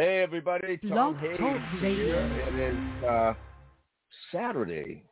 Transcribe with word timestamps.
Hey 0.00 0.20
everybody, 0.22 0.76
Tom 0.76 0.90
Blog 0.90 1.16
Hayes 1.16 1.38
Talk 1.38 1.60
here. 1.80 1.82
Radio. 1.82 2.46
It 2.46 2.72
is 2.72 3.04
uh, 3.04 3.34
Saturday, 4.30 5.02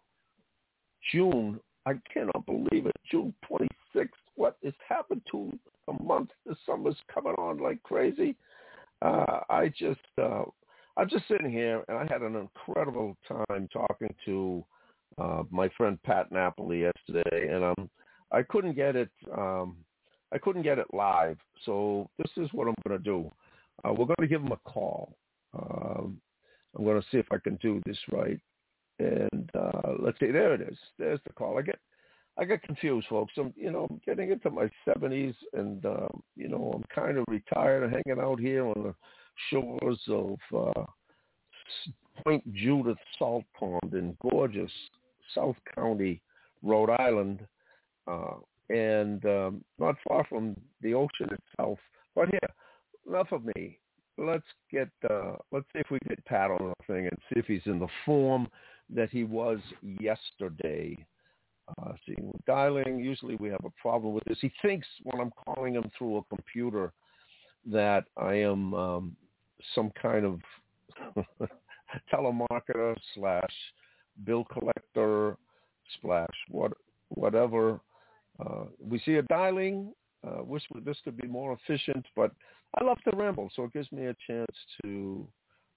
June. 1.10 1.58
I 1.86 1.94
cannot 2.14 2.46
believe 2.46 2.86
it. 2.86 2.94
June 3.10 3.34
26th. 3.50 4.10
What 4.36 4.58
has 4.62 4.74
happened 4.88 5.22
to 5.32 5.58
the 5.88 5.94
month? 6.04 6.30
The 6.46 6.54
summer's 6.64 6.94
coming 7.12 7.32
on 7.32 7.58
like 7.58 7.82
crazy. 7.82 8.36
Uh, 9.02 9.40
I 9.50 9.72
just, 9.76 9.98
uh, 10.22 10.44
I'm 10.96 11.08
just 11.10 11.26
sitting 11.26 11.50
here, 11.50 11.82
and 11.88 11.98
I 11.98 12.06
had 12.08 12.22
an 12.22 12.36
incredible 12.36 13.16
time 13.26 13.68
talking 13.72 14.14
to 14.26 14.64
uh, 15.18 15.42
my 15.50 15.68
friend 15.76 16.00
Pat 16.04 16.30
Napoli 16.30 16.82
yesterday, 16.82 17.48
and 17.52 17.64
um, 17.64 17.90
I 18.30 18.44
couldn't 18.44 18.76
get 18.76 18.94
it. 18.94 19.10
Um, 19.36 19.78
I 20.30 20.38
couldn't 20.38 20.62
get 20.62 20.78
it 20.78 20.86
live, 20.92 21.38
so 21.64 22.08
this 22.18 22.30
is 22.36 22.48
what 22.52 22.68
I'm 22.68 22.74
going 22.86 22.96
to 22.96 23.04
do. 23.04 23.32
Uh, 23.84 23.92
we're 23.92 24.06
going 24.06 24.16
to 24.20 24.26
give 24.26 24.42
him 24.42 24.52
a 24.52 24.68
call. 24.68 25.16
Um, 25.54 26.20
I'm 26.76 26.84
going 26.84 27.00
to 27.00 27.06
see 27.10 27.18
if 27.18 27.26
I 27.30 27.38
can 27.38 27.56
do 27.56 27.80
this 27.86 27.98
right. 28.10 28.40
And 28.98 29.50
uh, 29.54 29.92
let's 29.98 30.18
see, 30.18 30.30
there 30.30 30.54
it 30.54 30.60
is. 30.60 30.78
There's 30.98 31.20
the 31.26 31.32
call. 31.32 31.58
I 31.58 31.62
get, 31.62 31.78
I 32.38 32.44
get 32.44 32.62
confused, 32.62 33.08
folks. 33.08 33.34
I'm, 33.36 33.52
you 33.56 33.70
know, 33.70 33.86
I'm 33.90 34.00
getting 34.06 34.30
into 34.30 34.50
my 34.50 34.70
70s, 34.86 35.34
and 35.52 35.84
um, 35.84 36.22
you 36.34 36.48
know, 36.48 36.72
I'm 36.74 36.84
kind 36.94 37.18
of 37.18 37.24
retired 37.28 37.90
hanging 37.90 38.22
out 38.22 38.40
here 38.40 38.66
on 38.66 38.82
the 38.82 38.94
shores 39.50 40.00
of 40.08 40.38
uh, 40.54 40.84
Point 42.24 42.54
Judith 42.54 42.98
Salt 43.18 43.44
Pond 43.58 43.92
in 43.92 44.16
gorgeous 44.30 44.70
South 45.34 45.56
County, 45.74 46.22
Rhode 46.62 46.90
Island, 46.90 47.46
uh, 48.06 48.36
and 48.70 49.24
um, 49.26 49.64
not 49.78 49.96
far 50.06 50.24
from 50.28 50.56
the 50.80 50.94
ocean 50.94 51.28
itself. 51.30 51.78
But 52.14 52.28
here, 52.30 52.50
enough 53.08 53.32
of 53.32 53.44
me. 53.44 53.78
Let's 54.18 54.46
get 54.70 54.88
uh, 55.10 55.36
let's 55.52 55.66
see 55.72 55.80
if 55.80 55.90
we 55.90 55.98
get 56.08 56.24
Pat 56.24 56.50
on 56.50 56.72
the 56.78 56.92
thing 56.92 57.06
and 57.06 57.18
see 57.28 57.38
if 57.38 57.46
he's 57.46 57.66
in 57.66 57.78
the 57.78 57.88
form 58.04 58.48
that 58.88 59.10
he 59.10 59.24
was 59.24 59.58
yesterday. 59.82 60.96
Uh, 61.68 61.92
see, 62.06 62.14
we're 62.20 62.32
dialing. 62.46 62.98
Usually 62.98 63.36
we 63.36 63.48
have 63.48 63.64
a 63.64 63.80
problem 63.80 64.14
with 64.14 64.24
this. 64.24 64.38
He 64.40 64.50
thinks 64.62 64.86
when 65.02 65.20
I'm 65.20 65.32
calling 65.44 65.74
him 65.74 65.90
through 65.98 66.18
a 66.18 66.34
computer 66.34 66.92
that 67.70 68.04
I 68.16 68.34
am 68.34 68.72
um, 68.74 69.16
some 69.74 69.90
kind 70.00 70.24
of 70.24 70.40
telemarketer 72.12 72.96
slash 73.14 73.52
bill 74.24 74.44
collector 74.44 75.36
slash 76.00 76.34
what 76.48 76.72
whatever. 77.08 77.80
Uh, 78.40 78.64
we 78.80 78.98
see 79.00 79.14
a 79.14 79.22
dialing. 79.22 79.92
Uh, 80.26 80.42
wish 80.42 80.62
this 80.84 80.96
could 81.04 81.16
be 81.16 81.28
more 81.28 81.52
efficient, 81.52 82.04
but 82.16 82.32
I 82.78 82.84
love 82.84 82.98
to 83.08 83.16
ramble, 83.16 83.50
so 83.56 83.64
it 83.64 83.72
gives 83.72 83.90
me 83.90 84.06
a 84.06 84.16
chance 84.26 84.54
to 84.82 85.26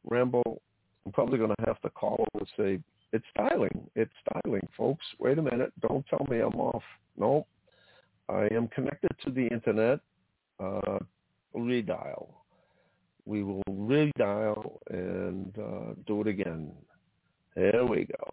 ramble. 0.09 0.61
I'm 1.05 1.11
probably 1.11 1.37
going 1.37 1.55
to 1.57 1.65
have 1.65 1.81
to 1.81 1.89
call 1.89 2.25
and 2.33 2.47
say, 2.57 2.79
it's 3.11 3.25
dialing. 3.35 3.89
It's 3.95 4.11
dialing, 4.33 4.67
folks. 4.77 5.05
Wait 5.17 5.39
a 5.39 5.41
minute. 5.41 5.73
Don't 5.81 6.05
tell 6.07 6.25
me 6.29 6.39
I'm 6.39 6.59
off. 6.59 6.83
No, 7.17 7.47
I 8.27 8.47
am 8.51 8.67
connected 8.67 9.11
to 9.25 9.31
the 9.31 9.47
internet. 9.47 9.99
Uh, 10.59 10.99
redial. 11.55 12.27
We 13.25 13.43
will 13.43 13.63
redial 13.69 14.77
and 14.89 15.53
uh, 15.57 15.93
do 16.05 16.21
it 16.21 16.27
again. 16.27 16.71
There 17.55 17.85
we 17.85 18.05
go. 18.05 18.29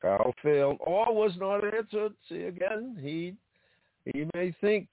Carl 0.00 0.34
failed 0.42 0.78
or 0.80 1.14
was 1.14 1.32
not 1.38 1.62
answered. 1.64 2.12
See 2.28 2.42
again, 2.42 2.96
he 3.00 3.34
he 4.04 4.26
may 4.34 4.54
think 4.60 4.88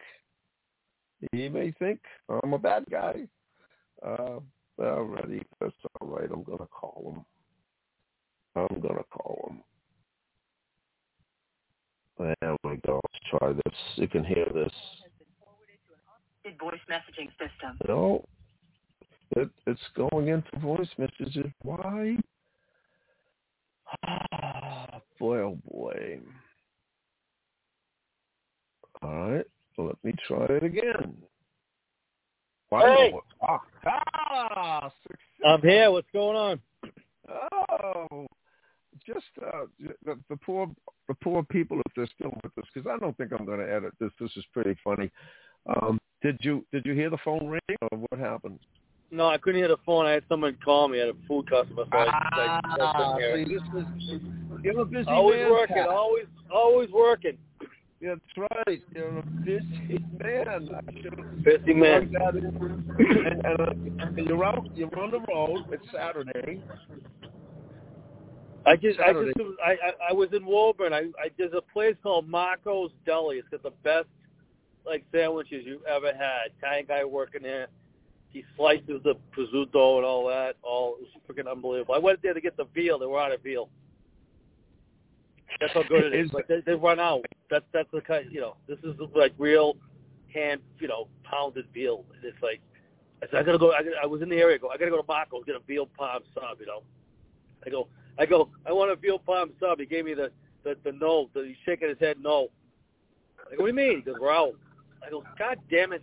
he 1.31 1.49
may 1.49 1.71
think 1.79 1.99
I'm 2.43 2.53
a 2.53 2.59
bad 2.59 2.85
guy. 2.89 3.27
Uh, 4.05 4.39
already, 4.79 5.41
that's 5.59 5.73
all 5.99 6.07
right. 6.07 6.29
I'm 6.31 6.43
gonna 6.43 6.67
call 6.67 7.13
him. 7.15 7.25
I'm 8.55 8.79
gonna 8.79 9.03
call 9.11 9.51
him. 9.51 9.63
There 12.17 12.55
we 12.63 12.77
go. 12.85 12.99
Let's 13.03 13.25
try 13.29 13.53
this. 13.53 13.75
You 13.95 14.07
can 14.07 14.23
hear 14.23 14.45
this. 14.53 14.73
voice 16.59 16.79
messaging 16.89 17.29
system. 17.37 17.77
No, 17.87 18.25
it, 19.35 19.49
it's 19.67 19.81
going 19.95 20.29
into 20.29 20.59
voice 20.59 20.89
messages. 20.97 21.51
Why? 21.61 22.17
Ah, 24.05 25.01
boy, 25.19 25.37
oh 25.37 25.57
boy. 25.69 26.19
All 29.01 29.31
right, 29.31 29.45
let 30.03 30.13
me 30.13 30.19
try 30.27 30.45
it 30.45 30.63
again. 30.63 31.15
Why 32.69 32.81
Hey! 32.81 33.13
Ah, 33.41 33.61
ah. 33.85 34.91
I'm 35.45 35.61
here. 35.61 35.91
What's 35.91 36.07
going 36.13 36.35
on? 36.37 36.59
Oh, 37.29 38.27
just 39.05 39.25
uh, 39.41 39.65
the, 40.05 40.17
the 40.29 40.37
poor 40.37 40.67
the 41.07 41.15
poor 41.23 41.43
people 41.43 41.79
if 41.79 41.93
they're 41.95 42.07
still 42.15 42.33
with 42.43 42.57
us 42.57 42.69
because 42.73 42.89
I 42.89 42.97
don't 42.99 43.15
think 43.17 43.31
I'm 43.31 43.45
going 43.45 43.59
to 43.59 43.71
edit 43.71 43.93
this. 43.99 44.11
This 44.19 44.31
is 44.35 44.43
pretty 44.53 44.75
funny. 44.83 45.09
Um, 45.67 45.99
did 46.21 46.37
you 46.41 46.65
did 46.71 46.85
you 46.85 46.93
hear 46.93 47.09
the 47.09 47.17
phone 47.23 47.47
ring 47.47 47.77
or 47.91 47.97
what 48.09 48.19
happened? 48.19 48.59
No, 49.11 49.27
I 49.27 49.37
couldn't 49.37 49.59
hear 49.59 49.67
the 49.67 49.77
phone. 49.85 50.05
I 50.05 50.11
had 50.11 50.23
someone 50.29 50.57
call 50.63 50.87
me. 50.87 51.01
I 51.01 51.07
had 51.07 51.15
a 51.15 51.27
food 51.27 51.49
customer. 51.49 51.85
So 51.91 51.97
I, 51.97 52.05
I, 52.05 52.61
I 52.79 53.35
see, 53.35 53.45
this 53.45 53.61
is 54.11 54.21
you're 54.63 54.81
a 54.81 54.85
busy 54.85 55.07
Always 55.07 55.39
man. 55.39 55.51
working. 55.51 55.75
Pat. 55.77 55.87
Always, 55.87 56.25
always 56.53 56.89
working. 56.91 57.37
That's 58.01 58.19
right. 58.37 58.81
You're 58.95 59.19
a 59.19 59.23
busy 59.43 59.99
man. 60.23 60.47
I 60.47 61.01
should 61.01 61.17
have 61.17 61.43
Busy 61.43 61.73
man. 61.73 62.09
plugged 62.09 62.35
that 62.35 62.43
in. 62.43 63.25
And, 63.27 63.45
and, 63.45 64.19
uh, 64.19 64.21
you're 64.21 64.43
out. 64.45 64.65
You're 64.73 64.99
on 64.99 65.11
the 65.11 65.19
road. 65.19 65.65
It's 65.71 65.83
Saturday. 65.93 66.61
I 68.65 68.75
just, 68.75 68.99
I 68.99 69.11
just, 69.13 69.37
I, 69.65 69.71
I, 69.71 70.09
I 70.09 70.13
was 70.13 70.29
in 70.33 70.45
Woburn. 70.45 70.93
I, 70.93 71.09
I, 71.19 71.29
there's 71.37 71.53
a 71.53 71.61
place 71.73 71.95
called 72.03 72.29
Marco's 72.29 72.91
Deli. 73.05 73.37
It's 73.37 73.47
got 73.49 73.63
the 73.63 73.71
best 73.83 74.07
like 74.85 75.03
sandwiches 75.13 75.63
you've 75.65 75.83
ever 75.85 76.13
had. 76.13 76.51
Italian 76.57 76.85
guy 76.87 77.03
working 77.03 77.43
there. 77.43 77.67
He 78.29 78.43
slices 78.55 79.01
the 79.03 79.15
prosciutto 79.35 79.97
and 79.97 80.05
all 80.05 80.27
that. 80.27 80.55
All 80.61 80.97
it 81.01 81.07
was 81.07 81.21
freaking 81.27 81.51
unbelievable. 81.51 81.95
I 81.95 81.99
went 81.99 82.21
there 82.21 82.33
to 82.33 82.41
get 82.41 82.55
the 82.55 82.65
veal. 82.75 82.99
They 82.99 83.07
were 83.07 83.19
out 83.19 83.33
of 83.33 83.41
veal. 83.41 83.69
That's 85.59 85.73
how 85.73 85.83
good 85.83 86.05
it 86.05 86.13
is. 86.13 86.31
Like 86.31 86.47
they, 86.47 86.61
they 86.65 86.73
run 86.73 86.99
out. 86.99 87.25
That's 87.49 87.65
that's 87.73 87.89
the 87.91 88.01
kind. 88.01 88.27
You 88.31 88.41
know, 88.41 88.55
this 88.67 88.77
is 88.83 88.95
like 89.15 89.33
real 89.37 89.77
hand. 90.33 90.61
You 90.79 90.87
know, 90.87 91.07
pounded 91.23 91.65
veal. 91.73 92.05
And 92.15 92.23
it's 92.23 92.41
like 92.41 92.61
I 93.21 93.25
said, 93.27 93.39
I 93.39 93.43
gotta 93.43 93.57
go. 93.57 93.71
I, 93.71 93.83
gotta, 93.83 93.95
I 94.01 94.05
was 94.05 94.21
in 94.21 94.29
the 94.29 94.37
area. 94.37 94.55
I 94.55 94.59
go. 94.59 94.69
I 94.69 94.77
gotta 94.77 94.91
go 94.91 95.01
to 95.01 95.07
Marco's 95.07 95.43
get 95.45 95.55
a 95.55 95.59
veal 95.59 95.87
parm 95.99 96.19
sub. 96.33 96.59
You 96.59 96.67
know. 96.67 96.83
I 97.65 97.69
go. 97.69 97.87
I 98.17 98.25
go. 98.25 98.49
I 98.65 98.71
want 98.71 98.91
a 98.91 98.95
veal 98.95 99.19
parm 99.19 99.51
sub. 99.59 99.79
He 99.79 99.85
gave 99.85 100.05
me 100.05 100.13
the 100.13 100.31
the, 100.63 100.75
the 100.83 100.91
no. 100.91 101.29
The, 101.33 101.45
he's 101.47 101.57
shaking 101.65 101.89
his 101.89 101.99
head 101.99 102.17
no. 102.21 102.47
I 103.51 103.55
go. 103.55 103.63
What 103.63 103.65
do 103.65 103.67
you 103.67 103.73
mean? 103.73 103.97
He 103.97 104.01
goes, 104.03 104.15
we're 104.19 104.31
out. 104.31 104.53
I 105.05 105.09
go. 105.09 105.23
God 105.37 105.57
damn 105.69 105.93
it. 105.93 106.01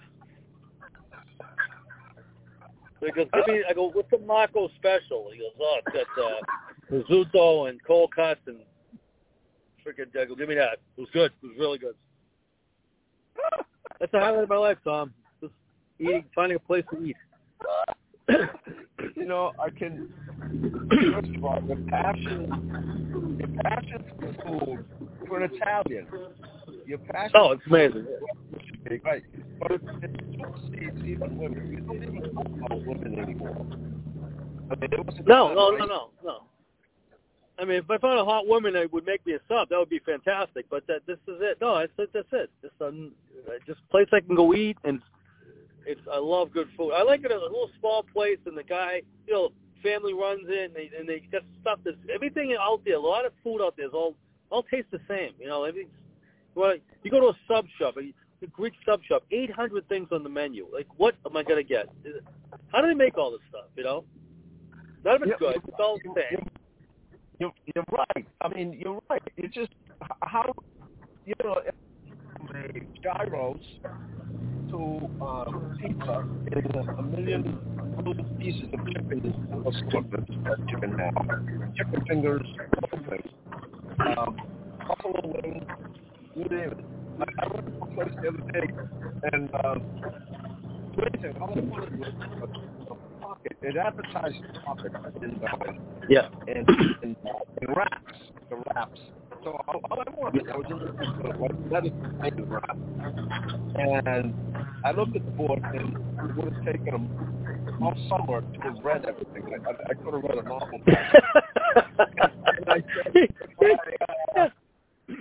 So 3.00 3.06
he 3.06 3.12
goes, 3.12 3.26
give 3.32 3.46
me. 3.46 3.62
I 3.68 3.72
go. 3.72 3.90
What's 3.90 4.10
the 4.10 4.18
Marco 4.18 4.68
special? 4.76 5.30
He 5.32 5.38
goes, 5.38 5.52
oh, 5.60 5.78
it's 5.86 5.96
got 5.96 6.24
uh, 6.24 6.40
prosciutto 6.90 7.70
and 7.70 7.82
cold 7.84 8.14
cuts 8.14 8.40
and 8.46 8.58
freaking. 9.86 10.16
I 10.20 10.24
give 10.24 10.48
me 10.48 10.54
that. 10.56 10.78
It 10.97 11.00
was 11.00 11.08
good. 11.12 11.32
It 11.42 11.47
was 11.47 11.56
really 11.58 11.78
good. 11.78 11.94
That's 14.00 14.12
the 14.12 14.19
highlight 14.20 14.44
of 14.44 14.48
my 14.48 14.56
life, 14.56 14.78
Tom. 14.84 15.12
Just 15.41 15.52
eating, 15.98 16.24
finding 16.34 16.56
a 16.56 16.60
place 16.60 16.84
to 16.92 17.02
eat. 17.02 17.16
you 19.16 19.24
know, 19.24 19.52
I 19.58 19.70
can. 19.70 20.12
First 21.14 21.36
of 21.36 21.44
all, 21.44 21.62
your 21.66 21.76
passion, 21.88 23.36
your 23.38 23.62
passion 23.62 24.04
for 24.20 24.34
food, 24.44 24.84
for 25.28 25.42
an 25.42 25.50
Italian, 25.54 26.06
your 26.86 26.98
passion. 26.98 27.32
Oh, 27.34 27.53
it's 27.53 27.62
amazing. 27.66 28.06
right? 29.04 29.22
But 29.60 29.70
it, 29.72 29.80
it 30.03 30.20
supersedes 30.32 31.04
even 31.04 31.38
women. 31.38 31.72
You 31.72 31.80
don't 31.80 32.03
even 32.03 32.34
talk 32.34 32.47
about 32.47 32.86
women 32.86 33.18
anymore. 33.18 33.66
I 34.71 34.74
mean, 34.74 34.92
it 34.92 35.06
was 35.06 35.15
No, 35.27 35.54
no, 35.54 35.71
no, 35.71 35.86
no, 35.86 36.10
no. 36.24 36.42
I 37.58 37.64
mean, 37.64 37.78
if 37.78 37.91
I 37.91 37.98
found 37.98 38.18
a 38.18 38.24
hot 38.24 38.47
woman 38.47 38.74
that 38.74 38.92
would 38.92 39.06
make 39.06 39.24
me 39.26 39.32
a 39.32 39.38
sub, 39.48 39.70
that 39.70 39.78
would 39.78 39.88
be 39.88 40.00
fantastic. 40.00 40.66
But 40.68 40.86
that 40.88 41.06
this 41.06 41.18
is 41.26 41.41
it. 41.41 41.58
No, 41.60 41.78
that's 41.78 42.10
that's 42.12 42.28
it. 42.32 42.50
Just 42.60 42.74
um, 42.80 43.12
just 43.66 43.80
place 43.91 44.08
I 44.12 44.20
can 44.20 44.36
go 44.36 44.53
eat, 44.54 44.76
and 44.84 45.00
it's 45.86 46.00
I 46.12 46.18
love 46.18 46.53
good 46.53 46.68
food. 46.76 46.92
I 46.92 47.03
like 47.03 47.20
it 47.20 47.30
at 47.30 47.38
a 47.38 47.41
little 47.41 47.70
small 47.80 48.04
place, 48.12 48.38
and 48.44 48.56
the 48.56 48.62
guy, 48.62 49.03
you 49.26 49.32
know, 49.32 49.53
family 49.82 50.12
runs 50.12 50.44
it, 50.48 50.70
and 50.70 50.74
they 50.74 50.91
and 50.98 51.08
they 51.08 51.20
got 51.32 51.42
stuff 51.62 51.78
that's 51.84 51.97
everything 52.14 52.56
out 52.60 52.82
there. 52.84 52.97
A 52.97 53.00
lot 53.00 53.24
of 53.24 53.32
food 53.42 53.62
out 53.62 53.74
there 53.76 53.86
is 53.86 53.92
all 53.94 54.14
all 54.50 54.62
tastes 54.64 54.91
the 54.91 55.00
same. 55.09 55.32
You 55.41 55.48
know, 55.48 55.64
everything. 55.64 55.91
Well, 56.54 56.74
you 57.02 57.10
go 57.10 57.20
to 57.20 57.28
a 57.28 57.38
sub 57.48 57.66
shop, 57.78 57.97
a 57.97 58.47
Greek 58.47 58.74
sub 58.84 59.02
shop, 59.04 59.24
eight 59.30 59.50
hundred 59.50 59.88
things 59.88 60.09
on 60.12 60.22
the 60.22 60.28
menu. 60.28 60.66
Like, 60.72 60.88
what 60.97 61.14
am 61.24 61.36
I 61.36 61.42
gonna 61.42 61.62
get? 61.62 61.86
How 62.72 62.82
do 62.82 62.88
they 62.88 62.94
make 62.94 63.16
all 63.16 63.30
this 63.30 63.41
stuff? 63.48 63.66
You 63.76 63.84
know, 63.84 64.04
none 65.04 65.16
of 65.16 65.22
it's 65.22 65.32
Yeah, 65.41 65.52
good. 65.52 65.62
It's 65.66 65.76
all 65.78 65.98
the 66.04 66.10
same. 66.14 66.47
You're, 67.38 67.53
you're 67.74 67.84
right. 67.92 68.27
I 68.41 68.48
mean, 68.48 68.78
you're 68.78 69.00
right. 69.10 69.22
It's 69.36 69.54
just 69.54 69.72
how, 70.22 70.53
you 71.27 71.34
know, 71.44 71.60
gyros 73.03 73.60
to 74.71 75.10
uh, 75.22 75.44
pizza 75.78 76.24
in 76.53 76.88
a 76.98 77.03
million 77.03 77.59
little 77.98 78.24
pieces 78.38 78.65
of 78.72 78.86
chicken 79.91 80.12
that 80.44 80.68
chicken 80.68 80.97
now. 80.97 81.10
Chicken 81.77 82.04
fingers, 82.09 82.47
things. 83.10 83.33
Um, 84.00 84.36
buffalo 84.86 85.41
wings, 85.42 85.65
you 86.34 86.44
name 86.44 86.71
it. 86.72 86.84
I, 87.18 87.44
I 87.44 87.47
went 87.53 87.66
to 87.66 87.83
a 87.83 87.86
place 87.94 88.15
the 88.22 88.28
other 88.28 88.53
day 88.53 88.66
and 89.33 89.50
uh, 89.54 89.74
anything, 91.06 91.41
all 91.41 91.53
I 91.56 91.60
wanted 91.60 91.98
was 91.98 92.09
a, 92.09 92.85
a 92.85 92.85
pocket. 93.47 93.59
It 93.63 93.77
advertised 93.77 94.37
pocket 94.65 94.93
in 95.22 95.41
uh, 95.43 95.72
Yeah. 96.09 96.28
and 96.48 96.69
and, 97.03 97.16
and 97.60 97.77
wraps, 97.77 98.19
the 98.51 98.57
wraps. 98.57 99.01
So 99.45 99.51
all, 99.69 99.81
all 99.91 100.01
I 100.01 100.10
wanted, 100.21 100.48
I 100.53 100.57
was 100.57 100.66
the 101.22 101.28
like 101.41 101.53
lettuce 101.71 101.93
and 102.22 102.51
wrap, 102.51 102.77
and 103.77 104.34
I 104.84 104.93
looked 104.93 105.16
at 105.16 105.25
the 105.25 105.31
board, 105.33 105.60
and 105.75 105.95
it 105.95 106.37
would 106.37 106.53
have 106.53 106.65
taken 106.65 106.93
them 106.93 107.10
all 107.83 107.95
summer 108.09 108.41
to 108.41 108.60
have 108.63 108.84
read 108.84 109.04
everything. 109.04 109.43
I, 109.66 109.71
I, 109.71 109.72
I 109.91 109.95
could 109.95 110.15
have 110.15 110.22
read 110.22 110.39
a 110.39 110.48
novel. 110.48 110.81
and 110.87 112.69
I 112.69 112.83
said, 112.95 113.28
I, 113.63 114.41
uh, 114.41 114.48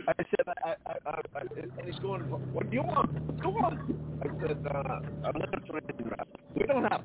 I 0.08 0.14
said, 0.18 0.46
I, 0.48 0.70
I, 0.70 0.94
I, 1.06 1.22
I, 1.36 1.42
and 1.80 1.86
he's 1.86 2.00
going, 2.00 2.22
what 2.54 2.70
do 2.70 2.76
you 2.76 2.84
want? 2.84 3.10
Going 3.42 3.56
on? 3.64 3.80
I 4.24 4.28
said, 4.48 4.58
uh, 4.74 5.30
a 5.30 5.34
Mediterranean 5.34 6.10
wrap. 6.10 6.28
We 6.56 6.66
don't 6.66 6.84
have. 6.84 7.02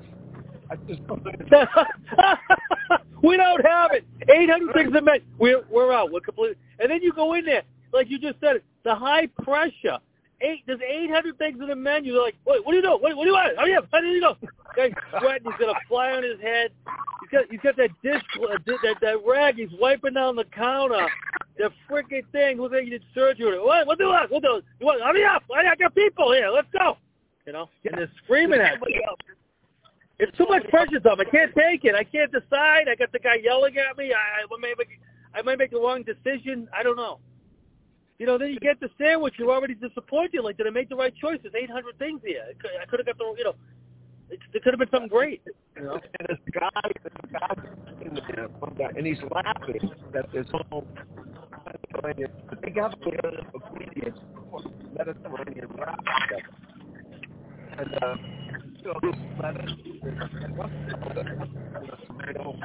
We 3.23 3.37
don't 3.37 3.63
have 3.65 3.91
it. 3.93 4.05
800 4.29 4.73
things 4.73 4.95
a 4.97 5.01
minute. 5.01 5.23
We're 5.37 5.63
we're 5.69 5.93
out. 5.93 6.11
We're 6.11 6.21
complete. 6.21 6.57
And 6.79 6.89
then 6.89 7.01
you 7.01 7.13
go 7.13 7.33
in 7.35 7.45
there, 7.45 7.63
like 7.93 8.09
you 8.09 8.17
just 8.17 8.39
said, 8.39 8.61
the 8.83 8.95
high 8.95 9.27
pressure. 9.43 9.99
Eight. 10.41 10.63
There's 10.65 10.79
800 10.81 11.37
things 11.37 11.59
in 11.61 11.67
the 11.67 11.75
menu. 11.75 12.13
You're 12.13 12.23
like, 12.23 12.35
wait, 12.47 12.65
what 12.65 12.71
do 12.71 12.77
you 12.77 12.81
do? 12.81 12.91
What, 12.93 13.15
what 13.15 13.23
do 13.23 13.29
you 13.29 13.33
want? 13.33 13.53
Oh 13.59 13.65
yeah, 13.65 13.79
how 13.91 14.01
do 14.01 14.07
you 14.07 14.21
go? 14.21 14.35
Guy's 14.75 14.91
sweating. 15.19 15.51
He's 15.51 15.59
got 15.59 15.75
a 15.75 15.79
fly 15.87 16.11
on 16.11 16.23
his 16.23 16.39
head. 16.41 16.71
He's 17.21 17.29
got 17.29 17.45
he's 17.51 17.59
got 17.59 17.77
that 17.77 17.89
dish 18.01 18.23
uh, 18.41 18.57
that 18.65 18.95
that 19.01 19.17
rag. 19.27 19.57
He's 19.57 19.69
wiping 19.79 20.15
down 20.15 20.35
the 20.35 20.45
counter. 20.45 21.07
The 21.57 21.69
freaking 21.87 22.23
thing. 22.31 22.59
Looks 22.59 22.73
like 22.73 22.85
he 22.85 22.89
did 22.89 23.03
surgery. 23.13 23.59
What? 23.59 23.85
What 23.85 23.99
do 23.99 24.05
you 24.05 24.09
want? 24.09 24.31
What 24.31 24.41
do 24.41 24.61
you 24.79 24.85
want? 24.87 25.03
Hurry 25.03 25.25
up! 25.25 25.43
I 25.55 25.75
got 25.75 25.93
people 25.93 26.33
here. 26.33 26.49
Let's 26.49 26.67
go. 26.73 26.97
You 27.45 27.53
know, 27.53 27.69
and 27.85 27.99
they're 27.99 28.11
screaming 28.23 28.61
at 28.61 28.81
me. 28.81 28.99
It's 30.21 30.37
too 30.37 30.45
much 30.47 30.63
pressure, 30.69 30.99
Tom. 30.99 31.19
I 31.19 31.25
can't 31.25 31.51
take 31.55 31.83
it. 31.83 31.95
I 31.95 32.03
can't 32.03 32.31
decide. 32.31 32.85
I 32.87 32.93
got 32.93 33.11
the 33.11 33.17
guy 33.17 33.41
yelling 33.43 33.75
at 33.77 33.97
me. 33.97 34.13
I, 34.13 34.45
I 34.45 34.59
may 34.61 34.75
make, 34.77 34.99
I 35.33 35.41
might 35.41 35.57
make 35.57 35.71
the 35.71 35.79
wrong 35.79 36.03
decision. 36.03 36.69
I 36.77 36.83
don't 36.83 36.95
know. 36.95 37.17
You 38.19 38.27
know, 38.27 38.37
then 38.37 38.51
you 38.51 38.59
get 38.59 38.79
the 38.79 38.89
sandwich. 38.99 39.33
You're 39.39 39.49
already 39.49 39.73
disappointed. 39.73 40.41
Like, 40.43 40.57
did 40.57 40.67
I 40.67 40.69
make 40.69 40.89
the 40.89 40.95
right 40.95 41.13
choice? 41.15 41.39
There's 41.41 41.55
800 41.55 41.97
things 41.97 42.21
here. 42.23 42.43
I 42.47 42.85
could, 42.85 42.99
have 42.99 43.07
got 43.07 43.17
the, 43.17 43.33
you 43.35 43.43
know, 43.45 43.55
it, 44.29 44.39
it 44.53 44.63
could 44.63 44.73
have 44.73 44.79
been 44.79 44.91
something 44.91 45.09
great. 45.09 45.41
You 45.75 45.85
know? 45.85 45.93
And 45.93 46.27
this 46.29 46.37
guy, 46.53 46.69
this 47.03 47.13
guy 47.31 47.39
guy, 48.77 48.85
uh, 48.85 48.87
and 48.95 49.07
he's 49.07 49.17
laughing 49.31 49.89
that 50.13 50.27
there's 50.31 50.45
no 50.53 50.85
Mediterranean. 51.65 52.31
They 52.61 52.69
got 52.69 52.99
the 52.99 53.11
Mediterranean 54.95 55.67
stuff. 55.73 55.99
And 57.77 57.93
uh, 58.03 58.15
so 58.83 58.93
this 59.01 59.15
lettuce, 59.41 59.71
and 60.03 60.57
what's 60.57 60.73
tomato, 62.07 62.55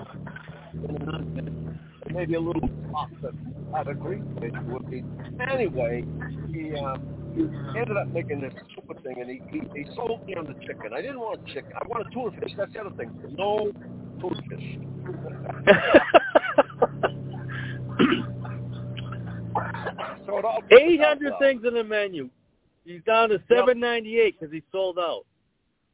and 0.72 0.90
an 0.90 1.08
onion, 1.08 1.78
and 2.04 2.14
maybe 2.14 2.34
a 2.34 2.40
little 2.40 2.68
sauce 2.90 3.10
that 3.22 3.32
had 3.74 3.88
a 3.88 3.94
Greek 3.94 4.22
fish 4.40 4.52
would 4.68 4.90
be. 4.90 5.04
Anyway, 5.50 6.04
he 6.48 6.72
he 7.36 7.42
ended 7.78 7.96
up 7.96 8.08
making 8.08 8.40
this 8.40 8.52
super 8.74 8.94
thing, 9.00 9.20
and 9.20 9.30
he, 9.30 9.40
he 9.50 9.60
he 9.74 9.84
sold 9.94 10.26
me 10.26 10.34
on 10.34 10.46
the 10.46 10.54
chicken. 10.66 10.92
I 10.94 11.00
didn't 11.02 11.20
want 11.20 11.46
chicken. 11.46 11.72
I 11.74 11.86
wanted 11.86 12.12
tuna 12.12 12.30
fish. 12.40 12.52
That's 12.56 12.72
the 12.72 12.80
other 12.80 12.96
thing. 12.96 13.10
No 13.36 13.70
tuna 14.20 14.42
fish. 14.48 14.78
so 20.26 20.38
it 20.38 20.44
all 20.44 20.62
800 20.70 21.30
well. 21.30 21.38
things 21.40 21.62
in 21.66 21.74
the 21.74 21.84
menu. 21.84 22.28
He's 22.86 23.02
down 23.02 23.30
to 23.30 23.38
798 23.48 24.38
because 24.38 24.52
he 24.52 24.62
sold 24.70 24.98
out. 24.98 25.24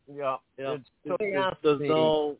Yeah. 0.06 0.36
You 0.58 0.64
It's- 0.64 0.84
so 1.06 1.16
he 1.18 1.32
asked 1.32 1.64
me, 1.64 1.88
no. 1.88 2.36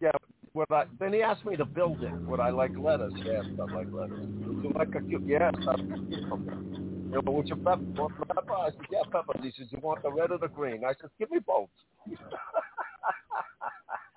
yeah, 0.00 0.10
what 0.52 0.70
I, 0.72 0.86
then 0.98 1.12
he 1.12 1.22
asked 1.22 1.44
me 1.44 1.54
to 1.56 1.66
build 1.66 2.02
it. 2.02 2.12
Would 2.12 2.40
I 2.40 2.48
like 2.48 2.76
lettuce? 2.78 3.12
Yes, 3.16 3.44
I 3.60 3.74
like 3.74 3.92
lettuce. 3.92 4.18
So 4.62 4.72
like 4.74 4.94
a 4.94 5.02
cute, 5.02 5.22
yes, 5.26 5.54
I'm 5.68 6.08
you 6.10 7.22
know, 7.22 7.32
what's 7.32 7.48
your 7.48 7.56
pepper? 7.58 7.82
Want 7.96 8.18
pepper? 8.28 8.52
I 8.52 8.70
said, 8.70 8.86
yeah, 8.90 9.02
pepper. 9.10 9.32
He 9.42 9.50
says, 9.56 9.68
you 9.70 9.78
want 9.80 10.02
the 10.02 10.12
red 10.12 10.30
or 10.30 10.38
the 10.38 10.48
green? 10.48 10.84
I 10.84 10.92
said, 11.00 11.10
give 11.18 11.30
me 11.30 11.38
both. 11.38 11.68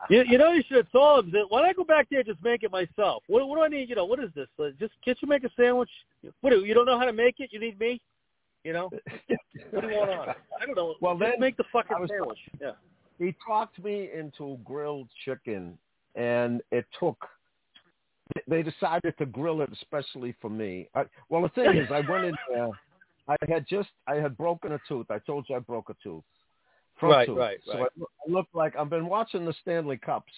You, 0.10 0.24
you 0.28 0.38
know, 0.38 0.52
you 0.52 0.64
should 0.68 0.78
have 0.78 0.92
told 0.92 1.26
him 1.26 1.32
that. 1.32 1.46
Why 1.48 1.60
don't 1.62 1.70
I 1.70 1.74
go 1.74 1.84
back 1.84 2.08
there 2.10 2.20
and 2.20 2.28
just 2.28 2.44
make 2.44 2.64
it 2.64 2.72
myself? 2.72 3.24
What, 3.28 3.48
what 3.48 3.56
do 3.56 3.62
I 3.62 3.68
need? 3.68 3.88
You 3.88 3.96
know, 3.96 4.04
what 4.04 4.20
is 4.20 4.32
this? 4.36 4.48
Uh, 4.60 4.70
just 4.78 4.92
can't 5.06 5.18
you 5.22 5.28
make 5.28 5.44
a 5.44 5.50
sandwich? 5.56 5.92
What 6.42 6.50
do 6.50 6.66
you 6.66 6.74
don't 6.74 6.88
know 6.88 7.00
how 7.00 7.06
to 7.06 7.14
make 7.14 7.40
it? 7.40 7.54
You 7.54 7.60
need 7.60 7.80
me? 7.80 8.02
You 8.64 8.74
know, 8.74 8.90
what 9.72 9.82
do 9.82 9.88
you 9.90 9.98
want 9.98 10.12
on? 10.12 10.30
I 10.62 10.66
don't 10.66 10.76
know. 10.76 10.96
Well, 11.02 11.18
just 11.18 11.32
then 11.32 11.40
make 11.40 11.58
the 11.58 11.64
fucking 11.74 12.08
sandwich. 12.08 12.38
Yeah. 12.62 12.72
he 13.18 13.36
talked 13.46 13.84
me 13.84 14.10
into 14.16 14.58
grilled 14.64 15.08
chicken, 15.26 15.78
and 16.16 16.62
it 16.72 16.86
took. 17.00 17.18
They 18.48 18.64
decided 18.64 19.18
to 19.18 19.26
grill 19.26 19.62
it 19.62 19.70
especially 19.74 20.36
for 20.40 20.50
me. 20.50 20.88
I, 20.96 21.04
well, 21.30 21.42
the 21.42 21.50
thing 21.50 21.76
is, 21.76 21.90
I 21.92 22.00
went 22.10 22.26
in 22.26 22.36
there. 22.54 22.70
I 23.28 23.36
had 23.50 23.66
just 23.68 23.90
I 24.08 24.16
had 24.16 24.38
broken 24.38 24.74
a 24.74 24.80
tooth. 24.88 25.08
I 25.10 25.20
told 25.20 25.46
you 25.50 25.56
I 25.56 25.60
broke 25.60 25.90
a 25.90 25.96
tooth. 26.04 26.24
Front 27.00 27.14
Right, 27.16 27.26
tooth. 27.28 27.38
right, 27.38 27.60
So 27.66 27.74
right. 27.80 27.90
I, 28.00 28.04
I 28.04 28.32
looked 28.32 28.54
like 28.56 28.76
I've 28.76 28.90
been 28.90 29.08
watching 29.08 29.44
the 29.46 29.54
Stanley 29.62 29.98
Cups, 29.98 30.32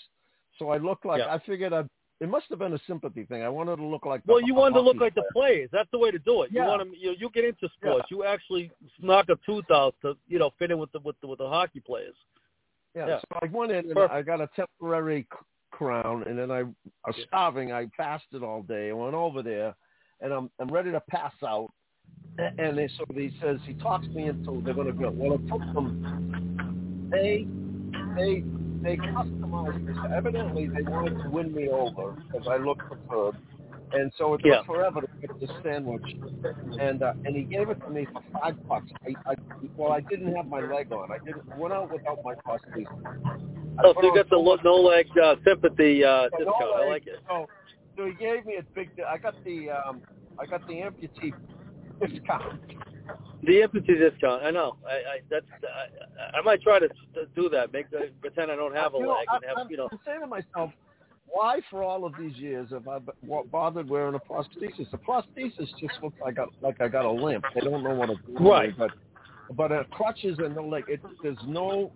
so 0.58 0.70
I 0.70 0.78
looked 0.78 1.06
like 1.06 1.20
Yeah. 1.20 1.34
I 1.34 1.40
figured 1.40 1.74
I. 1.74 1.84
It 2.24 2.30
must 2.30 2.46
have 2.52 2.60
been 2.60 2.72
a 2.72 2.80
sympathy 2.88 3.26
thing. 3.26 3.44
I 3.44 3.50
wanted 3.50 3.76
to 3.76 3.86
look 3.86 4.06
like. 4.06 4.22
Well, 4.26 4.40
the, 4.40 4.46
you 4.46 4.56
wanted 4.56 4.76
to 4.76 4.82
look 4.82 4.96
like 4.96 5.14
the 5.14 5.26
players. 5.34 5.70
That's 5.74 5.90
the 5.92 6.00
way 6.00 6.10
to 6.10 6.20
do 6.20 6.44
it. 6.44 6.52
You 6.54 6.62
Yeah. 6.62 6.68
want 6.70 6.90
to, 6.90 6.98
you, 6.98 7.16
you 7.20 7.30
get 7.32 7.44
into 7.44 7.68
sports. 7.76 8.10
You 8.10 8.24
actually 8.24 8.72
knock 9.02 9.28
a 9.28 9.36
tooth 9.46 9.70
out 9.70 9.94
to, 10.04 10.16
you 10.30 10.40
know, 10.40 10.52
fit 10.58 10.72
in 10.72 10.78
with 10.78 10.90
the 10.94 11.00
with 11.00 11.20
the 11.20 11.28
with 11.28 11.40
the 11.40 11.50
hockey 11.50 11.82
players. 11.82 12.16
Yeah. 12.96 13.08
Yeah. 13.08 13.20
So 13.20 13.40
I 13.42 13.48
went 13.48 13.74
in 13.74 13.80
and 13.80 13.94
Perfect. 13.94 14.14
I 14.14 14.22
got 14.22 14.40
a 14.40 14.50
temporary 14.56 15.28
crown, 15.72 16.24
and 16.26 16.40
then 16.40 16.50
I, 16.50 16.60
I 16.60 16.64
was 17.08 17.16
Yeah. 17.18 17.26
starving. 17.28 17.74
I 17.74 17.88
fasted 17.98 18.42
all 18.42 18.62
day. 18.64 18.90
I 18.90 18.94
went 18.94 19.16
over 19.16 19.44
there, 19.44 19.76
and 20.22 20.32
I'm 20.32 20.50
I'm 20.60 20.70
ready 20.70 20.92
to 20.92 21.02
pass 21.02 21.34
out. 21.46 21.74
And 22.38 22.78
they, 22.78 22.88
so 22.98 23.04
he 23.14 23.32
says 23.42 23.60
he 23.66 23.74
talks 23.74 24.08
me 24.08 24.30
into 24.30 24.62
they're 24.64 24.74
going 24.74 24.88
to 24.88 24.94
go. 24.94 25.12
Well, 25.12 25.34
it 25.34 25.46
took 25.50 25.60
them. 25.74 27.10
They 27.12 27.46
they 28.16 28.44
they 28.84 28.98
customized 28.98 29.86
this. 29.88 29.96
Evidently, 30.16 30.70
they 30.76 30.84
wanted 30.84 31.14
to 31.24 31.30
win 31.30 31.54
me 31.54 31.70
over 31.70 32.16
because 32.32 32.48
I 32.50 32.58
looked 32.58 32.82
superb. 32.90 33.36
And 33.94 34.12
so 34.18 34.34
it 34.34 34.42
took 34.44 34.50
Yeah. 34.52 34.64
forever 34.64 35.02
to 35.02 35.08
get 35.22 35.32
the 35.40 35.48
sandwich, 35.64 36.04
and 36.80 37.04
uh, 37.04 37.14
and 37.26 37.36
he 37.36 37.44
gave 37.44 37.70
it 37.70 37.78
to 37.86 37.92
me 37.92 38.08
for 38.12 38.22
five 38.42 38.56
bucks. 38.68 38.92
I, 39.06 39.16
I 39.32 39.36
well, 39.78 39.92
I 39.92 40.02
didn't 40.02 40.36
have 40.36 40.48
my 40.48 40.62
leg 40.62 40.92
on. 40.92 41.12
I 41.12 41.20
didn't 41.26 41.44
went 41.58 41.74
out 41.74 41.92
without 41.92 42.18
my 42.24 42.34
prosthesis. 42.46 42.88
I 43.80 43.84
Oh, 43.86 43.94
so 43.94 44.04
you 44.04 44.16
got 44.16 44.30
the 44.30 44.38
lo- 44.38 44.58
no 44.64 44.76
leg 44.76 45.08
uh, 45.22 45.36
sympathy 45.46 46.04
uh, 46.04 46.30
so 46.32 46.38
discount. 46.38 46.60
no 46.60 46.74
I 46.84 46.90
like 46.90 47.08
it. 47.08 47.20
So, 47.28 47.48
so 47.98 48.06
he 48.06 48.14
gave 48.14 48.46
me 48.46 48.56
a 48.58 48.64
big. 48.76 48.90
I 49.08 49.18
got 49.18 49.36
the 49.46 49.70
um, 49.70 50.02
I 50.40 50.46
got 50.46 50.62
the 50.68 50.74
amputee 50.76 51.34
discount. 52.02 52.60
The 53.46 53.62
empathy 53.62 53.96
discount. 53.96 54.44
I 54.44 54.52
know. 54.52 54.78
I, 54.88 54.92
I 54.92 55.20
that's. 55.30 55.46
I, 55.64 56.38
I 56.38 56.42
might 56.42 56.62
try 56.62 56.80
to 56.80 56.88
do 57.36 57.50
that. 57.50 57.74
Make 57.74 57.92
the, 57.92 58.10
pretend 58.22 58.52
I 58.52 58.56
don't 58.56 58.76
have 58.76 58.94
a 58.94 58.98
You 58.98 59.10
leg 59.10 59.28
and 59.34 59.44
have 59.46 59.58
I'm, 59.58 59.70
you 59.70 59.78
know. 59.78 59.90
I'm 59.92 60.00
saying 60.06 60.22
to 60.22 60.28
myself, 60.28 60.72
why 61.28 61.60
for 61.70 61.84
all 61.84 62.06
of 62.06 62.14
these 62.18 62.36
years 62.38 62.70
have 62.72 62.88
I 62.88 63.00
bothered 63.52 63.90
wearing 63.90 64.16
a 64.16 64.20
prosthesis? 64.20 64.90
The 64.92 64.98
prosthesis 64.98 65.68
just 65.80 65.94
looks 66.02 66.16
like 66.22 66.40
I, 66.40 66.46
like 66.62 66.80
I 66.80 66.88
got 66.88 67.06
a 67.06 67.12
limp. 67.12 67.44
They 67.54 67.62
don't 67.62 67.84
know 67.84 67.94
what 67.94 68.08
to 68.08 68.16
do. 68.16 68.50
Right. 68.50 68.78
But 68.78 68.92
but 69.58 69.72
uh, 69.74 69.84
crutches 69.92 70.38
and 70.40 70.56
no 70.56 70.66
leg. 70.66 70.86
It, 70.88 71.02
there's 71.22 71.38
no 71.46 71.92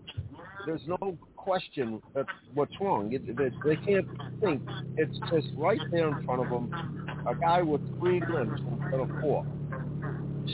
there's 0.66 0.86
no 0.86 1.18
question 1.38 2.01
that 2.13 2.25
what's 2.56 2.74
wrong. 2.82 3.13
It, 3.13 3.38
they, 3.38 3.51
they 3.63 3.75
can't 3.86 4.08
think. 4.42 4.63
It's 4.98 5.18
just 5.32 5.48
right 5.56 5.80
there 5.92 6.10
in 6.10 6.25
front 6.25 6.42
of 6.42 6.50
them. 6.50 6.74
A 7.25 7.36
guy 7.36 7.62
with 7.62 7.82
three 8.00 8.22
limbs 8.30 8.60
instead 8.82 9.00
of 9.00 9.10
four. 9.22 9.46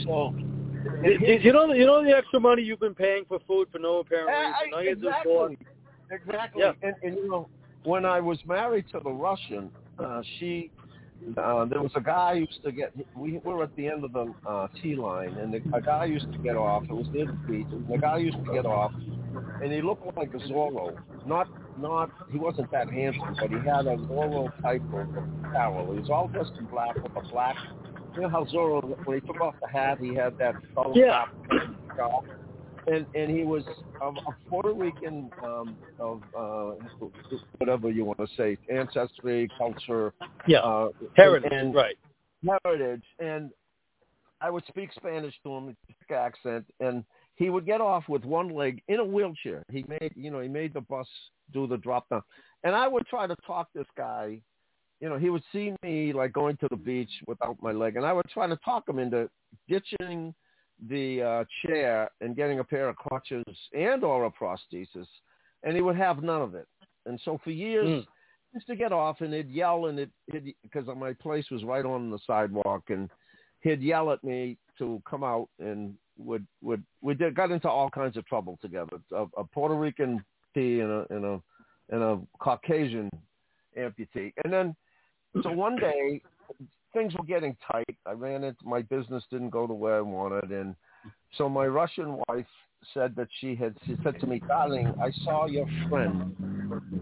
So. 0.04 0.32
You, 1.02 1.38
you- 1.42 1.52
know, 1.52 1.72
you 1.72 1.86
know 1.86 2.04
the 2.04 2.10
extra 2.16 2.40
money 2.40 2.62
you've 2.62 2.80
been 2.80 2.94
paying 2.94 3.24
for 3.26 3.38
food 3.46 3.68
for 3.72 3.78
no 3.78 3.98
apparent 4.00 4.28
reason. 4.28 4.54
I- 4.72 4.76
All 4.76 4.82
you 4.82 4.94
do 4.96 5.08
is 5.08 5.14
go 5.24 5.44
out- 5.44 5.50
exactly. 5.52 5.66
Exactly. 6.10 6.62
Yeah. 6.62 6.72
And, 6.82 6.94
and 7.02 7.14
you 7.16 7.28
know, 7.30 7.48
when 7.84 8.04
I 8.04 8.20
was 8.20 8.38
married 8.46 8.86
to 8.92 9.00
the 9.00 9.10
Russian, 9.10 9.70
uh, 9.98 10.22
she, 10.38 10.70
uh, 11.36 11.64
there 11.64 11.80
was 11.82 11.92
a 11.94 12.00
guy 12.00 12.34
who 12.34 12.40
used 12.40 12.62
to 12.64 12.72
get. 12.72 12.92
We 13.16 13.38
were 13.44 13.62
at 13.62 13.74
the 13.76 13.88
end 13.88 14.04
of 14.04 14.12
the 14.12 14.32
uh, 14.46 14.68
T 14.82 14.94
line, 14.96 15.34
and 15.38 15.52
the, 15.54 15.62
a 15.76 15.80
guy 15.80 16.04
used 16.04 16.30
to 16.32 16.38
get 16.38 16.56
off. 16.56 16.84
It 16.84 16.90
was 16.92 17.06
near 17.12 17.26
the 17.26 17.32
beach. 17.32 17.66
And 17.70 17.86
the 17.88 17.98
guy 17.98 18.18
used 18.18 18.36
to 18.44 18.52
get 18.52 18.66
off, 18.66 18.92
and 19.62 19.72
he 19.72 19.80
looked 19.80 20.06
like 20.16 20.34
a 20.34 20.38
Zorro. 20.38 20.96
Not, 21.26 21.48
not. 21.78 22.10
He 22.30 22.38
wasn't 22.38 22.70
that 22.72 22.90
handsome, 22.90 23.36
but 23.40 23.48
he 23.50 23.56
had 23.56 23.86
a 23.86 23.96
Zorro 23.96 24.50
type 24.62 24.82
of 24.92 25.08
apparel. 25.46 25.92
He 25.94 26.00
was 26.00 26.10
all 26.10 26.28
dressed 26.28 26.52
in 26.58 26.66
black 26.66 26.94
with 27.02 27.12
a 27.16 27.20
black. 27.32 27.56
You 28.14 28.22
know 28.22 28.28
how 28.28 28.44
Zorro, 28.44 28.96
when 29.06 29.20
he 29.20 29.26
took 29.26 29.40
off 29.40 29.54
the 29.60 29.68
hat, 29.68 29.98
he 30.00 30.14
had 30.14 30.38
that 30.38 30.54
skull 30.72 30.92
Yeah. 30.94 31.26
cap 31.96 32.24
and 32.86 33.06
and 33.14 33.30
he 33.30 33.44
was 33.44 33.62
of, 34.00 34.16
of 34.26 34.34
Puerto 34.48 34.72
Rican 34.72 35.30
um, 35.42 35.76
of 35.98 36.22
uh, 36.36 36.72
whatever 37.58 37.90
you 37.90 38.04
want 38.04 38.18
to 38.18 38.26
say 38.36 38.58
ancestry, 38.70 39.50
culture, 39.56 40.12
Yeah. 40.46 40.58
uh, 40.60 40.90
Heritage. 41.16 41.52
and, 41.52 41.74
right. 41.74 41.96
heritage, 42.64 43.04
and 43.18 43.50
I 44.40 44.50
would 44.50 44.64
speak 44.66 44.90
Spanish 44.94 45.34
to 45.44 45.50
him, 45.50 45.76
thick 45.86 46.16
accent, 46.16 46.66
and 46.80 47.04
he 47.36 47.50
would 47.50 47.64
get 47.64 47.80
off 47.80 48.08
with 48.08 48.24
one 48.24 48.50
leg 48.54 48.82
in 48.88 49.00
a 49.00 49.04
wheelchair. 49.04 49.62
He 49.70 49.84
made, 49.88 50.12
you 50.14 50.30
know, 50.30 50.40
he 50.40 50.48
made 50.48 50.74
the 50.74 50.82
bus 50.82 51.08
do 51.52 51.66
the 51.66 51.78
drop 51.78 52.08
down, 52.10 52.22
and 52.64 52.74
I 52.74 52.86
would 52.88 53.06
try 53.06 53.26
to 53.26 53.36
talk 53.46 53.68
this 53.74 53.86
guy. 53.96 54.40
You 55.04 55.10
know, 55.10 55.18
he 55.18 55.28
would 55.28 55.42
see 55.52 55.74
me 55.82 56.14
like 56.14 56.32
going 56.32 56.56
to 56.56 56.68
the 56.70 56.76
beach 56.76 57.10
without 57.26 57.58
my 57.60 57.72
leg, 57.72 57.96
and 57.96 58.06
I 58.06 58.14
would 58.14 58.24
try 58.30 58.46
to 58.46 58.56
talk 58.64 58.88
him 58.88 58.98
into 58.98 59.28
ditching 59.68 60.34
the 60.88 61.22
uh, 61.22 61.44
chair 61.60 62.10
and 62.22 62.34
getting 62.34 62.60
a 62.60 62.64
pair 62.64 62.88
of 62.88 62.96
crutches 62.96 63.44
and 63.74 64.02
or 64.02 64.24
a 64.24 64.30
prosthesis, 64.30 65.06
and 65.62 65.76
he 65.76 65.82
would 65.82 65.96
have 65.96 66.22
none 66.22 66.40
of 66.40 66.54
it. 66.54 66.66
And 67.04 67.20
so 67.22 67.38
for 67.44 67.50
years, 67.50 67.86
Mm. 67.86 68.06
used 68.54 68.66
to 68.66 68.76
get 68.76 68.92
off 68.92 69.20
and 69.20 69.34
he'd 69.34 69.50
yell 69.50 69.86
and 69.88 69.98
it 69.98 70.10
because 70.62 70.86
my 70.96 71.12
place 71.12 71.50
was 71.50 71.64
right 71.64 71.84
on 71.84 72.10
the 72.10 72.18
sidewalk 72.26 72.84
and 72.88 73.10
he'd 73.60 73.82
yell 73.82 74.10
at 74.10 74.24
me 74.24 74.56
to 74.78 75.02
come 75.04 75.22
out 75.22 75.50
and 75.58 75.94
would 76.16 76.46
would 76.62 76.82
we 77.02 77.12
did 77.12 77.34
got 77.34 77.50
into 77.50 77.68
all 77.68 77.90
kinds 77.90 78.16
of 78.16 78.24
trouble 78.24 78.58
together. 78.62 78.96
A, 79.12 79.26
a 79.36 79.44
Puerto 79.44 79.74
Rican 79.74 80.24
T 80.54 80.80
and 80.80 80.90
a 80.90 81.06
and 81.10 81.24
a 81.26 81.42
and 81.90 82.02
a 82.02 82.20
Caucasian 82.38 83.10
amputee. 83.76 84.32
And 84.44 84.50
then 84.50 84.74
so 85.42 85.50
one 85.50 85.76
day 85.76 86.20
things 86.92 87.12
were 87.14 87.24
getting 87.24 87.56
tight. 87.70 87.96
I 88.06 88.12
ran 88.12 88.44
into 88.44 88.64
my 88.64 88.82
business 88.82 89.24
didn't 89.30 89.50
go 89.50 89.66
the 89.66 89.74
way 89.74 89.92
I 89.92 90.00
wanted 90.00 90.50
and 90.50 90.74
so 91.36 91.48
my 91.48 91.66
Russian 91.66 92.20
wife 92.28 92.46
said 92.92 93.14
that 93.16 93.28
she 93.40 93.54
had 93.54 93.74
she 93.86 93.96
said 94.02 94.20
to 94.20 94.26
me, 94.26 94.40
Darling, 94.46 94.92
I 95.02 95.10
saw 95.24 95.46
your 95.46 95.66
friend. 95.88 96.36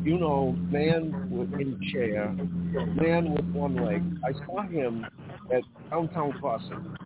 You 0.05 0.19
know, 0.19 0.57
man 0.71 1.29
with 1.31 1.53
in 1.61 1.79
chair, 1.93 2.33
man 2.95 3.33
with 3.33 3.45
one 3.53 3.77
leg. 3.77 4.03
I 4.25 4.33
saw 4.47 4.63
him 4.63 5.07
at 5.55 5.63
downtown 5.91 6.33
crossing. 6.41 6.97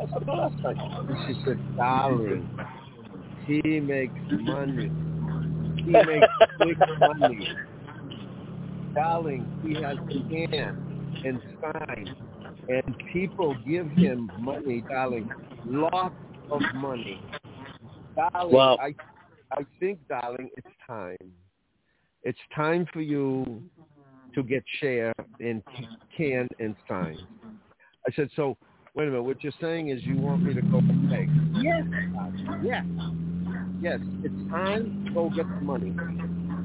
I 0.00 0.12
said, 0.12 0.26
no, 0.26 0.50
that's. 0.50 0.76
And 0.76 1.16
she 1.26 1.44
said, 1.44 1.76
darling, 1.76 2.48
he 3.46 3.80
makes 3.80 4.14
money. 4.30 4.90
He 5.76 5.90
makes 5.90 6.26
big 6.58 6.78
money. 6.98 7.48
Darling, 8.94 9.46
he 9.64 9.74
has 9.74 9.96
can 10.08 10.90
and 11.24 11.40
sign, 11.60 12.14
and 12.68 12.94
people 13.12 13.56
give 13.66 13.88
him 13.90 14.30
money, 14.38 14.82
darling, 14.88 15.30
lots 15.66 16.14
of 16.50 16.60
money. 16.74 17.20
Darling, 18.16 18.54
Wow. 18.54 18.78
I, 18.80 18.94
I 19.52 19.64
think, 19.78 19.98
darling, 20.08 20.50
it's 20.56 20.66
time. 20.86 21.16
It's 22.22 22.38
time 22.54 22.86
for 22.92 23.00
you 23.00 23.62
to 24.34 24.42
get 24.42 24.62
share 24.80 25.14
and 25.40 25.62
can 26.16 26.48
and 26.58 26.74
sign. 26.88 27.18
I 28.06 28.12
said, 28.14 28.30
so 28.36 28.56
wait 28.94 29.08
a 29.08 29.10
minute. 29.10 29.22
What 29.22 29.42
you're 29.42 29.52
saying 29.60 29.88
is 29.88 30.02
you 30.04 30.16
want 30.16 30.42
me 30.42 30.54
to 30.54 30.62
go 30.62 30.78
and 30.78 31.10
pay? 31.10 31.28
Yes, 31.60 31.84
yes, 32.62 32.84
yes. 33.80 34.00
It's 34.22 34.50
time 34.50 35.04
to 35.06 35.12
go 35.12 35.30
get 35.30 35.46
the 35.46 35.60
money. 35.60 35.94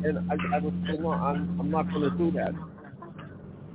And 0.05 0.31
I, 0.31 0.55
I 0.55 0.59
was 0.59 0.73
saying, 0.87 1.01
no, 1.01 1.11
I'm, 1.11 1.59
I'm 1.59 1.71
not 1.71 1.89
going 1.91 2.03
to 2.03 2.15
do 2.17 2.31
that. 2.31 2.53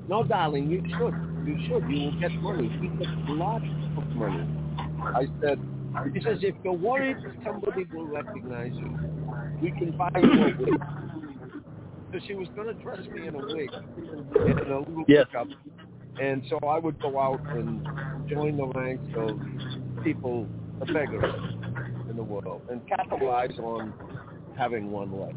No, 0.08 0.22
darling, 0.22 0.70
you 0.70 0.80
should. 0.96 1.14
You 1.44 1.58
should. 1.66 1.90
You 1.90 2.04
will 2.04 2.20
get 2.20 2.32
money. 2.34 2.68
He 2.80 2.88
gets 2.88 3.10
lots 3.28 3.64
of 3.96 4.06
money. 4.14 4.46
I 5.02 5.26
said, 5.42 5.58
he 6.14 6.20
says, 6.22 6.38
if 6.42 6.54
you're 6.62 6.72
worried 6.72 7.16
somebody 7.44 7.84
will 7.92 8.06
recognize 8.06 8.72
you, 8.74 8.98
we 9.60 9.70
can 9.72 9.96
buy 9.96 10.10
you 10.14 10.30
a 10.30 10.56
wig. 10.56 10.80
So 12.12 12.18
she 12.26 12.34
was 12.34 12.48
going 12.54 12.68
to 12.68 12.74
dress 12.82 13.00
me 13.12 13.26
in 13.26 13.34
a 13.34 13.38
wig 13.38 13.70
and 13.96 14.58
a 14.58 14.78
little 14.78 15.04
Yes. 15.08 15.26
pickup. 15.26 15.48
And 16.20 16.42
so 16.48 16.58
I 16.66 16.78
would 16.78 17.00
go 17.00 17.18
out 17.20 17.40
and 17.56 17.86
join 18.28 18.56
the 18.56 18.66
ranks 18.66 19.04
of 19.16 19.40
people, 20.04 20.46
the 20.80 20.86
beggars 20.92 21.34
in 22.08 22.16
the 22.16 22.22
world, 22.22 22.62
and 22.70 22.80
capitalize 22.88 23.56
on 23.58 23.92
having 24.60 24.90
one 24.90 25.10
leg. 25.18 25.34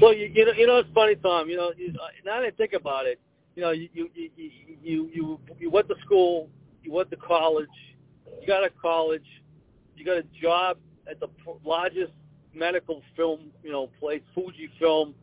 Well, 0.00 0.12
you, 0.12 0.26
you 0.34 0.44
know, 0.44 0.52
you 0.52 0.66
know, 0.66 0.78
it's 0.78 0.88
funny, 0.92 1.14
Tom. 1.14 1.48
You 1.48 1.56
know, 1.56 1.72
you, 1.76 1.94
uh, 1.94 2.08
now 2.24 2.40
that 2.40 2.46
I 2.46 2.50
think 2.50 2.72
about 2.72 3.06
it, 3.06 3.20
you 3.54 3.62
know, 3.62 3.70
you 3.70 3.88
you 3.92 4.10
you 4.14 4.30
you 4.82 5.10
you 5.14 5.40
you 5.60 5.70
went 5.70 5.88
to 5.88 5.94
school, 6.04 6.48
you 6.82 6.92
went 6.92 7.10
to 7.10 7.16
college, 7.16 7.68
you 8.40 8.46
got 8.46 8.64
a 8.64 8.70
college, 8.70 9.26
you 9.96 10.04
got 10.04 10.16
a 10.16 10.24
job 10.40 10.78
at 11.08 11.20
the 11.20 11.28
largest 11.64 12.12
medical 12.52 13.02
film, 13.16 13.52
you 13.62 13.70
know, 13.70 13.88
place, 14.00 14.22
Fujifilm, 14.36 15.14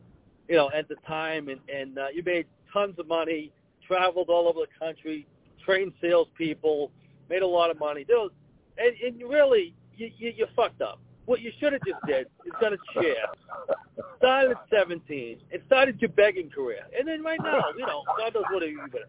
you 0.48 0.56
know, 0.56 0.70
at 0.74 0.88
the 0.88 0.96
time, 1.06 1.48
and 1.48 1.60
and 1.72 1.98
uh, 1.98 2.06
you 2.14 2.22
made 2.24 2.46
tons 2.72 2.98
of 2.98 3.06
money, 3.06 3.52
traveled 3.86 4.30
all 4.30 4.48
over 4.48 4.60
the 4.60 4.84
country, 4.86 5.26
trained 5.62 5.92
salespeople, 6.00 6.90
made 7.28 7.42
a 7.42 7.46
lot 7.46 7.70
of 7.70 7.78
money. 7.78 8.04
There 8.08 8.16
was, 8.16 8.30
and, 8.78 8.96
and 9.04 9.30
really, 9.30 9.74
you, 9.94 10.10
you 10.16 10.32
you 10.36 10.46
fucked 10.56 10.80
up. 10.80 11.00
What 11.26 11.40
you 11.40 11.52
should 11.60 11.72
have 11.72 11.82
just 11.86 11.98
did 12.06 12.26
is 12.44 12.52
got 12.60 12.72
a 12.72 12.78
chair, 12.94 13.26
started 14.18 14.52
at 14.52 14.64
17, 14.70 15.38
and 15.52 15.62
started 15.66 16.00
your 16.00 16.10
begging 16.10 16.50
career. 16.50 16.80
And 16.98 17.06
then 17.06 17.22
right 17.22 17.38
now, 17.42 17.62
you 17.76 17.86
know, 17.86 18.02
God 18.18 18.34
knows 18.34 18.44
what 18.50 18.66
you 18.68 18.80
better. 18.90 19.06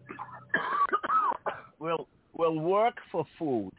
Will 1.78 2.06
will 2.34 2.58
work 2.60 2.94
for 3.10 3.24
food. 3.38 3.72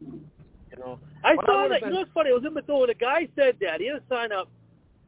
You 0.00 0.78
know, 0.78 0.98
I 1.24 1.36
But 1.36 1.44
I 1.44 1.46
saw 1.46 1.62
would've 1.62 1.70
that. 1.70 1.80
been- 1.80 1.88
You 1.88 1.94
know 1.94 2.00
what's 2.00 2.12
funny? 2.12 2.30
I 2.30 2.34
was 2.34 2.44
in 2.46 2.54
the 2.54 2.62
door. 2.62 2.86
The 2.86 2.94
guy 2.94 3.28
said 3.34 3.56
that 3.60 3.80
he 3.80 3.86
had 3.88 3.94
to 3.94 4.02
sign 4.08 4.30
up, 4.30 4.48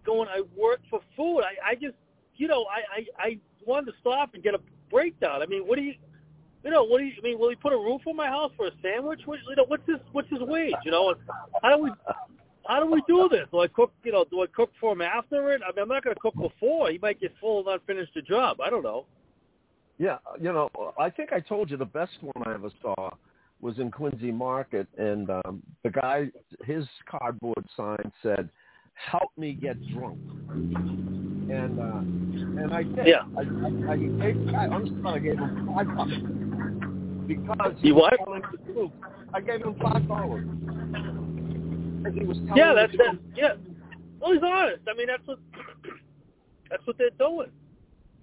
going, 0.04 0.28
"I 0.28 0.42
work 0.56 0.80
for 0.88 1.00
food." 1.16 1.40
I, 1.42 1.70
I 1.70 1.74
just, 1.74 1.94
you 2.36 2.48
know, 2.48 2.64
I, 2.64 3.00
I, 3.00 3.06
I 3.28 3.38
wanted 3.66 3.92
to 3.92 3.98
stop 4.00 4.34
and 4.34 4.42
get 4.42 4.54
a 4.54 4.60
breakdown. 4.90 5.42
I 5.42 5.46
mean, 5.46 5.66
what 5.66 5.76
do 5.76 5.82
you, 5.82 5.94
you 6.64 6.70
know, 6.70 6.84
what 6.84 6.98
do 6.98 7.04
you? 7.04 7.12
I 7.18 7.20
mean, 7.22 7.38
will 7.38 7.50
he 7.50 7.56
put 7.56 7.72
a 7.72 7.76
roof 7.76 8.00
on 8.06 8.16
my 8.16 8.28
house 8.28 8.50
for 8.56 8.66
a 8.68 8.70
sandwich? 8.82 9.20
What, 9.26 9.38
you 9.48 9.56
know, 9.56 9.64
what's 9.66 9.86
his, 9.86 9.98
what's 10.12 10.28
his 10.30 10.40
wage? 10.40 10.74
You 10.84 10.90
know, 10.90 11.10
and 11.10 11.20
how 11.62 11.76
do 11.76 11.82
we, 11.82 11.90
how 12.68 12.80
do 12.80 12.86
we 12.90 13.02
do 13.08 13.28
this? 13.30 13.46
Do 13.50 13.60
I 13.60 13.66
cook? 13.66 13.92
You 14.04 14.12
know, 14.12 14.24
do 14.30 14.42
I 14.42 14.46
cook 14.54 14.70
for 14.78 14.92
him 14.92 15.00
after 15.00 15.52
it? 15.52 15.62
I 15.66 15.72
mean, 15.72 15.82
I'm 15.82 15.88
not 15.88 16.04
going 16.04 16.14
to 16.14 16.20
cook 16.20 16.34
before. 16.36 16.90
He 16.90 16.98
might 16.98 17.18
get 17.18 17.32
full 17.40 17.58
and 17.58 17.66
not 17.66 17.80
finish 17.86 18.08
the 18.14 18.20
job. 18.20 18.60
I 18.60 18.68
don't 18.68 18.82
know. 18.82 19.06
Yeah, 19.96 20.18
you 20.38 20.52
know, 20.52 20.68
I 21.00 21.10
think 21.10 21.32
I 21.32 21.40
told 21.40 21.70
you 21.70 21.76
the 21.76 21.84
best 21.84 22.12
one 22.20 22.46
I 22.46 22.54
ever 22.54 22.70
saw 22.80 23.10
was 23.60 23.78
in 23.78 23.90
Quincy 23.90 24.30
Market, 24.30 24.86
and 24.96 25.28
um, 25.30 25.62
the 25.82 25.90
guy, 25.90 26.30
his 26.64 26.84
cardboard 27.10 27.64
sign 27.76 28.12
said, 28.22 28.48
"Help 28.94 29.32
me 29.36 29.54
get 29.54 29.76
drunk," 29.88 30.18
and 30.50 31.80
uh, 31.80 32.62
and 32.62 32.72
I 32.72 32.82
did. 32.84 33.06
Yeah. 33.06 33.22
I, 33.36 33.40
I, 33.40 33.92
I 33.92 33.96
gave 33.96 34.44
the 34.46 34.52
guy, 34.52 34.68
honestly, 34.70 35.00
I 35.04 35.18
gave 35.18 35.38
him 35.38 35.70
five 35.74 35.96
bucks 35.96 36.12
because 37.26 37.74
he 37.80 37.88
You 37.88 37.94
was 37.94 38.12
what? 38.12 38.24
telling 38.24 38.42
the 38.52 38.72
truth. 38.72 38.90
I 39.34 39.40
gave 39.40 39.62
him 39.62 39.74
five 39.82 40.06
dollars. 40.06 40.46
Because 42.02 42.18
he 42.18 42.24
was 42.24 42.38
telling 42.38 42.56
Yeah, 42.56 42.74
that's 42.74 42.92
that. 42.98 43.18
Yeah. 43.34 43.54
Well, 44.20 44.32
he's 44.32 44.42
honest. 44.42 44.82
I 44.88 44.94
mean, 44.94 45.06
that's 45.06 45.26
what 45.26 45.38
that's 46.70 46.86
what 46.86 46.98
they're 46.98 47.10
doing. 47.18 47.50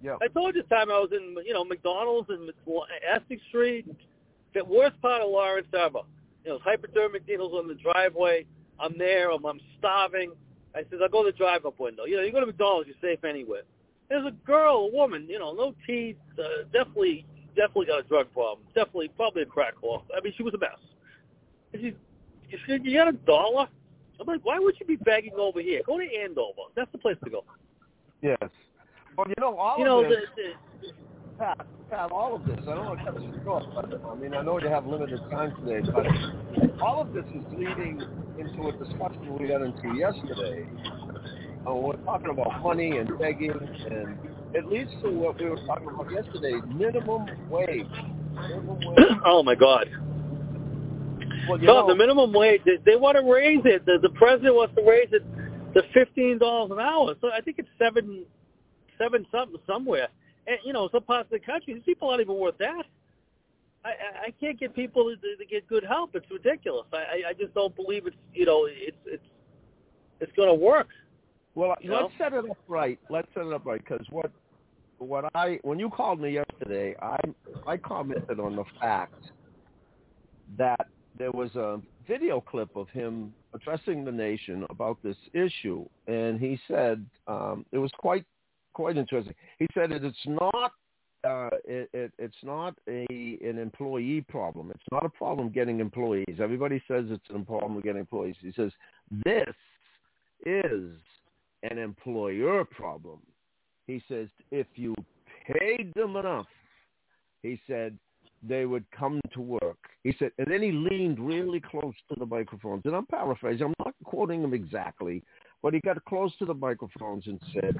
Yeah. 0.02 0.18
I 0.22 0.28
told 0.28 0.56
you 0.56 0.62
the 0.62 0.68
time 0.68 0.92
I 0.92 1.00
was 1.00 1.10
in, 1.12 1.36
you 1.46 1.54
know, 1.54 1.64
McDonald's 1.64 2.30
and 2.30 2.52
Essex 3.08 3.42
Street, 3.50 3.88
the 4.54 4.64
worst 4.64 5.02
part 5.02 5.22
of 5.22 5.30
Lawrence 5.30 5.68
ever. 5.74 6.00
You 6.44 6.52
know, 6.52 6.60
hypodermic 6.60 7.28
needles 7.28 7.54
on 7.54 7.68
the 7.68 7.74
driveway. 7.74 8.46
I'm 8.80 8.98
there. 8.98 9.32
I'm, 9.32 9.46
I'm 9.46 9.60
starving. 9.80 10.32
I 10.76 10.84
said, 10.90 11.00
I'll 11.02 11.10
go 11.10 11.24
to 11.24 11.32
the 11.32 11.38
drive-up 11.38 11.80
window. 11.80 12.06
You 12.06 12.18
know, 12.18 12.24
you 12.24 12.32
go 12.32 12.42
to 12.42 12.46
McDonald's, 12.46 12.90
you're 12.90 12.98
safe 13.02 13.24
anywhere. 13.24 13.62
There's 14.10 14.26
a 14.26 14.32
girl, 14.46 14.90
a 14.92 14.94
woman, 14.94 15.26
you 15.28 15.40
know, 15.40 15.54
no 15.54 15.74
teeth, 15.88 16.18
uh, 16.38 16.64
definitely, 16.74 17.26
definitely 17.56 17.88
got 17.88 18.02
a 18.02 18.04
drug 18.04 18.32
problem. 18.34 18.68
Definitely, 18.76 19.08
probably 19.16 19.44
a 19.44 19.46
crack 19.46 19.74
whore. 19.82 20.04
I 20.16 20.22
mean, 20.22 20.34
she 20.36 20.44
was 20.44 20.54
a 20.54 20.58
mess. 20.58 20.78
And 21.74 21.82
she, 21.82 21.96
said, 22.68 22.82
you 22.84 22.98
got 22.98 23.08
a 23.08 23.14
dollar? 23.14 23.68
I'm 24.20 24.28
like, 24.28 24.44
why 24.44 24.60
would 24.60 24.76
you 24.80 24.86
be 24.86 24.96
begging 24.96 25.34
over 25.38 25.62
here? 25.62 25.82
Go 25.86 26.00
to 26.00 26.06
Andover. 26.06 26.70
That's 26.76 26.92
the 26.92 26.98
place 26.98 27.18
to 27.24 27.30
go. 27.30 27.44
Yes. 28.22 28.38
Well, 29.18 29.28
you 29.28 29.36
know, 29.40 29.58
all 29.58 29.78
You 29.78 29.86
of 29.86 30.04
know, 30.04 30.10
this, 30.10 30.20
the, 30.36 30.88
the, 30.88 30.94
Pat, 31.38 31.66
Pat, 31.90 32.12
all 32.12 32.36
of 32.36 32.46
this, 32.46 32.58
I 32.62 32.76
don't 32.76 32.86
want 32.86 33.00
to 33.00 33.06
cut 33.12 33.22
you 33.22 33.34
short, 33.44 33.64
but 33.74 34.02
I 34.06 34.16
mean, 34.16 34.34
I 34.34 34.42
know 34.42 34.60
you 34.60 34.68
have 34.68 34.86
limited 34.86 35.20
time 35.30 35.54
today, 35.66 35.88
but 35.94 36.06
all 36.82 37.02
of 37.02 37.14
this 37.14 37.26
is 37.26 37.44
leading 37.58 38.02
into 38.40 38.68
a 38.68 38.72
discussion 38.72 39.38
we 39.38 39.48
got 39.48 39.62
into 39.62 39.96
yesterday. 39.96 40.66
Uh, 41.68 41.74
we're 41.74 41.98
talking 41.98 42.30
about 42.30 42.62
money 42.62 42.98
and 42.98 43.18
begging, 43.20 43.52
and 43.52 44.18
it 44.54 44.66
leads 44.68 44.92
to 45.04 45.10
what 45.10 45.40
we 45.40 45.50
were 45.50 45.60
talking 45.66 45.88
about 45.88 46.12
yesterday, 46.12 46.54
minimum 46.74 47.26
wage. 47.50 47.86
Minimum 48.34 48.80
wage. 48.86 49.08
oh 49.26 49.44
my 49.44 49.56
God. 49.56 49.90
Well, 51.48 51.58
No, 51.58 51.82
know, 51.82 51.88
the 51.88 51.96
minimum 51.96 52.34
wage. 52.34 52.62
They, 52.66 52.78
they 52.86 52.96
want 52.96 53.18
to 53.18 53.24
raise 53.24 53.62
it. 53.66 53.86
The, 53.86 54.00
the 54.02 54.10
president 54.10 54.56
wants 54.56 54.76
to 54.76 54.84
raise 54.84 55.10
it 55.12 55.24
to 55.74 55.82
fifteen 55.94 56.38
dollars 56.38 56.72
an 56.72 56.80
hour. 56.80 57.16
So 57.22 57.30
I 57.32 57.42
think 57.42 57.60
it's 57.60 57.70
seven, 57.80 58.26
seven 58.98 59.26
something 59.32 59.60
somewhere. 59.68 60.08
And 60.48 60.58
you 60.64 60.74
know, 60.74 60.90
some 60.92 61.04
parts 61.04 61.28
of 61.32 61.40
the 61.40 61.46
country, 61.46 61.74
these 61.74 61.84
people 61.84 62.10
aren't 62.10 62.22
even 62.22 62.38
worth 62.38 62.58
that. 62.60 62.84
I, 63.84 64.28
I, 64.28 64.34
can't 64.42 64.60
get 64.60 64.74
people 64.76 65.04
to, 65.04 65.16
to 65.16 65.46
get 65.46 65.68
good 65.68 65.84
help. 65.84 66.16
It's 66.16 66.26
ridiculous. 66.32 66.88
I, 66.92 66.98
I, 66.98 67.30
I 67.30 67.34
just 67.34 67.54
don't 67.54 67.76
believe 67.76 68.08
it's 68.08 68.16
you 68.34 68.46
know 68.46 68.68
it's 68.68 68.98
it's 69.06 69.24
it's 70.20 70.32
going 70.36 70.50
to 70.50 70.56
work. 70.56 70.88
Well, 71.54 71.76
You 71.82 71.92
let's 71.94 72.04
know? 72.20 72.26
set 72.26 72.34
it 72.34 72.50
up 72.50 72.58
right. 72.68 73.00
Let's 73.10 73.28
set 73.36 73.46
it 73.46 73.54
up 73.54 73.66
right 73.66 73.82
because 73.84 74.06
what 74.10 74.32
what 74.98 75.26
I 75.36 75.60
when 75.62 75.78
you 75.80 75.90
called 75.90 76.20
me 76.20 76.32
yesterday, 76.32 76.96
I 77.02 77.18
I 77.68 77.78
commented 77.78 78.40
on 78.40 78.56
the 78.56 78.66
fact 78.80 79.24
that 80.58 80.75
there 81.18 81.32
was 81.32 81.54
a 81.56 81.80
video 82.08 82.42
clip 82.42 82.76
of 82.76 82.90
him 82.90 83.34
addressing 83.54 84.04
the 84.04 84.12
nation 84.12 84.66
about 84.70 84.98
this 85.04 85.18
issue, 85.34 85.86
and 86.08 86.40
he 86.40 86.60
said 86.68 87.06
um, 87.28 87.66
it 87.72 87.78
was 87.78 87.92
quite 87.98 88.26
quite 88.74 88.98
interesting. 88.98 89.34
He 89.60 89.68
said 89.74 89.92
that 89.92 90.04
it's 90.04 90.18
not 90.26 90.72
uh, 91.24 91.50
it, 91.66 91.90
it, 91.94 92.12
it's 92.20 92.36
not 92.44 92.76
a 92.90 93.06
an 93.10 93.58
employee 93.58 94.26
problem. 94.28 94.72
It's 94.72 94.92
not 94.92 95.06
a 95.06 95.10
problem 95.10 95.50
getting 95.50 95.80
employees. 95.80 96.38
Everybody 96.40 96.82
says 96.88 97.06
it's 97.10 97.24
a 97.34 97.40
problem 97.40 97.80
getting 97.82 98.02
employees. 98.02 98.36
He 98.42 98.54
says 98.56 98.72
this 99.24 99.56
is 100.46 100.92
an 101.64 101.78
employer 101.78 102.64
problem. 102.66 103.20
He 103.88 104.02
says 104.08 104.28
if 104.52 104.68
you 104.76 104.94
paid 105.60 105.94
them 105.96 106.16
enough, 106.16 106.48
he 107.42 107.60
said 107.68 107.98
they 108.48 108.66
would 108.66 108.86
come 108.92 109.20
to 109.34 109.42
work. 109.42 109.78
He 110.04 110.16
said, 110.20 110.32
and 110.38 110.48
then 110.50 110.62
he 110.62 110.72
leaned 110.72 111.20
really 111.20 111.60
close 111.60 111.94
to 112.10 112.16
the 112.20 112.26
microphones. 112.26 112.84
And 112.86 112.96
I'm 112.96 113.06
paraphrasing. 113.06 113.68
I'm 113.68 113.74
not 113.80 113.96
quoting 114.04 114.44
him 114.44 114.54
exactly, 114.54 115.24
but 115.62 115.74
he 115.74 115.80
got 115.82 116.04
close 116.06 116.36
to 116.38 116.46
the 116.46 116.54
microphones 116.54 117.28
and 117.28 117.40
said, 117.54 117.76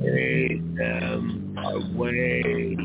"Pay 0.00 0.58
them 0.76 1.56
away." 1.58 2.76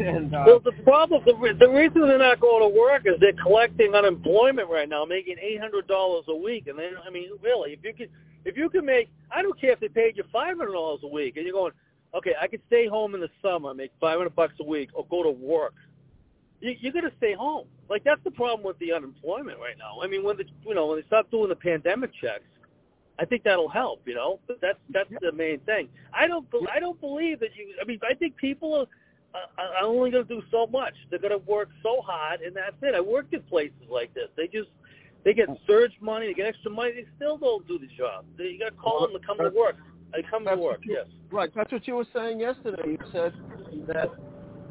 And 0.00 0.34
uh, 0.34 0.44
Well, 0.46 0.60
the 0.60 0.72
problem, 0.82 1.22
the, 1.26 1.34
the 1.58 1.68
reason 1.68 2.08
they're 2.08 2.18
not 2.18 2.40
going 2.40 2.62
to 2.62 2.78
work 2.78 3.02
is 3.04 3.14
they're 3.20 3.32
collecting 3.42 3.94
unemployment 3.94 4.70
right 4.70 4.88
now, 4.88 5.04
making 5.04 5.36
eight 5.40 5.60
hundred 5.60 5.86
dollars 5.88 6.24
a 6.28 6.34
week. 6.34 6.68
And 6.68 6.78
then, 6.78 6.92
I 7.06 7.10
mean, 7.10 7.28
really, 7.42 7.72
if 7.72 7.80
you 7.84 7.92
could, 7.92 8.10
if 8.44 8.56
you 8.56 8.70
can 8.70 8.86
make, 8.86 9.10
I 9.30 9.42
don't 9.42 9.60
care 9.60 9.72
if 9.72 9.80
they 9.80 9.88
paid 9.88 10.16
you 10.16 10.24
five 10.32 10.56
hundred 10.56 10.72
dollars 10.72 11.00
a 11.04 11.08
week, 11.08 11.36
and 11.36 11.44
you're 11.44 11.54
going, 11.54 11.72
okay, 12.14 12.32
I 12.40 12.46
could 12.46 12.60
stay 12.66 12.86
home 12.86 13.14
in 13.14 13.20
the 13.20 13.30
summer, 13.42 13.74
make 13.74 13.92
five 14.00 14.18
hundred 14.18 14.36
bucks 14.36 14.54
a 14.60 14.64
week, 14.64 14.90
or 14.94 15.06
go 15.10 15.22
to 15.22 15.30
work. 15.30 15.74
You, 16.60 16.74
you're 16.80 16.92
going 16.92 17.08
to 17.08 17.16
stay 17.16 17.34
home. 17.34 17.66
Like 17.88 18.04
that's 18.04 18.22
the 18.24 18.30
problem 18.30 18.64
with 18.64 18.78
the 18.78 18.92
unemployment 18.92 19.58
right 19.58 19.78
now. 19.78 20.00
I 20.02 20.06
mean, 20.06 20.22
when 20.22 20.36
the, 20.36 20.44
you 20.66 20.74
know, 20.74 20.86
when 20.86 20.98
they 20.98 21.06
stop 21.06 21.30
doing 21.30 21.48
the 21.48 21.56
pandemic 21.56 22.10
checks, 22.20 22.44
I 23.18 23.24
think 23.24 23.42
that'll 23.44 23.68
help. 23.68 24.02
You 24.06 24.14
know, 24.14 24.40
but 24.46 24.60
that's 24.60 24.78
that's 24.90 25.10
the 25.20 25.32
main 25.32 25.60
thing. 25.60 25.88
I 26.12 26.26
don't, 26.26 26.46
I 26.74 26.80
don't 26.80 27.00
believe 27.00 27.40
that 27.40 27.50
you. 27.56 27.74
I 27.80 27.84
mean, 27.84 28.00
I 28.08 28.14
think 28.14 28.36
people 28.36 28.74
are 28.74 28.86
I'm 29.34 29.86
only 29.86 30.10
going 30.10 30.26
to 30.26 30.34
do 30.34 30.42
so 30.50 30.66
much. 30.66 30.94
They're 31.08 31.18
going 31.18 31.38
to 31.38 31.50
work 31.50 31.68
so 31.82 32.00
hard, 32.02 32.40
and 32.40 32.56
that's 32.56 32.74
it. 32.82 32.94
I 32.94 33.00
worked 33.00 33.32
in 33.32 33.42
places 33.42 33.76
like 33.88 34.12
this. 34.14 34.28
They 34.36 34.46
just 34.46 34.68
they 35.24 35.34
get 35.34 35.48
surge 35.66 35.92
money, 36.00 36.26
they 36.26 36.34
get 36.34 36.46
extra 36.46 36.70
money. 36.70 36.92
They 36.92 37.06
still 37.16 37.36
don't 37.36 37.66
do 37.68 37.78
the 37.78 37.86
job. 37.86 38.24
They, 38.38 38.44
you 38.44 38.58
got 38.58 38.70
to 38.70 38.76
call 38.76 39.00
them 39.00 39.12
to 39.12 39.24
come 39.24 39.38
to 39.38 39.50
work. 39.54 39.76
They 40.12 40.22
come 40.30 40.44
to 40.46 40.56
work. 40.56 40.80
you- 40.84 40.94
Yes. 40.94 41.06
Right. 41.30 41.50
That's 41.54 41.70
what 41.72 41.86
you 41.86 41.94
were 41.96 42.06
saying 42.14 42.40
yesterday. 42.40 42.90
You 42.92 42.98
said 43.12 43.32
that 43.86 44.10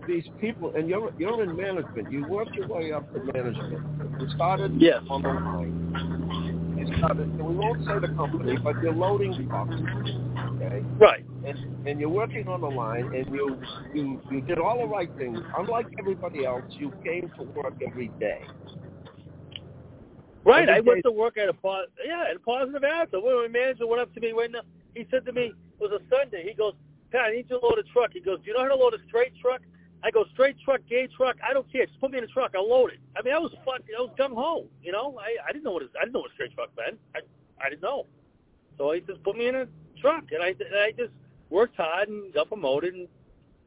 these 0.08 0.27
people, 0.41 0.74
and 0.75 0.89
you're 0.89 1.12
you're 1.17 1.41
in 1.43 1.55
management. 1.55 2.12
You 2.12 2.25
worked 2.25 2.53
your 2.55 2.67
way 2.67 2.91
up 2.91 3.12
to 3.13 3.19
management. 3.34 3.84
You 4.19 4.29
started 4.29 4.81
Yes. 4.81 5.01
on 5.10 5.22
the 5.22 5.29
line. 5.29 6.75
You 6.77 6.98
started. 6.98 7.27
And 7.27 7.41
we 7.41 7.55
won't 7.55 7.86
say 7.86 8.00
the 8.00 8.10
company, 8.15 8.58
but 8.58 8.81
you're 8.81 8.93
loading 8.93 9.34
trucks. 9.48 9.75
Okay. 10.55 10.84
Right. 10.98 11.24
And, 11.46 11.88
and 11.88 12.00
you're 12.00 12.10
working 12.10 12.48
on 12.50 12.60
the 12.62 12.69
line, 12.69 13.13
and 13.15 13.27
you 13.34 13.58
you 13.93 14.22
you 14.29 14.41
did 14.41 14.60
all 14.60 14.79
the 14.79 14.88
right 14.88 15.10
things. 15.17 15.39
Unlike 15.58 15.88
everybody 16.00 16.46
else, 16.46 16.63
you 16.72 16.91
came 17.03 17.31
to 17.38 17.43
work 17.43 17.75
every 17.86 18.10
day. 18.19 18.41
Right. 20.43 20.67
Every 20.67 20.74
I 20.75 20.79
went 20.79 21.03
to 21.03 21.12
work 21.12 21.38
at 21.38 21.50
a 21.50 21.53
po- 21.53 21.86
yeah, 22.05 22.25
at 22.29 22.36
a 22.38 22.39
positive 22.39 22.84
attitude. 22.84 23.24
When 23.24 23.36
my 23.41 23.48
manager 23.48 23.86
went 23.88 24.01
up 24.01 24.13
to 24.15 24.19
me 24.19 24.31
right 24.31 24.51
now, 24.51 24.62
he 24.96 25.08
said 25.12 25.25
to 25.25 25.31
me, 25.34 25.51
it 25.53 25.55
was 25.79 25.91
a 25.91 26.01
Sunday. 26.10 26.43
He 26.48 26.53
goes, 26.53 26.74
Pat, 27.12 27.22
I 27.25 27.31
need 27.31 27.46
you 27.50 27.60
to 27.60 27.65
load 27.65 27.79
a 27.79 27.84
truck. 27.93 28.12
He 28.13 28.19
goes, 28.19 28.39
Do 28.39 28.48
you 28.48 28.53
know 28.53 28.63
how 28.63 28.69
to 28.69 28.75
load 28.75 28.93
a 28.93 28.98
straight 29.08 29.34
truck? 29.41 29.62
I 30.03 30.12
go, 30.12 30.24
straight 30.34 30.55
truck, 30.64 30.79
gay 30.90 31.07
truck, 31.18 31.35
I 31.48 31.53
don't 31.53 31.70
care. 31.72 31.85
Just 31.85 32.00
put 32.00 32.11
me 32.11 32.20
in 32.20 32.24
a 32.24 32.27
truck, 32.27 32.51
I'll 32.55 32.70
load 32.70 32.92
it. 32.92 33.00
I 33.18 33.22
mean, 33.22 33.33
I 33.33 33.37
was 33.40 33.51
fun 33.66 33.81
I 33.98 34.01
was 34.01 34.11
gung 34.18 34.33
ho, 34.33 34.66
you 34.81 34.94
know. 34.94 35.20
I, 35.20 35.35
I 35.48 35.51
didn't 35.51 35.66
know 35.66 35.72
what 35.72 35.83
I 36.00 36.05
didn't 36.05 36.14
know 36.14 36.22
what 36.22 36.31
a 36.31 36.33
straight 36.35 36.53
truck 36.55 36.70
meant. 36.77 36.98
I 37.16 37.20
I 37.61 37.70
didn't 37.70 37.81
know. 37.81 38.05
So 38.77 38.92
he 38.94 39.01
just 39.01 39.22
put 39.24 39.35
me 39.35 39.48
in 39.48 39.55
a 39.55 39.68
truck 40.00 40.24
and 40.31 40.42
I 40.42 40.50
and 40.50 40.75
I 40.79 40.92
just 40.98 41.11
worked 41.50 41.75
hard 41.75 42.07
and 42.07 42.33
got 42.33 42.48
promoted 42.48 42.94
and 42.94 43.07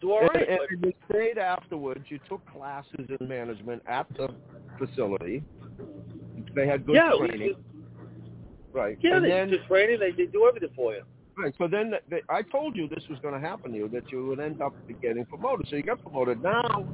do 0.01 0.12
all 0.12 0.20
And, 0.20 0.31
right. 0.35 0.49
and 0.49 0.59
But- 0.81 0.87
you 0.88 0.92
stayed 1.11 1.37
afterwards. 1.38 2.05
You 2.09 2.18
took 2.29 2.40
classes 2.51 3.07
in 3.20 3.29
management 3.29 3.83
at 3.87 4.07
the 4.16 4.29
facility. 4.79 5.42
They 6.55 6.66
had 6.66 6.87
good 6.87 6.94
yeah, 6.97 7.12
training. 7.18 7.55
right. 8.73 8.97
yeah, 9.03 9.16
and 9.16 9.25
they 9.25 9.29
then, 9.29 9.51
just 9.51 9.66
training, 9.66 10.01
they, 10.01 10.12
they 10.12 10.27
do 10.27 10.47
everything 10.47 10.70
for 10.75 10.94
you. 10.94 11.03
Right. 11.37 11.55
So 11.59 11.68
then 11.68 11.95
they, 12.11 12.23
I 12.29 12.42
told 12.42 12.77
you 12.77 12.88
this 12.88 13.05
was 13.09 13.18
going 13.21 13.35
to 13.35 13.40
happen 13.40 13.73
to 13.73 13.79
you, 13.79 13.88
that 13.88 14.11
you 14.11 14.27
would 14.27 14.40
end 14.40 14.61
up 14.61 14.75
getting 15.01 15.25
promoted. 15.27 15.68
So 15.68 15.77
you 15.77 15.83
got 15.83 16.03
promoted. 16.03 16.42
Now, 16.42 16.87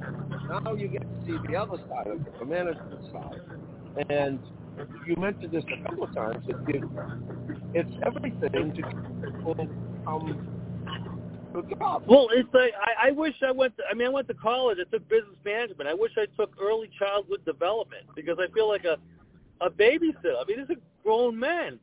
now 0.48 0.74
you 0.74 0.88
get 0.88 1.02
to 1.02 1.26
see 1.26 1.36
the 1.48 1.56
other 1.56 1.78
side 1.88 2.06
of 2.06 2.20
it, 2.26 2.38
the 2.38 2.44
management 2.44 3.12
side. 3.12 3.40
And 4.10 4.38
you 5.06 5.16
mentioned 5.16 5.52
this 5.52 5.64
a 5.64 5.82
couple 5.88 6.04
of 6.04 6.14
times. 6.14 6.46
That 6.46 6.56
you, 6.68 6.90
it's 7.74 7.90
everything 8.04 8.72
to 8.74 8.82
people 8.82 9.68
job. 11.62 12.02
Well, 12.06 12.28
it's 12.32 12.48
like 12.52 12.72
I, 12.80 13.08
I 13.08 13.10
wish 13.12 13.34
I 13.46 13.50
went. 13.50 13.76
To, 13.78 13.82
I 13.90 13.94
mean, 13.94 14.08
I 14.08 14.10
went 14.10 14.28
to 14.28 14.34
college. 14.34 14.78
I 14.80 14.90
took 14.90 15.08
business 15.08 15.36
management. 15.44 15.88
I 15.88 15.94
wish 15.94 16.12
I 16.16 16.26
took 16.36 16.54
early 16.60 16.90
childhood 16.98 17.44
development 17.44 18.04
because 18.14 18.38
I 18.38 18.52
feel 18.52 18.68
like 18.68 18.84
a 18.84 18.98
a 19.60 19.70
babysitter. 19.70 20.36
I 20.40 20.44
mean, 20.46 20.58
this 20.58 20.70
is 20.70 20.76
a 20.76 21.02
grown 21.02 21.38
man. 21.38 21.78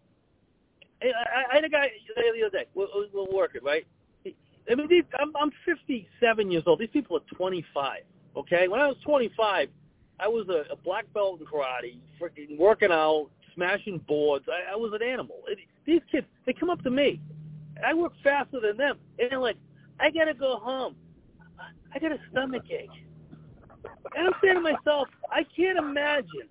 I, 1.13 1.51
I, 1.51 1.55
had 1.55 1.63
a 1.63 1.69
guy 1.69 1.91
the 2.15 2.41
other 2.45 2.49
day. 2.49 2.65
We're, 2.73 2.87
we're 3.13 3.33
working 3.33 3.61
right. 3.63 3.85
I 4.69 4.75
mean, 4.75 4.87
these, 4.89 5.03
I'm 5.19 5.31
I'm 5.35 5.51
57 5.65 6.51
years 6.51 6.63
old. 6.65 6.79
These 6.79 6.89
people 6.91 7.17
are 7.17 7.35
25. 7.35 7.99
Okay, 8.37 8.67
when 8.67 8.79
I 8.79 8.87
was 8.87 8.97
25, 9.05 9.69
I 10.19 10.27
was 10.27 10.47
a, 10.49 10.71
a 10.73 10.75
black 10.75 11.05
belt 11.13 11.39
in 11.39 11.45
karate, 11.45 11.97
freaking 12.19 12.57
working 12.57 12.91
out, 12.91 13.29
smashing 13.53 13.99
boards. 14.07 14.45
I, 14.49 14.73
I 14.73 14.75
was 14.75 14.91
an 14.93 15.07
animal. 15.07 15.37
It, 15.47 15.59
these 15.85 16.01
kids, 16.11 16.25
they 16.45 16.53
come 16.53 16.69
up 16.69 16.81
to 16.83 16.89
me. 16.89 17.21
I 17.85 17.93
work 17.93 18.13
faster 18.23 18.59
than 18.59 18.77
them, 18.77 18.97
and 19.19 19.29
they're 19.29 19.39
like, 19.39 19.57
"I 19.99 20.09
gotta 20.09 20.33
go 20.33 20.57
home. 20.57 20.95
I 21.93 21.99
got 21.99 22.11
a 22.11 22.19
stomach 22.31 22.63
ache." 22.71 22.89
And 24.15 24.27
I'm 24.27 24.33
saying 24.41 24.55
to 24.55 24.61
myself, 24.61 25.07
I 25.31 25.43
can't 25.55 25.77
imagine, 25.77 26.49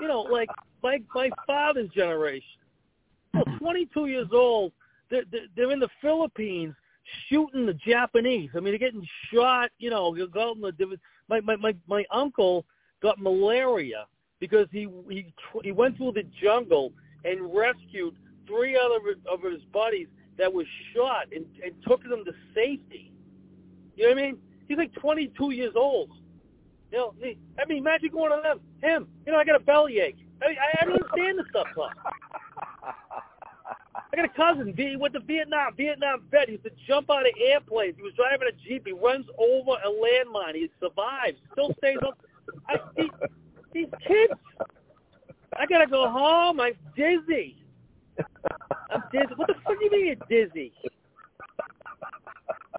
you 0.00 0.08
know, 0.08 0.22
like 0.22 0.48
my 0.82 1.00
my 1.14 1.30
father's 1.46 1.90
generation, 1.90 2.58
know, 3.36 3.58
22 3.58 4.06
years 4.06 4.28
old, 4.32 4.72
they're, 5.10 5.24
they're 5.56 5.72
in 5.72 5.80
the 5.80 5.88
Philippines 6.00 6.74
shooting 7.28 7.66
the 7.66 7.74
Japanese. 7.74 8.50
I 8.54 8.60
mean, 8.60 8.72
they're 8.72 8.78
getting 8.78 9.06
shot. 9.32 9.70
You 9.78 9.90
know, 9.90 10.14
you 10.14 10.28
go 10.28 10.52
in 10.52 10.60
the 10.60 10.98
my 11.28 11.40
my 11.40 11.56
my 11.56 11.74
my 11.86 12.04
uncle 12.10 12.64
got 13.02 13.18
malaria 13.20 14.06
because 14.40 14.66
he 14.72 14.88
he 15.08 15.32
he 15.62 15.72
went 15.72 15.96
through 15.96 16.12
the 16.12 16.24
jungle 16.42 16.92
and 17.24 17.54
rescued 17.54 18.14
three 18.46 18.76
other 18.76 18.98
of 19.30 19.42
his 19.42 19.62
buddies 19.72 20.08
that 20.38 20.52
was 20.52 20.66
shot 20.94 21.26
and, 21.34 21.44
and 21.64 21.72
took 21.86 22.02
them 22.02 22.24
to 22.24 22.32
safety. 22.54 23.12
You 23.96 24.04
know 24.04 24.10
what 24.10 24.18
I 24.18 24.26
mean? 24.26 24.38
He's 24.68 24.76
like 24.76 24.92
22 24.94 25.52
years 25.52 25.72
old. 25.74 26.10
You 26.92 26.98
know, 26.98 27.14
I 27.58 27.64
mean, 27.66 27.78
imagine 27.78 28.10
going 28.10 28.30
to 28.30 28.42
them, 28.42 28.60
him. 28.82 29.08
You 29.24 29.32
know, 29.32 29.38
I 29.38 29.44
got 29.44 29.56
a 29.56 29.64
bellyache. 29.64 30.18
I 30.42 30.46
I, 30.46 30.82
I 30.82 30.84
don't 30.84 31.02
understand 31.02 31.38
this 31.38 31.46
stuff. 31.50 31.66
I 34.16 34.22
got 34.22 34.24
a 34.24 34.28
cousin. 34.34 34.74
He 34.74 34.96
went 34.96 35.12
to 35.14 35.20
Vietnam. 35.20 35.74
Vietnam 35.76 36.22
vet. 36.30 36.46
He 36.46 36.52
used 36.52 36.64
to 36.64 36.70
jump 36.86 37.10
out 37.10 37.20
of 37.20 37.32
airplanes. 37.38 37.96
He 37.96 38.02
was 38.02 38.14
driving 38.14 38.48
a 38.48 38.68
jeep. 38.68 38.86
He 38.86 38.92
runs 38.92 39.26
over 39.38 39.72
a 39.72 39.88
landmine. 39.88 40.54
He 40.54 40.70
survives. 40.80 41.36
Still 41.52 41.74
stays 41.78 41.98
up. 42.06 42.18
I, 42.66 42.76
these, 42.96 43.10
these 43.74 43.88
kids. 44.06 44.32
I 45.58 45.66
gotta 45.66 45.86
go 45.86 46.08
home. 46.08 46.60
I'm 46.60 46.72
dizzy. 46.96 47.62
I'm 48.90 49.02
dizzy. 49.12 49.34
What 49.36 49.48
the 49.48 49.54
fuck 49.64 49.78
do 49.78 49.84
you 49.84 49.90
mean 49.90 50.06
you're 50.06 50.46
dizzy? 50.46 50.72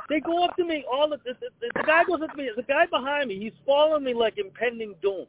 They 0.10 0.20
go 0.20 0.44
up 0.44 0.56
to 0.56 0.66
me 0.66 0.86
all 0.92 1.10
the, 1.10 1.18
the, 1.18 1.34
the 1.40 1.70
the 1.76 1.84
guy 1.86 2.04
goes 2.06 2.22
up 2.24 2.32
to 2.32 2.38
me. 2.38 2.50
The 2.56 2.64
guy 2.64 2.86
behind 2.86 3.30
me, 3.30 3.38
he's 3.40 3.54
following 3.66 4.04
me 4.04 4.14
like 4.14 4.38
impending 4.38 4.96
doom. 5.02 5.26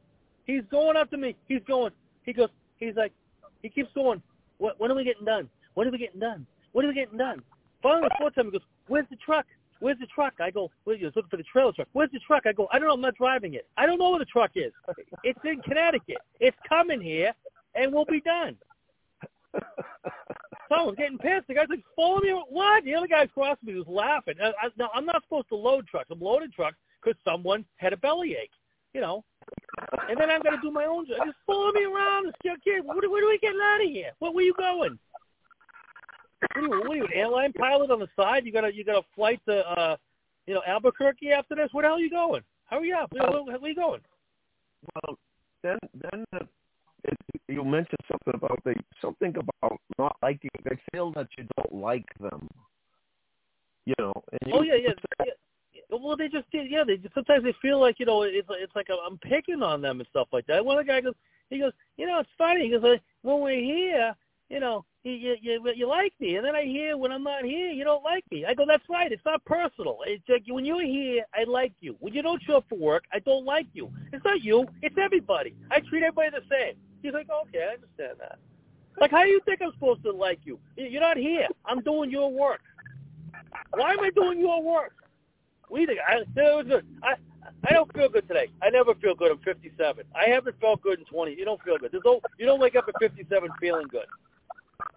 He's 0.46 0.62
going 0.70 0.96
up 0.96 1.10
to 1.10 1.18
me. 1.18 1.36
He's 1.48 1.62
going. 1.66 1.92
He 2.22 2.32
goes. 2.32 2.48
He's 2.78 2.94
like. 2.96 3.12
He 3.60 3.68
keeps 3.68 3.90
going. 3.94 4.22
What, 4.58 4.78
when 4.80 4.90
are 4.90 4.94
we 4.94 5.04
getting 5.04 5.24
done? 5.24 5.48
When 5.78 5.86
are 5.86 5.92
we 5.92 5.98
getting 5.98 6.18
done? 6.18 6.44
What 6.72 6.84
are 6.84 6.88
we 6.88 6.94
getting 6.94 7.18
done? 7.18 7.40
Finally, 7.84 8.08
the 8.08 8.16
fourth 8.18 8.34
time, 8.34 8.46
he 8.46 8.50
goes, 8.50 8.62
"Where's 8.88 9.06
the 9.10 9.16
truck? 9.24 9.46
Where's 9.78 9.96
the 10.00 10.06
truck?" 10.06 10.34
I 10.40 10.50
go, 10.50 10.72
"Well, 10.84 10.96
you're 10.96 11.12
looking 11.14 11.30
for 11.30 11.36
the 11.36 11.44
trailer 11.44 11.70
truck. 11.70 11.86
Where's 11.92 12.10
the 12.10 12.18
truck?" 12.18 12.46
I 12.46 12.52
go, 12.52 12.66
"I 12.72 12.80
don't 12.80 12.88
know. 12.88 12.94
I'm 12.94 13.00
not 13.00 13.14
driving 13.14 13.54
it. 13.54 13.64
I 13.76 13.86
don't 13.86 14.00
know 14.00 14.10
where 14.10 14.18
the 14.18 14.24
truck 14.24 14.50
is. 14.56 14.72
It's 15.22 15.38
in 15.44 15.62
Connecticut. 15.62 16.16
It's 16.40 16.56
coming 16.68 17.00
here, 17.00 17.32
and 17.76 17.92
we'll 17.92 18.06
be 18.06 18.20
done." 18.22 18.56
Someone's 20.68 20.98
getting 20.98 21.16
pissed. 21.16 21.46
The 21.46 21.54
guy's 21.54 21.68
like, 21.70 21.84
follow 21.94 22.18
me. 22.22 22.32
What? 22.48 22.82
The 22.82 22.96
other 22.96 23.06
guy 23.06 23.22
across 23.22 23.56
me 23.62 23.76
was 23.76 23.86
laughing. 23.86 24.34
I, 24.42 24.48
I, 24.60 24.70
now, 24.76 24.90
I'm 24.92 25.06
not 25.06 25.22
supposed 25.22 25.48
to 25.50 25.54
load 25.54 25.86
trucks. 25.86 26.08
I'm 26.10 26.18
loading 26.18 26.50
trucks 26.50 26.76
because 27.00 27.16
someone 27.24 27.64
had 27.76 27.92
a 27.92 27.96
bellyache. 27.96 28.50
You 28.94 29.02
know, 29.02 29.24
and 30.08 30.18
then 30.18 30.30
I'm 30.30 30.42
gonna 30.42 30.60
do 30.62 30.70
my 30.70 30.86
own 30.86 31.06
job. 31.06 31.18
Just 31.26 31.38
follow 31.46 31.70
me 31.72 31.84
around 31.84 32.32
say, 32.42 32.50
okay, 32.50 32.80
what, 32.82 32.96
what 32.96 33.22
are 33.22 33.28
we 33.28 33.38
getting 33.38 33.60
out 33.62 33.84
of 33.84 33.88
here? 33.88 34.10
Where, 34.18 34.32
where 34.32 34.44
you 34.44 34.54
going? 34.54 34.98
What 36.40 36.56
are 36.56 36.62
you, 36.62 36.70
what 36.70 36.90
are 36.90 36.96
you, 36.96 37.04
an 37.04 37.12
airline 37.14 37.52
pilot 37.52 37.90
on 37.90 38.00
the 38.00 38.08
side? 38.16 38.44
You 38.44 38.52
got 38.52 38.64
a 38.64 38.74
you 38.74 38.84
got 38.84 38.98
a 38.98 39.06
flight 39.14 39.40
to 39.48 39.68
uh, 39.68 39.96
you 40.46 40.54
know 40.54 40.62
Albuquerque 40.66 41.32
after 41.32 41.54
this? 41.54 41.68
Where 41.72 41.82
the 41.82 41.88
hell 41.88 41.96
are 41.96 42.00
you 42.00 42.10
going? 42.10 42.42
Hurry 42.70 42.92
up! 42.92 43.12
Where, 43.12 43.30
where, 43.30 43.42
where 43.42 43.56
are 43.56 43.68
you 43.68 43.74
going? 43.74 44.00
Well, 44.94 45.18
then 45.62 45.78
then 45.94 46.24
uh, 46.34 46.44
it, 47.04 47.18
you 47.48 47.64
mentioned 47.64 47.98
something 48.08 48.34
about 48.34 48.60
they 48.64 48.74
something 49.00 49.34
about 49.36 49.80
not 49.98 50.16
liking. 50.22 50.50
They 50.64 50.78
feel 50.92 51.12
that 51.12 51.28
you 51.36 51.46
don't 51.56 51.74
like 51.82 52.06
them. 52.20 52.48
You 53.86 53.94
know. 53.98 54.12
And 54.32 54.40
you, 54.46 54.52
oh 54.54 54.62
yeah, 54.62 54.74
yeah. 54.74 54.92
yeah. 55.20 55.32
Well, 55.90 56.16
they 56.16 56.28
just 56.28 56.50
did. 56.52 56.70
Yeah, 56.70 56.84
they 56.86 56.98
just, 56.98 57.14
sometimes 57.14 57.44
they 57.44 57.54
feel 57.60 57.80
like 57.80 57.98
you 57.98 58.06
know 58.06 58.22
it's 58.22 58.48
it's 58.50 58.76
like 58.76 58.88
I'm 58.90 59.18
picking 59.18 59.62
on 59.62 59.80
them 59.80 60.00
and 60.00 60.08
stuff 60.10 60.28
like 60.32 60.46
that. 60.46 60.64
One 60.64 60.78
of 60.78 60.86
the 60.86 60.92
guy 60.92 61.00
goes, 61.00 61.14
he 61.50 61.58
goes, 61.58 61.72
you 61.96 62.06
know, 62.06 62.20
it's 62.20 62.28
funny. 62.36 62.64
He 62.64 62.70
goes, 62.70 62.98
when 63.22 63.40
we're 63.40 63.60
here, 63.60 64.14
you 64.48 64.60
know, 64.60 64.84
you, 65.04 65.36
you 65.40 65.72
you 65.74 65.88
like 65.88 66.12
me, 66.20 66.36
and 66.36 66.44
then 66.44 66.54
I 66.54 66.64
hear 66.64 66.96
when 66.96 67.12
I'm 67.12 67.22
not 67.22 67.44
here, 67.44 67.70
you 67.70 67.84
don't 67.84 68.02
like 68.02 68.24
me. 68.30 68.44
I 68.44 68.54
go, 68.54 68.64
that's 68.66 68.84
right. 68.88 69.10
It's 69.10 69.24
not 69.24 69.44
personal. 69.44 69.98
It's 70.06 70.22
like 70.28 70.42
when 70.48 70.64
you're 70.64 70.84
here, 70.84 71.24
I 71.34 71.44
like 71.44 71.72
you. 71.80 71.96
When 72.00 72.14
you 72.14 72.22
don't 72.22 72.42
show 72.42 72.56
up 72.56 72.64
for 72.68 72.78
work, 72.78 73.04
I 73.12 73.18
don't 73.20 73.44
like 73.44 73.66
you. 73.72 73.90
It's 74.12 74.24
not 74.24 74.42
you. 74.42 74.66
It's 74.82 74.96
everybody. 74.98 75.54
I 75.70 75.80
treat 75.80 76.02
everybody 76.02 76.30
the 76.30 76.42
same. 76.50 76.74
He's 77.02 77.12
like, 77.12 77.28
okay, 77.30 77.68
I 77.70 77.74
understand 77.74 78.18
that. 78.20 78.38
Like, 79.00 79.10
how 79.10 79.22
do 79.22 79.28
you 79.28 79.40
think 79.44 79.62
I'm 79.62 79.72
supposed 79.72 80.02
to 80.02 80.12
like 80.12 80.40
you? 80.44 80.58
You're 80.76 81.00
not 81.00 81.16
here. 81.16 81.46
I'm 81.64 81.80
doing 81.80 82.10
your 82.10 82.30
work. 82.30 82.60
Why 83.74 83.92
am 83.92 84.00
I 84.00 84.10
doing 84.10 84.40
your 84.40 84.62
work? 84.62 84.94
We 85.70 85.86
think 85.86 86.00
I, 86.06 86.22
I 87.02 87.14
I 87.64 87.72
don't 87.72 87.92
feel 87.92 88.08
good 88.08 88.26
today. 88.28 88.48
I 88.62 88.70
never 88.70 88.94
feel 88.94 89.14
good. 89.14 89.30
I'm 89.30 89.38
57. 89.38 90.04
I 90.14 90.28
haven't 90.28 90.60
felt 90.60 90.82
good 90.82 90.98
in 90.98 91.04
20. 91.06 91.34
You 91.34 91.44
don't 91.44 91.62
feel 91.62 91.78
good. 91.78 91.92
There's 91.92 92.02
no, 92.04 92.20
you 92.38 92.46
don't 92.46 92.60
wake 92.60 92.76
up 92.76 92.86
at 92.88 92.94
57 93.00 93.48
feeling 93.60 93.86
good. 93.88 94.06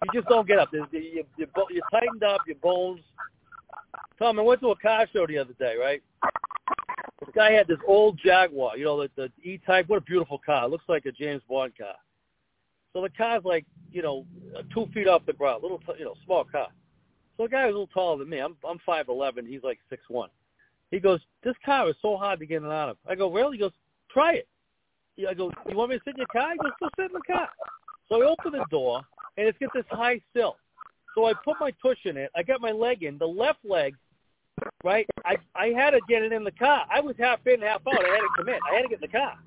You 0.04 0.20
just 0.20 0.28
don't 0.28 0.46
get 0.46 0.58
up. 0.58 0.70
You, 0.72 0.86
you, 0.92 1.24
you, 1.36 1.46
you're 1.70 1.82
tightened 1.90 2.22
up, 2.22 2.40
your 2.46 2.56
bones. 2.56 3.00
Tom, 4.18 4.38
I 4.38 4.42
went 4.42 4.60
to 4.60 4.70
a 4.70 4.76
car 4.76 5.06
show 5.12 5.26
the 5.26 5.38
other 5.38 5.54
day, 5.58 5.76
right? 5.80 6.02
This 7.20 7.34
guy 7.34 7.52
had 7.52 7.68
this 7.68 7.78
old 7.86 8.18
Jaguar, 8.24 8.76
you 8.76 8.84
know, 8.84 9.02
the, 9.02 9.10
the 9.16 9.30
E-Type. 9.42 9.88
What 9.88 9.98
a 9.98 10.02
beautiful 10.02 10.40
car. 10.44 10.64
It 10.64 10.70
looks 10.70 10.84
like 10.88 11.06
a 11.06 11.12
James 11.12 11.42
Bond 11.48 11.72
car. 11.76 11.94
So 12.92 13.00
the 13.02 13.10
car's 13.10 13.44
like, 13.44 13.64
you 13.90 14.02
know, 14.02 14.26
uh, 14.56 14.62
two 14.74 14.86
feet 14.92 15.08
off 15.08 15.24
the 15.26 15.32
ground, 15.32 15.62
little, 15.62 15.80
you 15.98 16.04
know, 16.04 16.14
small 16.24 16.44
car. 16.44 16.68
So 17.36 17.44
the 17.44 17.48
guy 17.48 17.66
was 17.66 17.74
a 17.74 17.78
little 17.78 17.86
taller 17.88 18.18
than 18.18 18.28
me. 18.28 18.38
I'm 18.38 18.56
I'm 18.68 18.78
five 18.84 19.08
eleven. 19.08 19.46
He's 19.46 19.62
like 19.62 19.78
six 19.88 20.02
one. 20.08 20.28
He 20.90 21.00
goes, 21.00 21.20
this 21.42 21.54
car 21.64 21.88
is 21.88 21.96
so 22.02 22.16
hard 22.16 22.38
to 22.40 22.46
get 22.46 22.62
and 22.62 22.70
out 22.70 22.90
of. 22.90 22.96
I 23.08 23.14
go, 23.14 23.32
really? 23.32 23.56
He 23.56 23.60
goes, 23.60 23.72
try 24.10 24.34
it. 24.34 24.48
I 25.26 25.32
go, 25.32 25.50
you 25.68 25.76
want 25.76 25.90
me 25.90 25.96
to 25.96 26.02
sit 26.04 26.14
in 26.14 26.18
your 26.18 26.26
car? 26.26 26.52
He 26.52 26.58
goes, 26.58 26.72
go 26.80 26.88
sit 26.96 27.06
in 27.06 27.12
the 27.12 27.32
car. 27.32 27.48
So 28.08 28.22
I 28.22 28.26
open 28.26 28.52
the 28.52 28.66
door, 28.70 29.00
and 29.36 29.46
it's 29.46 29.58
got 29.58 29.72
this 29.74 29.84
high 29.90 30.20
sill. 30.34 30.56
So 31.14 31.26
I 31.26 31.32
put 31.44 31.56
my 31.60 31.72
tush 31.82 31.98
in 32.04 32.16
it. 32.16 32.30
I 32.34 32.42
got 32.42 32.60
my 32.60 32.70
leg 32.70 33.02
in. 33.02 33.18
The 33.18 33.26
left 33.26 33.58
leg, 33.64 33.94
right? 34.82 35.06
I 35.24 35.36
I 35.54 35.68
had 35.68 35.90
to 35.90 36.00
get 36.08 36.22
it 36.22 36.32
in 36.32 36.44
the 36.44 36.52
car. 36.52 36.86
I 36.90 37.00
was 37.00 37.14
half 37.18 37.46
in, 37.46 37.60
half 37.60 37.82
out. 37.86 38.04
I 38.04 38.14
had 38.14 38.20
to 38.20 38.28
commit. 38.38 38.60
I 38.70 38.76
had 38.76 38.82
to 38.82 38.88
get 38.88 39.02
in 39.02 39.10
the 39.10 39.18
car. 39.18 39.38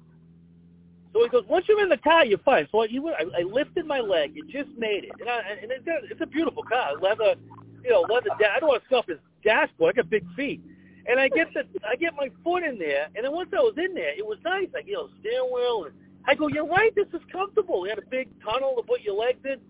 So 1.15 1.23
he 1.23 1.29
goes, 1.29 1.45
once 1.47 1.65
you're 1.69 1.81
in 1.81 1.87
the 1.87 1.97
car, 1.97 2.25
you're 2.25 2.39
fine. 2.39 2.67
So 2.73 2.81
I, 2.81 2.85
you, 2.87 3.07
I, 3.07 3.23
I 3.39 3.43
lifted 3.43 3.85
my 3.85 4.01
leg. 4.01 4.33
It 4.35 4.49
just 4.49 4.77
made 4.77 5.05
it, 5.05 5.11
and, 5.21 5.29
I, 5.29 5.39
and 5.61 5.71
it's, 5.71 5.87
a, 5.87 6.11
it's 6.11 6.19
a 6.19 6.25
beautiful 6.25 6.61
car. 6.61 6.91
Leather, 7.01 7.35
you 7.81 7.89
know, 7.89 8.01
leather. 8.01 8.31
Da- 8.37 8.51
I 8.53 8.59
don't 8.59 8.67
want 8.67 8.83
to 8.83 8.87
scuff 8.87 9.05
his 9.07 9.19
dashboard. 9.41 9.95
I 9.95 10.01
got 10.01 10.09
big 10.09 10.25
feet, 10.35 10.59
and 11.07 11.17
I 11.17 11.29
get 11.29 11.53
the 11.53 11.63
I 11.87 11.95
get 11.95 12.15
my 12.17 12.29
foot 12.43 12.63
in 12.63 12.77
there, 12.77 13.07
and 13.15 13.23
then 13.23 13.31
once 13.31 13.49
I 13.53 13.61
was 13.61 13.75
in 13.77 13.93
there, 13.93 14.13
it 14.13 14.25
was 14.25 14.37
nice. 14.43 14.67
Like 14.73 14.87
you 14.87 14.93
know, 14.93 15.09
steering 15.21 15.49
wheel, 15.53 15.85
and 15.85 15.95
I 16.27 16.35
go, 16.35 16.49
you're 16.49 16.67
right. 16.67 16.93
This 16.95 17.07
is 17.13 17.21
comfortable. 17.31 17.79
We 17.79 17.87
had 17.87 17.99
a 17.99 18.09
big 18.09 18.27
tunnel 18.43 18.75
to 18.75 18.83
put 18.83 18.99
your 18.99 19.15
legs 19.15 19.39
in. 19.45 19.61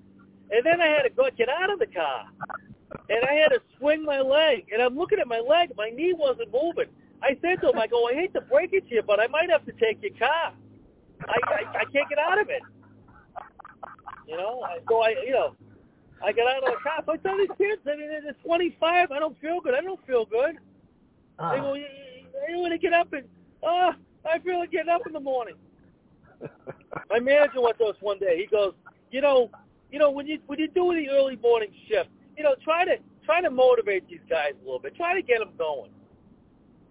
And 0.51 0.65
then 0.65 0.81
I 0.81 0.88
had 0.88 1.03
to 1.03 1.10
go 1.10 1.27
get 1.38 1.49
out 1.49 1.69
of 1.69 1.79
the 1.79 1.88
car. 1.88 2.25
And 3.10 3.25
I 3.25 3.34
had 3.34 3.49
to 3.49 3.62
swing 3.77 4.03
my 4.03 4.21
leg. 4.21 4.67
And 4.71 4.81
I'm 4.81 4.95
looking 4.95 5.19
at 5.19 5.27
my 5.27 5.39
leg. 5.39 5.71
My 5.75 5.89
knee 5.89 6.13
wasn't 6.13 6.51
moving. 6.51 6.89
I 7.21 7.38
said 7.41 7.62
to 7.62 7.69
him, 7.69 7.79
I 7.79 7.88
go, 7.88 8.08
I 8.08 8.13
hate 8.13 8.34
to 8.34 8.41
break 8.41 8.73
it 8.73 8.88
to 8.89 8.95
you, 8.95 9.01
but 9.01 9.19
I 9.19 9.27
might 9.27 9.49
have 9.49 9.65
to 9.65 9.71
take 9.73 10.01
your 10.01 10.12
car. 10.17 10.53
I, 11.27 11.38
I, 11.47 11.77
I 11.79 11.86
can't 11.91 12.08
get 12.10 12.19
out 12.19 12.39
of 12.39 12.49
it. 12.49 12.62
You 14.27 14.38
know, 14.38 14.65
so 14.88 15.01
I, 15.01 15.15
you 15.25 15.31
know, 15.31 15.55
I 16.23 16.31
got 16.31 16.47
out 16.47 16.63
of 16.63 16.73
the 16.73 16.79
car. 16.84 17.03
So 17.05 17.13
I 17.13 17.17
tell 17.17 17.38
these 17.38 17.47
kids, 17.58 17.81
I 17.86 17.95
mean, 17.95 18.10
it's 18.12 18.41
25. 18.43 19.12
I 19.12 19.19
don't 19.19 19.39
feel 19.39 19.60
good. 19.62 19.73
I 19.73 19.81
don't 19.81 20.05
feel 20.05 20.25
good. 20.25 20.58
Uh. 21.39 21.51
They 21.51 21.60
go, 21.60 21.73
you, 21.73 21.86
you 22.49 22.60
want 22.60 22.73
to 22.73 22.77
get 22.77 22.93
up 22.93 23.12
and, 23.13 23.25
oh, 23.63 23.91
I 24.29 24.39
feel 24.39 24.60
like 24.60 24.71
getting 24.71 24.89
up 24.89 25.01
in 25.08 25.13
the 25.13 25.19
morning. 25.19 25.55
My 27.10 27.19
manager 27.19 27.62
went 27.62 27.77
to 27.79 27.86
us 27.86 27.95
one 28.01 28.19
day. 28.19 28.38
He 28.38 28.45
goes, 28.47 28.73
you 29.12 29.21
know, 29.21 29.49
you 29.91 30.00
know, 30.00 30.10
when 30.12 30.28
you 30.28 30.39
when 30.48 30.60
you 30.60 30.67
do 30.67 30.93
the 30.93 31.10
early 31.10 31.36
morning 31.38 31.69
shift, 31.88 32.10
you 32.38 32.43
know, 32.43 32.56
try 32.63 32.86
to 32.86 32.98
try 33.26 33.41
to 33.41 33.50
motivate 33.50 34.08
these 34.08 34.19
guys 34.30 34.54
a 34.62 34.65
little 34.65 34.80
bit. 34.80 34.95
Try 34.95 35.13
to 35.13 35.21
get 35.21 35.39
them 35.39 35.52
going. 35.58 35.91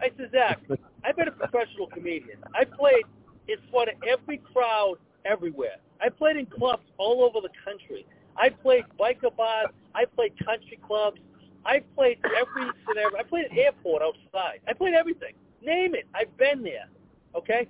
I 0.01 0.11
said, 0.17 0.31
Zach, 0.33 0.61
I've 1.05 1.17
been 1.17 1.29
a 1.29 1.33
professional 1.33 1.87
comedian. 1.87 2.39
I 2.55 2.65
played 2.65 3.05
in 3.49 3.57
front 3.71 3.91
of 3.91 3.95
every 4.09 4.39
crowd 4.39 4.97
everywhere. 5.25 5.77
I 6.01 6.09
played 6.09 6.37
in 6.37 6.47
clubs 6.47 6.85
all 6.99 7.23
over 7.23 7.41
the 7.41 7.53
country. 7.65 8.07
I 8.37 8.49
played 8.49 8.85
biker 8.99 9.35
bars. 9.35 9.69
I 9.95 10.05
played 10.07 10.33
country 10.45 10.79
clubs. 10.87 11.21
I 11.65 11.81
played 11.95 12.19
every 12.25 12.71
scenario. 12.89 13.17
I 13.17 13.23
played 13.23 13.47
at 13.47 13.57
airport 13.57 14.03
outside. 14.03 14.61
I 14.69 14.73
played 14.73 14.95
everything. 14.95 15.35
Name 15.63 15.95
it. 15.95 16.07
I've 16.15 16.37
been 16.37 16.63
there. 16.63 16.89
Okay? 17.35 17.69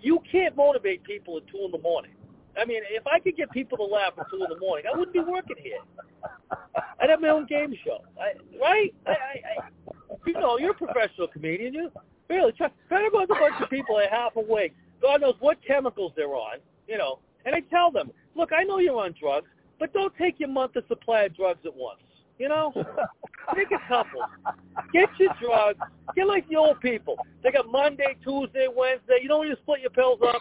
You 0.00 0.20
can't 0.30 0.56
motivate 0.56 1.02
people 1.04 1.36
at 1.36 1.46
2 1.48 1.64
in 1.64 1.70
the 1.70 1.78
morning. 1.78 2.12
I 2.60 2.64
mean, 2.64 2.82
if 2.90 3.06
I 3.06 3.18
could 3.18 3.36
get 3.36 3.50
people 3.50 3.76
to 3.78 3.84
laugh 3.84 4.12
at 4.18 4.26
two 4.30 4.42
in 4.42 4.48
the 4.48 4.58
morning, 4.58 4.86
I 4.92 4.96
wouldn't 4.96 5.12
be 5.12 5.20
working 5.20 5.56
here. 5.60 5.78
I'd 7.00 7.10
have 7.10 7.20
my 7.20 7.28
own 7.28 7.46
game 7.46 7.74
show, 7.84 7.98
I, 8.18 8.32
right? 8.60 8.94
I, 9.06 9.10
I, 9.10 9.14
I, 9.14 9.68
you 10.26 10.34
know, 10.34 10.58
you're 10.58 10.70
a 10.70 10.74
professional 10.74 11.28
comedian. 11.28 11.74
You 11.74 11.90
really 12.28 12.52
try, 12.52 12.70
try 12.88 13.08
with 13.12 13.30
a 13.30 13.34
bunch 13.34 13.60
of 13.60 13.68
people 13.70 13.98
at 13.98 14.10
half 14.10 14.36
awake. 14.36 14.74
God 15.02 15.20
knows 15.20 15.34
what 15.40 15.58
chemicals 15.66 16.12
they're 16.16 16.34
on, 16.34 16.58
you 16.88 16.96
know. 16.96 17.18
And 17.44 17.54
I 17.54 17.60
tell 17.60 17.90
them, 17.90 18.10
look, 18.34 18.50
I 18.56 18.62
know 18.62 18.78
you're 18.78 18.98
on 18.98 19.14
drugs, 19.20 19.48
but 19.78 19.92
don't 19.92 20.14
take 20.16 20.40
your 20.40 20.48
month 20.48 20.76
of 20.76 20.84
supply 20.88 21.22
of 21.22 21.36
drugs 21.36 21.60
at 21.64 21.74
once. 21.74 22.00
You 22.38 22.48
know, 22.48 22.72
take 23.54 23.70
a 23.70 23.88
couple. 23.88 24.20
Get 24.92 25.08
your 25.18 25.32
drugs. 25.40 25.78
Get 26.16 26.26
like 26.26 26.48
the 26.48 26.56
old 26.56 26.80
people. 26.80 27.16
They 27.42 27.52
got 27.52 27.70
Monday, 27.70 28.16
Tuesday, 28.24 28.66
Wednesday. 28.74 29.18
You 29.22 29.28
don't 29.28 29.46
need 29.46 29.54
to 29.54 29.60
split 29.62 29.82
your 29.82 29.90
pills 29.90 30.18
up. 30.26 30.40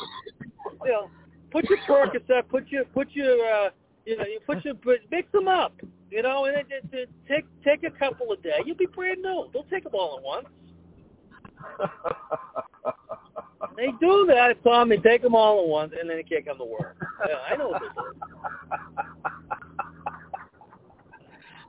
You 0.83 0.91
know, 0.91 1.09
put 1.53 1.69
your 1.69 1.77
Percocet, 1.87 2.49
put 2.49 2.67
your 2.69 2.83
put 2.85 3.11
your 3.11 3.45
uh, 3.45 3.69
you 4.05 4.17
know, 4.17 4.25
you 4.25 4.39
put 4.45 4.65
your 4.65 4.73
mix 5.09 5.31
them 5.31 5.47
up, 5.47 5.73
you 6.11 6.21
know, 6.21 6.45
and 6.45 6.57
it, 6.57 6.67
it, 6.69 6.83
it, 6.91 7.09
take 7.29 7.45
take 7.63 7.83
a 7.83 7.91
couple 7.97 8.31
a 8.33 8.37
day. 8.37 8.57
You'll 8.65 8.75
be 8.75 8.87
brand 8.87 9.21
new. 9.21 9.49
Don't 9.53 9.69
take 9.69 9.85
them 9.85 9.93
all 9.95 10.17
at 10.17 10.23
once. 10.23 10.47
they 13.77 13.87
do 14.01 14.25
that, 14.27 14.61
Tom. 14.63 14.89
They 14.89 14.97
take 14.97 15.21
them 15.21 15.35
all 15.35 15.61
at 15.61 15.67
once, 15.67 15.93
and 15.97 16.09
then 16.09 16.17
they 16.17 16.23
can't 16.23 16.45
come 16.45 16.57
to 16.57 16.65
work. 16.65 16.97
Yeah, 17.27 17.35
I 17.49 17.55
know 17.55 17.69
what 17.69 17.81
they 17.81 17.87
do. 17.87 18.13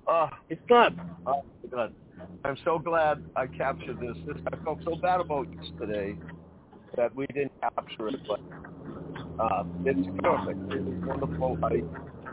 Uh, 0.09 0.29
it's 0.49 0.63
not. 0.69 0.93
Oh, 1.27 1.45
God. 1.71 1.95
I'm 2.45 2.57
so 2.65 2.79
glad 2.79 3.23
I 3.37 3.47
captured 3.47 4.01
this. 4.01 4.17
this. 4.27 4.37
I 4.53 4.57
felt 4.65 4.81
so 4.85 4.97
bad 4.97 5.21
about 5.21 5.47
yesterday 5.55 6.17
that 6.97 7.15
we 7.15 7.27
didn't 7.29 7.53
capture 7.61 8.09
it, 8.09 8.17
but 8.27 8.41
uh, 9.39 9.65
it's 9.85 10.09
perfect. 10.23 10.59
It's 10.73 11.07
wonderful. 11.07 11.59
I, 11.63 11.83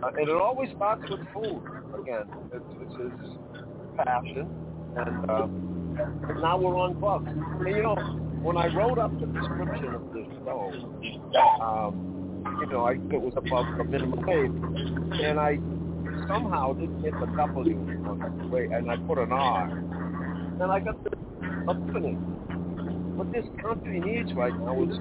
uh, 0.03 0.09
and 0.17 0.29
it 0.29 0.35
always 0.35 0.69
starts 0.75 1.03
with 1.09 1.19
food. 1.33 1.61
Again, 1.99 2.23
it's, 2.53 2.65
it's 2.81 2.95
his 2.97 3.31
passion, 3.97 4.47
and 4.97 5.29
um, 5.29 6.39
now 6.41 6.57
we're 6.57 6.77
on 6.77 6.99
books. 6.99 7.25
And 7.27 7.75
you 7.75 7.83
know, 7.83 7.95
when 8.41 8.57
I 8.57 8.73
wrote 8.73 8.97
up 8.97 9.11
the 9.19 9.27
description 9.27 9.93
of 9.95 10.13
this 10.13 10.27
show, 10.45 10.71
um, 11.61 12.57
you 12.59 12.67
know, 12.67 12.85
I, 12.85 12.93
it 12.93 13.21
was 13.21 13.33
above 13.35 13.65
the 13.77 13.83
minimum 13.83 14.25
wage, 14.25 15.21
and 15.21 15.39
I 15.39 15.57
somehow 16.27 16.73
didn't 16.73 17.01
get 17.03 17.13
the 17.19 17.25
W 17.37 17.77
on 18.05 18.49
the 18.51 18.57
and 18.75 18.89
I 18.89 18.97
put 19.07 19.17
an 19.17 19.31
R, 19.31 19.69
and 19.69 20.71
I 20.71 20.79
got 20.79 21.03
the 21.03 21.11
epiphany. 21.69 22.13
What 23.17 23.31
this 23.31 23.45
country 23.61 23.99
needs 23.99 24.33
right 24.33 24.53
now 24.53 24.81
is 24.83 24.97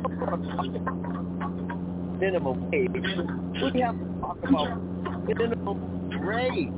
minimum 2.21 2.71
wage. 2.71 2.91
We 2.93 3.81
have 3.81 3.99
to 3.99 4.21
talk 4.21 4.39
about 4.45 5.27
minimum 5.27 6.11
wage. 6.27 6.69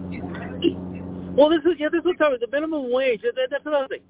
Well, 1.36 1.50
this 1.50 1.60
is 1.60 1.78
yeah, 1.78 1.88
this 1.90 2.04
is 2.04 2.16
talking 2.18 2.38
the 2.40 2.48
minimum 2.50 2.92
wage. 2.92 3.22
That, 3.22 3.48
that's 3.50 3.66
another 3.66 3.88
thing. 3.88 4.02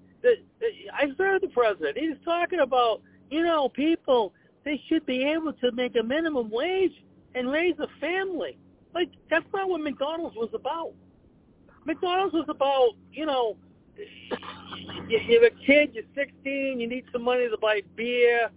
I 0.93 1.07
heard 1.19 1.43
the 1.43 1.49
president. 1.49 1.99
He's 1.99 2.17
talking 2.25 2.61
about 2.61 3.01
you 3.31 3.43
know 3.43 3.69
people. 3.69 4.33
They 4.65 4.81
should 4.89 5.05
be 5.07 5.25
able 5.25 5.53
to 5.55 5.73
make 5.73 5.97
a 5.97 6.03
minimum 6.03 6.51
wage 6.51 6.93
and 7.35 7.51
raise 7.51 7.75
a 7.81 7.89
family. 8.01 8.59
Like 8.95 9.09
that's 9.31 9.47
not 9.53 9.69
what 9.69 9.81
McDonald's 9.81 10.37
was 10.37 10.51
about. 10.55 10.93
McDonald's 11.85 12.35
was 12.35 12.47
about 12.49 12.91
you 13.13 13.27
know 13.27 13.57
you're 15.09 15.45
a 15.45 15.51
kid, 15.67 15.91
you're 15.95 16.05
16, 16.15 16.81
you 16.81 16.89
need 16.89 17.05
some 17.13 17.23
money 17.23 17.49
to 17.49 17.57
buy 17.59 17.83
beer, 17.97 18.51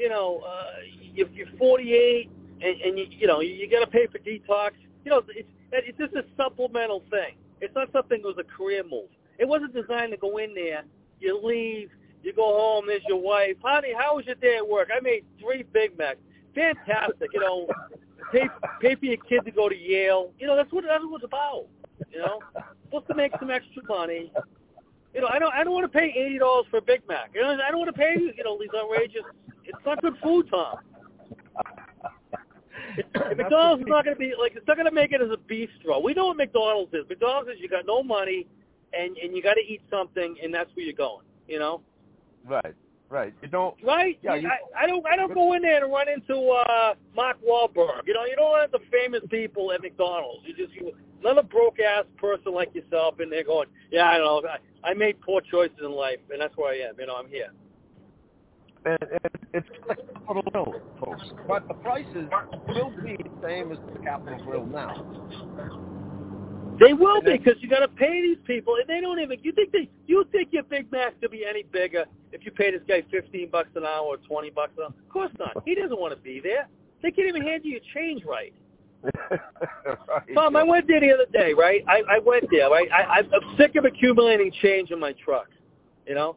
you 0.00 0.08
know, 0.08 0.42
uh, 0.48 0.80
you're, 1.14 1.28
you're 1.28 1.46
48 1.58 2.30
and, 2.62 2.80
and 2.80 2.98
you, 2.98 3.06
you 3.10 3.26
know, 3.26 3.40
you, 3.40 3.52
you 3.54 3.70
got 3.70 3.80
to 3.80 3.86
pay 3.86 4.06
for 4.06 4.18
detox. 4.18 4.70
You 5.04 5.10
know, 5.10 5.22
it's, 5.28 5.48
it's 5.72 5.98
just 5.98 6.14
a 6.14 6.24
supplemental 6.36 7.04
thing. 7.10 7.36
It's 7.60 7.74
not 7.74 7.92
something 7.92 8.22
that 8.22 8.26
was 8.26 8.38
a 8.38 8.56
career 8.56 8.82
move. 8.82 9.10
It 9.38 9.46
wasn't 9.46 9.74
designed 9.74 10.12
to 10.12 10.16
go 10.16 10.38
in 10.38 10.54
there. 10.54 10.84
You 11.20 11.38
leave, 11.42 11.90
you 12.22 12.32
go 12.32 12.56
home. 12.56 12.86
There's 12.86 13.02
your 13.06 13.20
wife, 13.20 13.56
honey. 13.62 13.92
How 13.96 14.16
was 14.16 14.24
your 14.24 14.36
day 14.36 14.56
at 14.56 14.66
work? 14.66 14.88
I 14.94 15.00
made 15.00 15.24
three 15.38 15.64
Big 15.64 15.98
Macs. 15.98 16.18
Fantastic. 16.54 17.28
You 17.34 17.40
know, 17.40 17.68
pay 18.32 18.48
pay 18.80 18.94
for 18.94 19.04
your 19.04 19.16
kid 19.28 19.44
to 19.44 19.50
go 19.50 19.68
to 19.68 19.76
Yale. 19.76 20.32
You 20.38 20.46
know, 20.46 20.56
that's 20.56 20.72
what 20.72 20.84
that's 20.84 21.04
what 21.04 21.22
it's 21.22 21.24
about. 21.24 21.66
You 22.10 22.20
know, 22.20 22.40
supposed 22.84 23.06
to 23.08 23.14
make 23.14 23.32
some 23.38 23.50
extra 23.50 23.82
money. 23.88 24.32
You 25.14 25.20
know, 25.20 25.28
I 25.28 25.38
don't 25.38 25.52
I 25.52 25.64
don't 25.64 25.72
want 25.72 25.90
to 25.90 25.98
pay 25.98 26.12
eighty 26.16 26.38
dollars 26.38 26.66
for 26.70 26.78
a 26.78 26.82
Big 26.82 27.02
Mac. 27.08 27.30
You 27.34 27.42
know, 27.42 27.50
I 27.50 27.70
don't 27.70 27.80
want 27.80 27.94
to 27.94 27.98
pay 27.98 28.14
you 28.18 28.44
know 28.44 28.58
these 28.58 28.70
outrageous. 28.76 29.22
It's 29.80 29.86
not 29.86 30.02
good 30.02 30.16
food, 30.22 30.46
Tom. 30.50 30.76
McDonald's 33.34 33.82
is 33.82 33.88
not 33.88 34.04
going 34.04 34.14
to 34.14 34.18
be 34.18 34.34
like 34.38 34.52
it's 34.54 34.66
not 34.68 34.76
going 34.76 34.88
to 34.88 34.92
make 34.92 35.12
it 35.12 35.22
as 35.22 35.30
a 35.30 35.38
bistro. 35.50 36.02
We 36.02 36.12
know 36.12 36.26
what 36.26 36.36
McDonald's 36.36 36.92
is. 36.92 37.08
McDonald's 37.08 37.48
is 37.48 37.56
you 37.60 37.68
got 37.68 37.86
no 37.86 38.02
money, 38.02 38.46
and 38.92 39.16
and 39.16 39.34
you 39.34 39.42
got 39.42 39.54
to 39.54 39.60
eat 39.60 39.80
something, 39.90 40.36
and 40.42 40.52
that's 40.52 40.68
where 40.74 40.84
you're 40.84 40.92
going. 40.92 41.24
You 41.48 41.60
know. 41.60 41.80
Right. 42.46 42.74
Right. 43.08 43.32
You 43.40 43.48
don't. 43.48 43.74
Right. 43.82 44.18
Yeah. 44.22 44.34
You, 44.34 44.48
I, 44.48 44.84
I 44.84 44.86
don't. 44.86 45.06
I 45.06 45.16
don't 45.16 45.32
go 45.32 45.54
in 45.54 45.62
there 45.62 45.82
and 45.82 45.90
run 45.90 46.08
into 46.10 46.48
uh 46.50 46.94
Mark 47.16 47.38
Wahlberg. 47.42 48.02
You 48.06 48.12
know. 48.12 48.26
You 48.26 48.36
don't 48.36 48.60
have 48.60 48.72
the 48.72 48.80
famous 48.92 49.22
people 49.30 49.72
at 49.72 49.80
McDonald's. 49.80 50.44
You 50.46 50.54
just 50.54 50.74
you, 50.74 50.92
another 51.20 51.42
broke 51.42 51.78
ass 51.80 52.04
person 52.18 52.52
like 52.52 52.74
yourself, 52.74 53.14
and 53.20 53.32
they're 53.32 53.44
going, 53.44 53.68
yeah, 53.90 54.10
I 54.10 54.18
don't 54.18 54.44
know. 54.44 54.50
I, 54.84 54.90
I 54.90 54.94
made 54.94 55.22
poor 55.22 55.40
choices 55.40 55.78
in 55.82 55.90
life, 55.92 56.20
and 56.30 56.38
that's 56.38 56.54
where 56.58 56.70
I 56.70 56.88
am. 56.88 56.96
You 56.98 57.06
know, 57.06 57.16
I'm 57.16 57.28
here 57.28 57.50
and, 58.84 58.98
and 59.02 59.30
it's 59.52 59.68
like 59.88 59.98
Capital 60.14 60.42
Grille, 60.52 60.80
folks. 60.98 61.24
But 61.46 61.68
the 61.68 61.74
prices 61.74 62.28
will 62.68 62.92
be 63.02 63.16
the 63.16 63.30
same 63.42 63.72
as 63.72 63.78
the 63.92 63.98
Capital 64.00 64.38
Grille 64.44 64.66
now. 64.66 65.04
They 66.80 66.94
will 66.94 67.20
be 67.20 67.36
because 67.36 67.60
you 67.60 67.68
got 67.68 67.80
to 67.80 67.88
pay 67.88 68.22
these 68.22 68.38
people, 68.46 68.76
and 68.76 68.88
they 68.88 69.00
don't 69.02 69.20
even. 69.20 69.38
You 69.42 69.52
think 69.52 69.70
they? 69.72 69.90
You 70.06 70.24
think 70.32 70.48
your 70.52 70.62
Big 70.62 70.90
Mac 70.90 71.20
could 71.20 71.30
be 71.30 71.44
any 71.44 71.62
bigger 71.62 72.06
if 72.32 72.44
you 72.44 72.50
pay 72.50 72.70
this 72.70 72.80
guy 72.88 73.04
fifteen 73.10 73.50
bucks 73.50 73.68
an 73.74 73.84
hour 73.84 74.04
or 74.06 74.16
twenty 74.16 74.48
bucks 74.48 74.72
an 74.78 74.84
hour? 74.84 74.88
Of 74.88 75.08
course 75.10 75.32
not. 75.38 75.62
He 75.66 75.74
doesn't 75.74 76.00
want 76.00 76.14
to 76.14 76.20
be 76.20 76.40
there. 76.40 76.68
They 77.02 77.10
can't 77.10 77.28
even 77.28 77.42
hand 77.42 77.62
you 77.64 77.72
your 77.72 77.80
change 77.94 78.24
right. 78.24 78.54
right. 79.30 79.40
Tom, 80.34 80.56
I 80.56 80.62
went 80.62 80.86
there 80.86 81.00
the 81.00 81.12
other 81.12 81.26
day, 81.32 81.54
right? 81.54 81.82
I, 81.88 82.02
I 82.08 82.18
went 82.18 82.44
there, 82.50 82.68
right? 82.70 82.88
I, 82.92 83.20
I'm 83.20 83.56
sick 83.56 83.76
of 83.76 83.84
accumulating 83.86 84.52
change 84.60 84.90
in 84.90 85.00
my 85.00 85.14
truck, 85.24 85.48
you 86.06 86.14
know. 86.14 86.36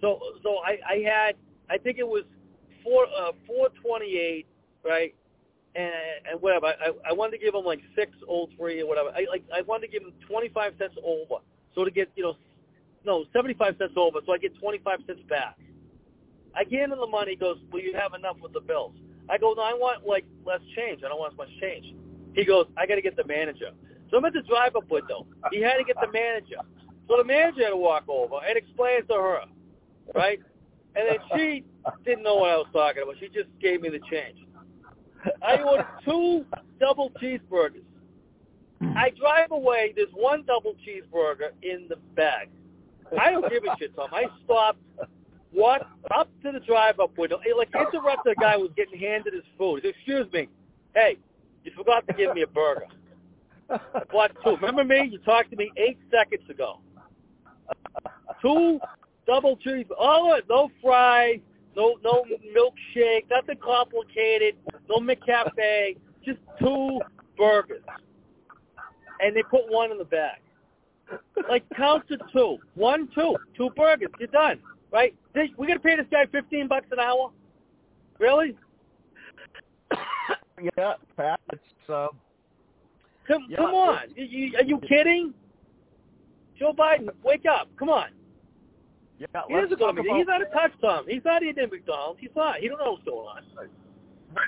So, 0.00 0.18
so 0.42 0.56
I, 0.64 0.78
I 0.88 1.02
had 1.04 1.36
I 1.70 1.78
think 1.78 1.98
it 1.98 2.06
was 2.06 2.24
four 2.82 3.06
uh, 3.06 3.32
four 3.46 3.68
twenty 3.82 4.16
eight, 4.16 4.46
right? 4.84 5.14
And, 5.74 5.92
and 6.30 6.40
whatever. 6.40 6.66
I, 6.66 6.90
I 7.10 7.12
wanted 7.12 7.38
to 7.38 7.44
give 7.44 7.54
him 7.54 7.64
like 7.64 7.80
six 7.94 8.12
old 8.26 8.50
three 8.56 8.80
or 8.80 8.86
whatever. 8.86 9.10
I 9.10 9.26
like 9.30 9.44
I 9.54 9.62
wanted 9.62 9.86
to 9.86 9.92
give 9.92 10.02
him 10.02 10.12
twenty 10.28 10.48
five 10.48 10.72
cents 10.78 10.94
over, 11.04 11.42
so 11.74 11.84
to 11.84 11.90
get 11.90 12.10
you 12.16 12.24
know, 12.24 12.36
no 13.04 13.24
seventy 13.32 13.54
five 13.54 13.76
cents 13.78 13.94
over, 13.96 14.20
so 14.24 14.32
I 14.32 14.38
get 14.38 14.58
twenty 14.58 14.78
five 14.78 15.00
cents 15.06 15.20
back. 15.28 15.56
I 16.56 16.64
gave 16.64 16.90
him 16.90 16.98
the 16.98 17.06
money. 17.06 17.32
He 17.32 17.36
goes, 17.36 17.58
"Well, 17.70 17.82
you 17.82 17.94
have 17.94 18.14
enough 18.14 18.36
with 18.42 18.52
the 18.52 18.60
bills." 18.60 18.94
I 19.28 19.38
go, 19.38 19.52
"No, 19.52 19.62
I 19.62 19.74
want 19.74 20.06
like 20.06 20.24
less 20.44 20.60
change. 20.74 21.02
I 21.04 21.08
don't 21.08 21.18
want 21.18 21.34
as 21.34 21.38
much 21.38 21.50
change." 21.60 21.94
He 22.34 22.44
goes, 22.44 22.66
"I 22.76 22.86
got 22.86 22.96
to 22.96 23.02
get 23.02 23.16
the 23.16 23.26
manager." 23.26 23.70
So 24.10 24.16
I'm 24.16 24.24
at 24.24 24.32
the 24.32 24.42
drive-up 24.42 24.90
window. 24.90 25.26
He 25.52 25.60
had 25.60 25.76
to 25.76 25.84
get 25.84 25.96
the 26.00 26.10
manager. 26.10 26.56
So 27.08 27.18
the 27.18 27.24
manager 27.24 27.64
had 27.64 27.70
to 27.70 27.76
walk 27.76 28.04
over 28.08 28.36
and 28.46 28.56
explain 28.56 29.06
to 29.06 29.14
her, 29.14 29.40
right? 30.14 30.40
And 30.98 31.06
then 31.06 31.18
she 31.36 31.64
didn't 32.04 32.24
know 32.24 32.34
what 32.36 32.50
I 32.50 32.56
was 32.56 32.66
talking 32.72 33.04
about. 33.04 33.14
She 33.20 33.28
just 33.28 33.48
gave 33.60 33.80
me 33.80 33.88
the 33.88 34.00
change. 34.10 34.38
I 35.46 35.62
ordered 35.62 35.86
two 36.04 36.44
double 36.80 37.12
cheeseburgers. 37.22 37.84
I 38.80 39.10
drive 39.18 39.52
away. 39.52 39.92
There's 39.94 40.08
one 40.12 40.44
double 40.44 40.74
cheeseburger 40.86 41.50
in 41.62 41.86
the 41.88 41.96
bag. 42.16 42.48
I 43.18 43.30
don't 43.30 43.48
give 43.48 43.62
a 43.64 43.76
shit, 43.78 43.94
Tom. 43.94 44.08
I 44.12 44.24
stopped, 44.44 44.80
walked 45.52 45.84
up 46.14 46.28
to 46.42 46.52
the 46.52 46.60
drive-up 46.60 47.16
window, 47.16 47.38
it, 47.44 47.56
like 47.56 47.68
interrupted 47.74 48.36
a 48.36 48.40
guy 48.40 48.54
who 48.54 48.62
was 48.62 48.70
getting 48.76 48.98
handed 48.98 49.34
his 49.34 49.44
food. 49.56 49.80
Said, 49.82 49.94
Excuse 49.96 50.32
me, 50.32 50.48
hey, 50.94 51.16
you 51.64 51.72
forgot 51.76 52.06
to 52.08 52.12
give 52.12 52.34
me 52.34 52.42
a 52.42 52.46
burger. 52.46 52.86
I 53.70 54.02
bought 54.10 54.32
two. 54.44 54.56
Remember 54.56 54.84
me? 54.84 55.08
You 55.12 55.18
talked 55.18 55.50
to 55.50 55.56
me 55.56 55.70
eight 55.76 55.98
seconds 56.10 56.48
ago. 56.50 56.80
Two 58.42 58.78
double 59.28 59.56
cheese, 59.58 59.84
all 59.96 60.34
it, 60.34 60.44
no 60.48 60.70
fries, 60.82 61.38
no 61.76 61.96
no 62.02 62.24
milkshake, 62.56 63.24
nothing 63.30 63.58
complicated, 63.62 64.56
no 64.88 64.96
McCafe, 64.96 65.96
just 66.24 66.38
two 66.58 66.98
burgers, 67.36 67.82
and 69.20 69.36
they 69.36 69.42
put 69.42 69.70
one 69.70 69.92
in 69.92 69.98
the 69.98 70.04
bag. 70.04 70.40
Like 71.48 71.64
count 71.76 72.08
to 72.08 72.18
two, 72.32 72.58
one, 72.74 73.08
two, 73.14 73.36
two 73.56 73.70
burgers, 73.76 74.08
you're 74.18 74.28
done, 74.28 74.58
right? 74.92 75.14
This, 75.34 75.48
we 75.56 75.66
gonna 75.66 75.78
pay 75.78 75.96
this 75.96 76.06
guy 76.10 76.26
fifteen 76.32 76.66
bucks 76.66 76.86
an 76.90 76.98
hour? 76.98 77.30
Really? 78.18 78.56
yeah, 80.76 80.94
Pat, 81.16 81.40
it's. 81.52 81.62
Uh, 81.88 82.08
come, 83.26 83.46
yeah, 83.48 83.56
come 83.56 83.74
on, 83.74 83.98
you, 84.16 84.24
you, 84.24 84.56
are 84.56 84.64
you 84.64 84.80
kidding? 84.88 85.32
Joe 86.58 86.72
Biden, 86.76 87.08
wake 87.22 87.44
up! 87.46 87.68
Come 87.78 87.88
on. 87.88 88.08
Yeah, 89.18 89.26
he 89.48 89.54
doesn't 89.54 89.78
go 89.78 89.92
to 89.92 90.02
He's 90.02 90.26
not 90.26 90.42
a 90.42 90.46
touch 90.46 90.72
Tom. 90.80 91.04
He's 91.08 91.24
not 91.24 91.42
eating 91.42 91.68
McDonald's. 91.70 92.20
He's 92.20 92.30
not. 92.36 92.56
He 92.60 92.68
don't 92.68 92.78
know 92.78 92.92
what's 92.92 93.04
going 93.04 93.26
on. 93.26 93.42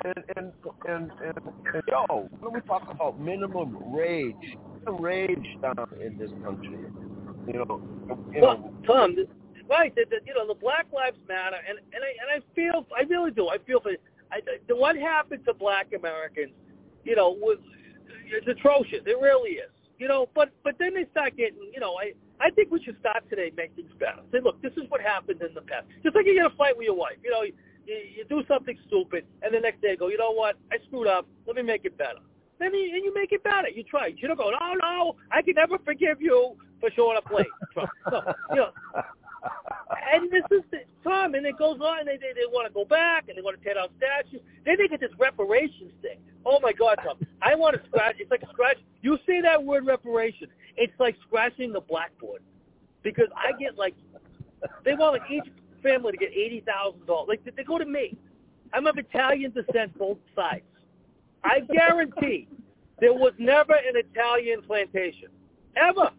And 0.04 0.24
and 0.36 0.52
and 0.88 1.10
and, 1.22 1.38
and 1.74 1.82
yo, 1.88 2.28
when 2.40 2.52
we 2.52 2.60
talk 2.60 2.88
about 2.90 3.18
minimum 3.18 3.90
wage, 3.90 4.56
the 4.84 4.92
wage 4.92 5.46
down 5.62 5.88
in 6.00 6.18
this 6.18 6.30
country, 6.44 6.78
you 7.46 7.54
know, 7.54 7.82
you 8.32 8.42
well, 8.42 8.58
know, 8.58 8.72
Tom, 8.86 9.16
right? 9.68 9.92
The, 9.94 10.04
the, 10.10 10.16
you 10.26 10.34
know, 10.34 10.46
the 10.46 10.58
Black 10.60 10.86
Lives 10.92 11.18
Matter, 11.28 11.56
and 11.68 11.78
and 11.78 12.04
I 12.04 12.34
and 12.34 12.42
I 12.42 12.54
feel, 12.54 12.86
I 12.96 13.02
really 13.02 13.30
do. 13.30 13.48
I 13.48 13.56
feel 13.66 13.80
for 13.80 13.92
I, 14.30 14.40
the, 14.68 14.76
what 14.76 14.96
happened 14.96 15.44
to 15.46 15.54
Black 15.54 15.88
Americans, 15.96 16.52
you 17.04 17.16
know, 17.16 17.30
was 17.30 17.58
it's 18.26 18.46
atrocious. 18.46 19.00
It 19.06 19.18
really 19.20 19.52
is. 19.52 19.70
You 19.98 20.08
know, 20.08 20.28
but 20.34 20.50
but 20.62 20.76
then 20.78 20.94
they 20.94 21.06
start 21.10 21.36
getting, 21.36 21.70
you 21.72 21.80
know, 21.80 21.94
I 21.98 22.12
I 22.40 22.50
think 22.50 22.70
we 22.70 22.82
should 22.82 22.98
start 23.00 23.28
today 23.28 23.52
make 23.56 23.74
things 23.76 23.90
better. 23.98 24.22
Say, 24.32 24.40
look, 24.42 24.60
this 24.62 24.72
is 24.72 24.88
what 24.88 25.00
happened 25.00 25.42
in 25.42 25.54
the 25.54 25.60
past. 25.60 25.86
Just 26.02 26.16
like 26.16 26.26
you 26.26 26.34
get 26.34 26.46
a 26.46 26.56
fight 26.56 26.76
with 26.76 26.86
your 26.86 26.96
wife. 26.96 27.16
You 27.22 27.30
know, 27.30 27.42
you, 27.42 27.52
you 27.86 28.24
do 28.28 28.42
something 28.48 28.76
stupid, 28.86 29.26
and 29.42 29.54
the 29.54 29.60
next 29.60 29.82
day 29.82 29.96
go, 29.96 30.08
you 30.08 30.18
know 30.18 30.32
what? 30.32 30.56
I 30.72 30.76
screwed 30.86 31.06
up. 31.06 31.26
Let 31.46 31.56
me 31.56 31.62
make 31.62 31.84
it 31.84 31.96
better. 31.98 32.20
Then 32.58 32.74
you, 32.74 32.94
and 32.94 33.04
you 33.04 33.12
make 33.14 33.32
it 33.32 33.42
better. 33.42 33.68
You 33.68 33.82
try. 33.84 34.08
You 34.08 34.28
don't 34.28 34.36
go, 34.36 34.52
oh 34.52 34.74
no, 34.82 35.16
I 35.30 35.42
can 35.42 35.54
never 35.54 35.78
forgive 35.78 36.20
you 36.20 36.56
for 36.78 36.90
showing 36.90 37.16
up 37.16 37.30
late. 37.30 37.46
no, 38.10 38.22
you 38.50 38.56
know. 38.56 38.70
And 40.12 40.30
this 40.30 40.44
is 40.50 40.62
the 40.70 40.80
Tom, 41.02 41.34
and 41.34 41.46
it 41.46 41.56
goes 41.58 41.80
on. 41.80 42.00
And 42.00 42.08
they 42.08 42.16
they, 42.16 42.32
they 42.34 42.46
want 42.52 42.68
to 42.68 42.74
go 42.74 42.84
back, 42.84 43.28
and 43.28 43.38
they 43.38 43.40
want 43.40 43.58
to 43.58 43.64
tear 43.64 43.74
down 43.74 43.88
statues. 43.96 44.42
Then 44.66 44.76
they 44.78 44.88
get 44.88 45.00
this 45.00 45.10
reparations 45.18 45.92
thing. 46.02 46.18
Oh 46.44 46.58
my 46.60 46.72
God, 46.72 46.98
Tom! 47.02 47.16
I 47.40 47.54
want 47.54 47.80
to 47.80 47.88
scratch. 47.88 48.16
It's 48.18 48.30
like 48.30 48.42
a 48.42 48.48
scratch. 48.52 48.76
You 49.00 49.16
say 49.26 49.40
that 49.40 49.62
word 49.62 49.86
reparation, 49.86 50.48
it's 50.76 50.92
like 50.98 51.16
scratching 51.26 51.72
the 51.72 51.80
blackboard 51.80 52.42
because 53.02 53.28
I 53.36 53.52
get 53.58 53.76
like 53.78 53.94
they 54.84 54.94
want 54.94 55.20
like 55.20 55.30
each 55.30 55.52
family 55.82 56.12
to 56.12 56.18
get 56.18 56.30
eighty 56.32 56.62
thousand 56.66 57.06
dollars. 57.06 57.28
Like 57.28 57.56
they 57.56 57.64
go 57.64 57.78
to 57.78 57.86
me. 57.86 58.16
I'm 58.72 58.86
of 58.86 58.98
Italian 58.98 59.52
descent, 59.52 59.96
both 59.98 60.18
sides. 60.36 60.62
I 61.42 61.60
guarantee 61.60 62.46
there 63.00 63.12
was 63.12 63.32
never 63.38 63.74
an 63.74 63.94
Italian 63.94 64.62
plantation. 64.62 65.28
Ever. 65.76 66.10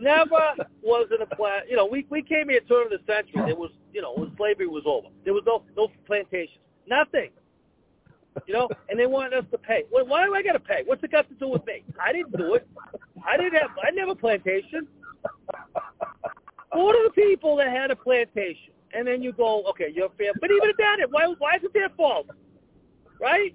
Never 0.00 0.54
was 0.82 1.08
in 1.14 1.20
a 1.20 1.26
plant. 1.36 1.68
You 1.68 1.76
know, 1.76 1.86
we 1.86 2.06
we 2.10 2.22
came 2.22 2.48
here 2.48 2.60
turn 2.60 2.86
of 2.86 2.90
the 2.90 3.00
century. 3.06 3.42
There 3.44 3.56
was, 3.56 3.70
you 3.92 4.00
know, 4.00 4.14
when 4.14 4.34
slavery 4.36 4.66
was 4.66 4.84
over. 4.86 5.08
There 5.24 5.34
was 5.34 5.42
no 5.46 5.62
no 5.76 5.88
plantations. 6.06 6.58
Nothing. 6.86 7.30
You 8.46 8.54
know, 8.54 8.68
and 8.88 8.98
they 8.98 9.06
wanted 9.06 9.34
us 9.34 9.44
to 9.50 9.58
pay. 9.58 9.84
Well, 9.92 10.06
why 10.06 10.24
do 10.24 10.34
I 10.34 10.42
got 10.42 10.52
to 10.52 10.60
pay? 10.60 10.82
What's 10.86 11.02
it 11.02 11.10
got 11.10 11.28
to 11.28 11.34
do 11.34 11.48
with 11.48 11.66
me? 11.66 11.82
I 12.02 12.12
didn't 12.12 12.36
do 12.36 12.54
it. 12.54 12.66
I 13.26 13.36
didn't 13.36 13.54
have. 13.60 13.70
I 13.82 13.90
never 13.90 14.14
plantation. 14.14 14.86
What 16.72 16.96
are 16.96 17.04
the 17.04 17.12
people 17.14 17.56
that 17.56 17.68
had 17.68 17.90
a 17.90 17.96
plantation? 17.96 18.72
And 18.92 19.06
then 19.06 19.22
you 19.22 19.32
go, 19.32 19.62
okay, 19.70 19.92
you're 19.94 20.10
fair. 20.18 20.32
But 20.40 20.50
even 20.50 20.70
if 20.70 20.76
that, 20.76 20.98
why 21.10 21.26
why 21.38 21.56
is 21.56 21.64
it 21.64 21.72
their 21.72 21.90
fault? 21.90 22.26
Right? 23.20 23.54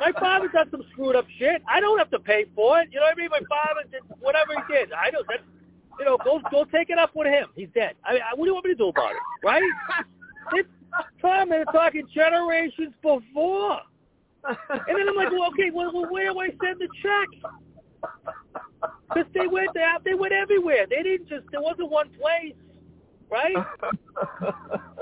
My 0.00 0.12
father 0.18 0.48
does 0.48 0.66
some 0.70 0.82
screwed 0.92 1.16
up 1.16 1.26
shit. 1.38 1.62
I 1.68 1.80
don't 1.80 1.98
have 1.98 2.10
to 2.10 2.18
pay 2.18 2.44
for 2.54 2.80
it. 2.80 2.88
You 2.92 3.00
know 3.00 3.06
what 3.06 3.14
I 3.14 3.20
mean? 3.20 3.30
My 3.30 3.40
father 3.48 3.88
did 3.90 4.02
whatever 4.20 4.52
he 4.54 4.72
did. 4.72 4.92
I 4.92 5.10
don't. 5.10 5.26
That's, 5.26 5.42
you 5.98 6.04
know, 6.04 6.18
go 6.22 6.40
go 6.50 6.64
take 6.64 6.90
it 6.90 6.98
up 6.98 7.14
with 7.14 7.28
him. 7.28 7.48
He's 7.54 7.68
dead. 7.74 7.94
I 8.04 8.12
mean, 8.12 8.22
what 8.36 8.44
do 8.44 8.50
you 8.50 8.54
want 8.54 8.66
me 8.66 8.72
to 8.72 8.76
do 8.76 8.88
about 8.88 9.12
it? 9.12 9.18
Right? 9.42 9.62
It's 10.52 10.68
Tom, 11.20 11.48
they're 11.48 11.64
talking 11.66 12.06
generations 12.14 12.92
before. 13.02 13.80
And 14.44 14.96
then 14.98 15.08
I'm 15.08 15.16
like, 15.16 15.30
well, 15.30 15.48
okay, 15.52 15.70
well 15.72 15.92
where 16.10 16.32
do 16.32 16.40
I 16.40 16.48
send 16.62 16.80
the 16.80 16.88
check? 17.02 17.28
Because 19.08 19.30
they 19.34 19.46
went 19.46 19.76
out, 19.76 20.04
they 20.04 20.14
went 20.14 20.32
everywhere. 20.32 20.86
They 20.88 21.02
didn't 21.02 21.28
just. 21.28 21.44
There 21.50 21.60
wasn't 21.62 21.90
one 21.90 22.08
place. 22.10 22.54
right? 23.30 23.54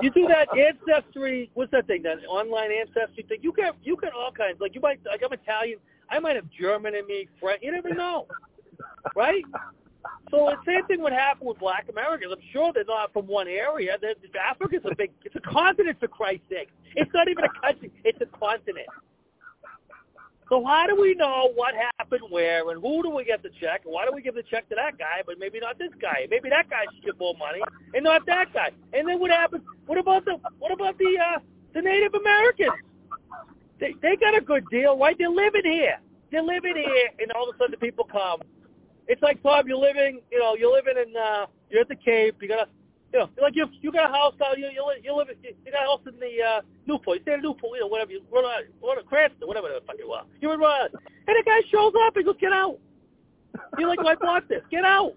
you 0.03 0.11
do 0.11 0.27
that 0.29 0.49
ancestry. 0.57 1.51
What's 1.55 1.71
that 1.73 1.87
thing? 1.87 2.03
That 2.03 2.19
online 2.29 2.71
ancestry 2.73 3.25
thing. 3.29 3.39
You 3.43 3.53
get 3.57 3.75
you 3.83 3.97
get 4.01 4.13
all 4.13 4.33
kinds. 4.33 4.61
Like 4.61 4.75
you 4.75 4.81
might 4.81 5.01
like 5.07 5.23
I'm 5.25 5.33
Italian. 5.33 5.79
I 6.11 6.19
might 6.19 6.37
have 6.37 6.47
German 6.51 6.95
in 6.95 7.07
me. 7.07 7.29
French. 7.41 7.63
You 7.63 7.73
never 7.73 7.95
know, 7.95 8.27
right? 9.17 9.45
So 10.31 10.51
the 10.51 10.57
same 10.67 10.87
thing 10.87 11.03
would 11.03 11.13
happen 11.13 11.47
with 11.47 11.59
Black 11.59 11.87
Americans. 11.91 12.33
I'm 12.35 12.43
sure 12.53 12.73
they're 12.73 12.85
not 12.85 13.13
from 13.13 13.27
one 13.27 13.49
area. 13.49 13.97
They're, 14.01 14.15
Africa's 14.49 14.81
a 14.91 14.95
big. 14.95 15.11
It's 15.25 15.37
a 15.37 15.41
continent 15.41 15.99
for 16.01 16.09
Christ's 16.09 16.45
sake. 16.49 16.69
It's 16.97 17.11
not 17.13 17.29
even 17.29 17.45
a 17.45 17.61
country. 17.61 17.93
It's 18.05 18.21
a 18.21 18.27
continent. 18.39 18.87
So 20.51 20.65
how 20.67 20.85
do 20.89 21.01
we 21.01 21.15
know 21.15 21.53
what 21.55 21.75
happened 21.97 22.23
where 22.29 22.69
and 22.71 22.83
who 22.83 23.05
do 23.05 23.11
we 23.11 23.25
get 23.25 23.41
the 23.41 23.51
check 23.61 23.83
and 23.85 23.95
why 23.95 24.05
do 24.05 24.13
we 24.13 24.21
give 24.21 24.35
the 24.35 24.43
check 24.43 24.69
to 24.71 24.75
that 24.75 24.99
guy 24.99 25.23
but 25.25 25.39
maybe 25.39 25.61
not 25.61 25.79
this 25.79 25.93
guy? 26.03 26.27
Maybe 26.29 26.51
that 26.51 26.69
guy 26.69 26.91
should 26.93 27.05
get 27.05 27.19
more 27.21 27.35
money 27.39 27.61
and 27.95 28.03
not 28.03 28.27
that 28.27 28.53
guy. 28.53 28.71
And 28.93 29.09
then 29.09 29.21
what 29.21 29.31
happens? 29.31 29.63
What 29.87 29.97
about 29.97 30.25
the 30.25 30.39
what 30.59 30.73
about 30.73 30.99
the 30.99 31.17
uh, 31.23 31.39
the 31.73 31.81
Native 31.81 32.15
Americans? 32.15 32.75
They 33.79 33.95
they 34.03 34.17
got 34.17 34.37
a 34.37 34.41
good 34.41 34.65
deal, 34.73 34.99
right? 34.99 35.15
They're 35.17 35.31
living 35.31 35.63
here. 35.65 36.01
They're 36.33 36.43
living 36.43 36.75
here, 36.75 37.11
and 37.21 37.31
all 37.33 37.49
of 37.49 37.55
a 37.55 37.59
sudden 37.59 37.71
the 37.71 37.79
people 37.79 38.05
come. 38.11 38.41
It's 39.07 39.23
like 39.23 39.41
Tom, 39.45 39.69
you're 39.69 39.79
living, 39.79 40.21
you 40.33 40.39
know, 40.39 40.57
you're 40.57 40.73
living 40.73 40.95
in, 40.97 41.17
uh, 41.17 41.47
you're 41.69 41.83
at 41.83 41.89
the 41.89 41.97
Cape. 41.97 42.37
You 42.41 42.49
got 42.49 42.67
a 42.67 42.69
you 43.13 43.19
know, 43.19 43.29
like 43.43 43.57
you 43.57 43.67
you 43.81 43.91
got 43.91 44.09
a 44.11 44.13
house 44.13 44.35
out 44.45 44.59
you 44.59 44.69
you 44.73 44.85
live 44.87 44.99
you 45.05 45.17
live 45.17 45.29
you 45.43 45.73
got 45.73 45.83
a 45.83 45.87
house 45.87 46.01
in 46.07 46.19
the 46.21 46.43
uh, 46.43 46.61
Newport, 46.87 47.19
you 47.19 47.23
stay 47.23 47.35
in 47.35 47.43
Newport, 47.43 47.75
you 47.75 47.81
know, 47.81 47.87
whatever 47.89 48.13
you 48.13 48.23
run 48.33 48.45
out, 48.45 48.63
run 48.83 48.99
out 48.99 49.07
Cranston, 49.07 49.49
whatever 49.49 49.69
the 49.69 49.81
fuck 49.87 49.97
you 49.99 50.11
are. 50.13 50.25
You 50.41 50.49
would 50.49 50.61
run, 50.61 50.83
out. 50.83 50.91
and 50.93 51.37
the 51.37 51.43
guy 51.45 51.61
shows 51.71 51.93
up 52.07 52.17
and 52.17 52.25
goes, 52.25 52.37
get 52.41 52.53
out. 52.53 52.79
You're 53.79 53.89
like, 53.89 53.99
well, 53.99 54.09
I 54.09 54.15
bought 54.15 54.49
this, 54.49 54.63
get 54.71 54.85
out. 54.85 55.15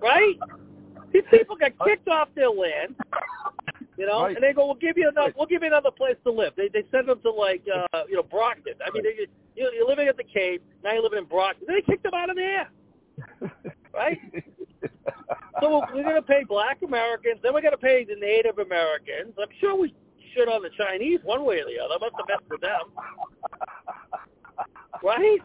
Right? 0.00 0.36
These 1.12 1.22
people 1.30 1.56
got 1.56 1.72
kicked 1.84 2.08
off 2.08 2.28
their 2.34 2.50
land, 2.50 2.94
you 3.96 4.06
know, 4.06 4.22
Right. 4.24 4.34
and 4.36 4.44
they 4.44 4.52
go, 4.52 4.66
we'll 4.66 4.74
give 4.74 4.98
you 4.98 5.08
another, 5.08 5.32
we'll 5.36 5.46
give 5.46 5.62
you 5.62 5.68
another 5.68 5.90
place 5.90 6.16
to 6.24 6.30
live. 6.32 6.52
They 6.56 6.68
they 6.68 6.84
send 6.90 7.08
them 7.08 7.20
to 7.22 7.30
like, 7.30 7.62
uh, 7.74 8.02
you 8.08 8.16
know, 8.16 8.22
Brockton. 8.22 8.74
I 8.86 8.90
mean, 8.92 9.02
they, 9.02 9.26
you 9.54 9.70
you're 9.74 9.88
living 9.88 10.08
at 10.08 10.16
the 10.18 10.24
Cape, 10.24 10.62
now 10.84 10.92
you're 10.92 11.02
living 11.02 11.20
in 11.20 11.24
Brockton. 11.24 11.66
They 11.66 11.80
kicked 11.80 12.02
them 12.02 12.12
out 12.14 12.28
of 12.28 12.36
there, 12.36 12.68
right? 13.94 14.18
So 15.60 15.80
we're 15.94 16.02
going 16.02 16.16
to 16.16 16.22
pay 16.22 16.44
black 16.46 16.82
Americans, 16.82 17.40
then 17.42 17.54
we're 17.54 17.62
going 17.62 17.72
to 17.72 17.78
pay 17.78 18.04
the 18.04 18.14
Native 18.14 18.58
Americans. 18.58 19.32
I'm 19.40 19.48
sure 19.58 19.74
we 19.74 19.94
should 20.34 20.48
on 20.48 20.62
the 20.62 20.68
Chinese 20.76 21.20
one 21.24 21.46
way 21.46 21.60
or 21.60 21.64
the 21.64 21.82
other. 21.82 21.96
Must 21.98 22.14
have 22.18 22.28
messed 22.28 22.50
with 22.50 22.60
them. 22.60 22.92
Right? 25.02 25.40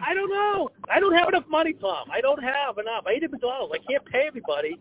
I 0.00 0.14
don't 0.14 0.30
know. 0.30 0.70
I 0.88 1.00
don't 1.00 1.14
have 1.14 1.28
enough 1.28 1.48
money, 1.48 1.72
Tom. 1.72 2.08
I 2.12 2.20
don't 2.20 2.42
have 2.42 2.78
enough. 2.78 3.04
I 3.06 3.12
eighty 3.12 3.26
dollars. 3.40 3.72
I 3.74 3.90
can't 3.90 4.04
pay 4.04 4.26
everybody 4.28 4.78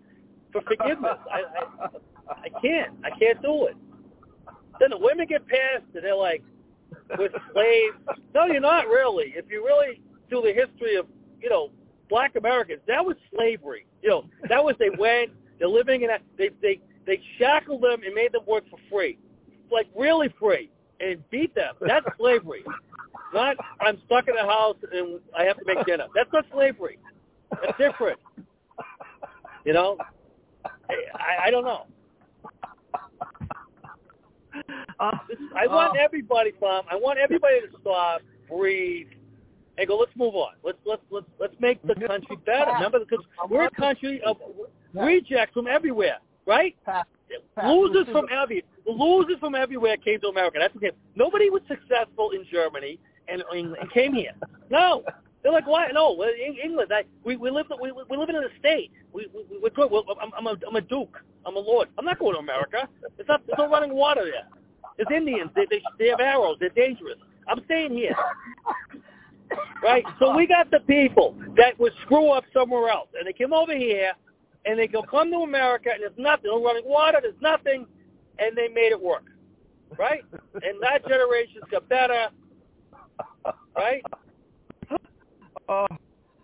for 0.51 0.61
forgiveness. 0.61 1.17
I, 1.31 1.41
I 1.83 1.87
I 2.29 2.49
can't. 2.61 2.93
I 3.03 3.09
can't 3.17 3.41
do 3.41 3.67
it. 3.67 3.77
Then 4.79 4.89
the 4.89 4.97
women 4.97 5.25
get 5.27 5.47
pissed 5.47 5.95
and 5.95 6.03
they're 6.03 6.15
like, 6.15 6.43
"We're 7.17 7.29
slaves." 7.53 8.19
No, 8.33 8.45
you're 8.45 8.59
not 8.59 8.87
really. 8.87 9.33
If 9.35 9.45
you 9.49 9.63
really 9.63 10.01
do 10.29 10.41
the 10.41 10.53
history 10.53 10.95
of 10.95 11.05
you 11.41 11.49
know 11.49 11.71
black 12.09 12.35
Americans, 12.35 12.81
that 12.87 13.03
was 13.03 13.15
slavery. 13.35 13.85
You 14.01 14.09
know, 14.09 14.25
that 14.49 14.63
was 14.63 14.75
they 14.79 14.89
went, 14.97 15.31
they're 15.59 15.67
living 15.67 16.03
in 16.03 16.09
a, 16.09 16.17
they 16.37 16.49
they 16.61 16.79
they 17.05 17.21
shackled 17.37 17.81
them 17.81 18.01
and 18.03 18.13
made 18.13 18.31
them 18.31 18.43
work 18.47 18.63
for 18.69 18.79
free, 18.89 19.17
like 19.71 19.87
really 19.95 20.33
free, 20.39 20.69
and 20.99 21.27
beat 21.29 21.53
them. 21.55 21.75
That's 21.81 22.05
slavery. 22.17 22.63
Not 23.33 23.57
I'm 23.81 23.97
stuck 24.05 24.27
in 24.27 24.35
a 24.37 24.45
house 24.45 24.77
and 24.91 25.19
I 25.37 25.43
have 25.43 25.57
to 25.57 25.65
make 25.65 25.85
dinner. 25.85 26.05
That's 26.15 26.31
not 26.31 26.45
slavery. 26.53 26.97
That's 27.51 27.77
different. 27.77 28.19
You 29.65 29.73
know, 29.73 29.97
I, 30.63 31.47
I 31.47 31.51
don't 31.51 31.63
know. 31.63 31.85
Uh, 34.99 35.11
this, 35.27 35.37
I 35.55 35.67
want 35.67 35.97
uh, 35.97 36.03
everybody, 36.03 36.53
Tom. 36.59 36.85
I 36.89 36.95
want 36.95 37.19
everybody 37.19 37.59
to 37.61 37.67
stop, 37.81 38.21
breathe, 38.49 39.07
and 39.77 39.87
go. 39.87 39.97
Let's 39.97 40.11
move 40.15 40.35
on. 40.35 40.53
Let's 40.63 40.77
let's 40.85 41.01
let's 41.09 41.25
let's 41.39 41.55
make 41.59 41.81
the 41.83 41.95
country 41.95 42.37
better. 42.45 42.71
Remember, 42.73 42.99
because 42.99 43.25
we're 43.49 43.65
a 43.65 43.71
country 43.71 44.21
of 44.25 44.37
rejects 44.93 45.53
from 45.53 45.67
everywhere, 45.67 46.17
right? 46.45 46.75
Losers 47.63 48.07
from 48.11 48.27
every 48.31 48.63
losers 48.85 49.39
from 49.39 49.55
everywhere 49.55 49.97
came 49.97 50.19
to 50.21 50.27
America. 50.27 50.57
That's 50.59 50.75
okay. 50.75 50.91
Nobody 51.15 51.49
was 51.49 51.61
successful 51.67 52.31
in 52.31 52.45
Germany 52.51 52.99
and, 53.27 53.43
and, 53.51 53.75
and 53.75 53.91
came 53.91 54.13
here. 54.13 54.31
No, 54.69 55.03
they're 55.41 55.51
like, 55.51 55.67
why? 55.67 55.89
No, 55.93 56.21
in 56.23 56.55
England. 56.63 56.91
I, 56.93 57.03
we 57.23 57.35
we 57.35 57.49
live 57.49 57.67
we 57.81 57.91
we 57.91 58.17
live 58.17 58.29
in 58.29 58.35
an 58.35 58.49
estate. 58.55 58.91
We, 59.13 59.27
we 59.33 59.59
we're 59.61 59.69
good. 59.69 59.91
We're, 59.91 60.01
I'm 60.21 60.31
I'm 60.37 60.47
a 60.47 60.55
I'm 60.67 60.75
a 60.75 60.81
duke. 60.81 61.17
I'm 61.45 61.55
a 61.55 61.59
lord. 61.59 61.89
I'm 61.97 62.05
not 62.05 62.19
going 62.19 62.33
to 62.33 62.39
America. 62.39 62.87
It's 63.17 63.27
not 63.27 63.41
there's 63.45 63.57
no 63.57 63.69
running 63.69 63.93
water 63.93 64.23
there. 64.23 64.47
There's 64.97 65.15
Indians. 65.15 65.51
They 65.55 65.65
they 65.69 65.81
they 65.99 66.07
have 66.09 66.19
arrows. 66.19 66.57
They're 66.59 66.69
dangerous. 66.69 67.17
I'm 67.47 67.61
staying 67.65 67.93
here. 67.93 68.15
Right? 69.83 70.03
So 70.19 70.35
we 70.35 70.47
got 70.47 70.71
the 70.71 70.79
people 70.81 71.35
that 71.57 71.79
would 71.79 71.93
screw 72.03 72.31
up 72.31 72.43
somewhere 72.53 72.89
else, 72.89 73.09
and 73.17 73.27
they 73.27 73.33
come 73.33 73.53
over 73.53 73.75
here, 73.75 74.13
and 74.65 74.79
they 74.79 74.87
go 74.87 75.03
come 75.03 75.31
to 75.31 75.37
America, 75.37 75.89
and 75.93 76.01
there's 76.01 76.17
nothing, 76.17 76.51
no 76.51 76.63
running 76.63 76.85
water, 76.85 77.19
there's 77.21 77.33
nothing, 77.41 77.85
and 78.39 78.57
they 78.57 78.67
made 78.67 78.91
it 78.91 79.01
work. 79.01 79.25
Right? 79.97 80.23
And 80.53 80.81
that 80.81 81.07
generation's 81.07 81.63
got 81.71 81.87
better. 81.87 82.29
Right? 83.75 84.03
Oh, 85.67 85.87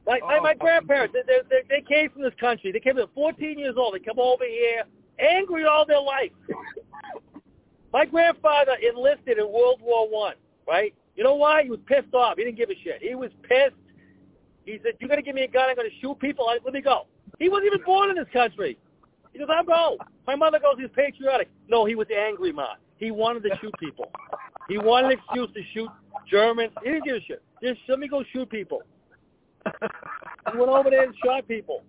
My 0.06 0.19
my, 0.19 0.39
my 0.39 0.54
oh. 0.56 0.60
grandparents, 0.60 1.13
they, 1.13 1.21
they 1.26 1.39
they 1.50 1.62
they 1.69 1.82
came 1.88 2.10
from 2.10 2.24
this 2.24 2.34
country. 2.39 2.71
They 2.71 2.80
came 2.80 2.97
at 2.97 3.13
14 3.13 3.58
years 3.58 3.76
old. 3.78 3.95
They 3.95 4.00
come 4.00 4.19
over 4.19 4.45
here, 4.45 4.84
angry 5.19 5.65
all 5.65 5.86
their 5.86 6.02
life. 6.02 6.32
My 7.93 8.06
grandfather 8.06 8.74
enlisted 8.82 9.38
in 9.38 9.45
World 9.52 9.80
War 9.82 10.10
One. 10.10 10.36
Right? 10.67 10.93
You 11.15 11.24
know 11.24 11.36
why? 11.36 11.63
He 11.63 11.69
was 11.69 11.80
pissed 11.86 12.13
off. 12.13 12.38
He 12.38 12.43
didn't 12.43 12.58
give 12.58 12.69
a 12.69 12.76
shit. 12.84 13.02
He 13.02 13.15
was 13.15 13.32
pissed. 13.43 13.76
He 14.65 14.80
said, 14.84 14.93
"You're 15.00 15.10
gonna 15.10 15.21
give 15.21 15.36
me 15.36 15.43
a 15.43 15.47
gun. 15.47 15.69
I'm 15.69 15.76
gonna 15.76 15.89
shoot 16.02 16.17
people. 16.19 16.47
I- 16.47 16.60
Let 16.63 16.74
me 16.74 16.82
go." 16.82 17.08
He 17.39 17.50
wasn't 17.50 17.74
even 17.74 17.84
born 17.84 18.10
in 18.10 18.15
this 18.15 18.30
country. 18.30 18.78
He 19.34 19.39
goes, 19.39 19.50
"I'm 19.50 19.65
go." 19.65 19.97
My 20.28 20.36
mother 20.36 20.60
goes, 20.60 20.78
"He's 20.78 20.89
patriotic." 20.91 21.50
No, 21.67 21.86
he 21.86 21.95
was 21.95 22.08
angry, 22.12 22.52
ma. 22.52 22.76
He 22.97 23.12
wanted 23.12 23.43
to 23.43 23.58
shoot 23.58 23.74
people. 23.80 24.12
He 24.67 24.78
wanted 24.78 25.08
an 25.08 25.12
excuse 25.13 25.52
to 25.54 25.63
shoot 25.74 25.89
Germans. 26.28 26.71
He 26.84 26.91
didn't 26.91 27.06
give 27.06 27.15
a 27.15 27.21
shit. 27.21 27.41
Just 27.62 27.82
let 27.88 28.00
me 28.00 28.08
go 28.08 28.24
shoot 28.24 28.50
people. 28.50 28.84
He 29.65 30.58
went 30.58 30.69
over 30.69 30.89
there 30.89 31.04
and 31.04 31.15
shot 31.24 31.47
people. 31.47 31.84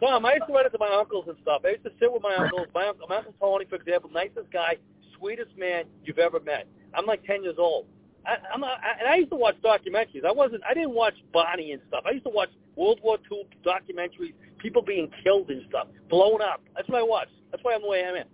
Tom, 0.00 0.26
I 0.26 0.34
used 0.34 0.46
to 0.48 0.52
run 0.52 0.66
into 0.66 0.78
my 0.78 0.88
uncles 0.88 1.26
and 1.28 1.36
stuff. 1.42 1.62
I 1.64 1.70
used 1.70 1.84
to 1.84 1.92
sit 2.00 2.12
with 2.12 2.22
my 2.22 2.34
uncles. 2.34 2.66
My 2.74 2.88
uncle, 2.88 3.06
my 3.08 3.16
uncle 3.18 3.34
Tony, 3.38 3.66
for 3.66 3.76
example, 3.76 4.10
nicest 4.10 4.50
guy, 4.50 4.76
sweetest 5.22 5.56
man 5.56 5.84
you've 6.04 6.18
ever 6.18 6.40
met. 6.40 6.66
I'm 6.94 7.06
like 7.06 7.24
10 7.24 7.44
years 7.44 7.56
old. 7.58 7.86
I, 8.26 8.36
I'm 8.52 8.60
not, 8.60 8.78
I, 8.82 9.00
and 9.00 9.08
I 9.08 9.16
used 9.16 9.30
to 9.30 9.36
watch 9.36 9.56
documentaries. 9.64 10.24
I 10.26 10.32
wasn't. 10.32 10.62
I 10.68 10.74
didn't 10.74 10.94
watch 10.94 11.14
Bonnie 11.32 11.72
and 11.72 11.82
stuff. 11.88 12.04
I 12.06 12.10
used 12.12 12.24
to 12.24 12.30
watch 12.30 12.50
World 12.76 13.00
War 13.02 13.18
II 13.30 13.46
documentaries, 13.64 14.34
people 14.58 14.82
being 14.82 15.10
killed 15.24 15.50
and 15.50 15.62
stuff, 15.68 15.88
blown 16.08 16.40
up. 16.40 16.62
That's 16.76 16.88
what 16.88 16.98
I 16.98 17.02
watched. 17.02 17.32
That's 17.50 17.62
why 17.64 17.74
I'm 17.74 17.82
the 17.82 17.88
way 17.88 18.04
I'm. 18.04 18.24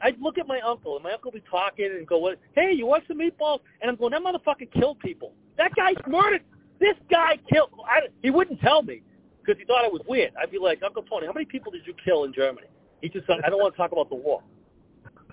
I'd 0.00 0.20
look 0.20 0.38
at 0.38 0.46
my 0.46 0.60
uncle, 0.60 0.94
and 0.94 1.02
my 1.02 1.12
uncle 1.12 1.32
would 1.32 1.42
be 1.42 1.50
talking 1.50 1.86
and 1.86 2.06
go, 2.06 2.18
"What? 2.18 2.38
Hey, 2.54 2.72
you 2.74 2.86
want 2.86 3.04
some 3.08 3.18
meatballs?" 3.18 3.60
And 3.80 3.90
I'm 3.90 3.96
going, 3.96 4.12
"That 4.12 4.22
motherfucker 4.22 4.70
killed 4.72 4.98
people. 5.00 5.32
That 5.56 5.74
guy's 5.74 5.96
murdered. 6.06 6.42
This 6.78 6.94
guy 7.10 7.38
killed." 7.50 7.70
I, 7.88 8.08
he 8.22 8.30
wouldn't 8.30 8.60
tell 8.60 8.82
me 8.82 9.02
because 9.40 9.58
he 9.58 9.64
thought 9.64 9.84
it 9.84 9.92
was 9.92 10.02
weird. 10.06 10.32
I'd 10.40 10.50
be 10.50 10.58
like, 10.58 10.82
"Uncle 10.84 11.02
Tony, 11.04 11.26
how 11.26 11.32
many 11.32 11.46
people 11.46 11.72
did 11.72 11.86
you 11.86 11.94
kill 12.04 12.24
in 12.24 12.34
Germany?" 12.34 12.66
He 13.00 13.08
just 13.08 13.26
said, 13.26 13.38
"I 13.44 13.48
don't 13.48 13.60
want 13.60 13.74
to 13.74 13.78
talk 13.78 13.92
about 13.92 14.10
the 14.10 14.16
war." 14.16 14.42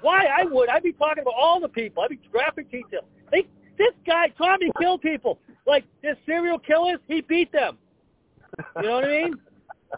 Why? 0.05 0.25
I 0.25 0.43
would. 0.43 0.69
I'd 0.69 0.83
be 0.83 0.93
talking 0.93 1.23
about 1.23 1.33
all 1.35 1.59
the 1.59 1.67
people. 1.67 2.03
I'd 2.03 2.11
be 2.11 2.19
graphic 2.31 2.69
detail. 2.69 3.01
They, 3.31 3.47
this 3.75 3.93
guy, 4.05 4.27
Tommy, 4.37 4.69
killed 4.79 5.01
people. 5.01 5.39
Like 5.65 5.83
this 6.03 6.15
serial 6.27 6.59
killers. 6.59 6.99
He 7.07 7.21
beat 7.21 7.51
them. 7.51 7.77
You 8.77 8.83
know 8.83 8.91
what 8.97 9.05
I 9.05 9.07
mean? 9.07 9.33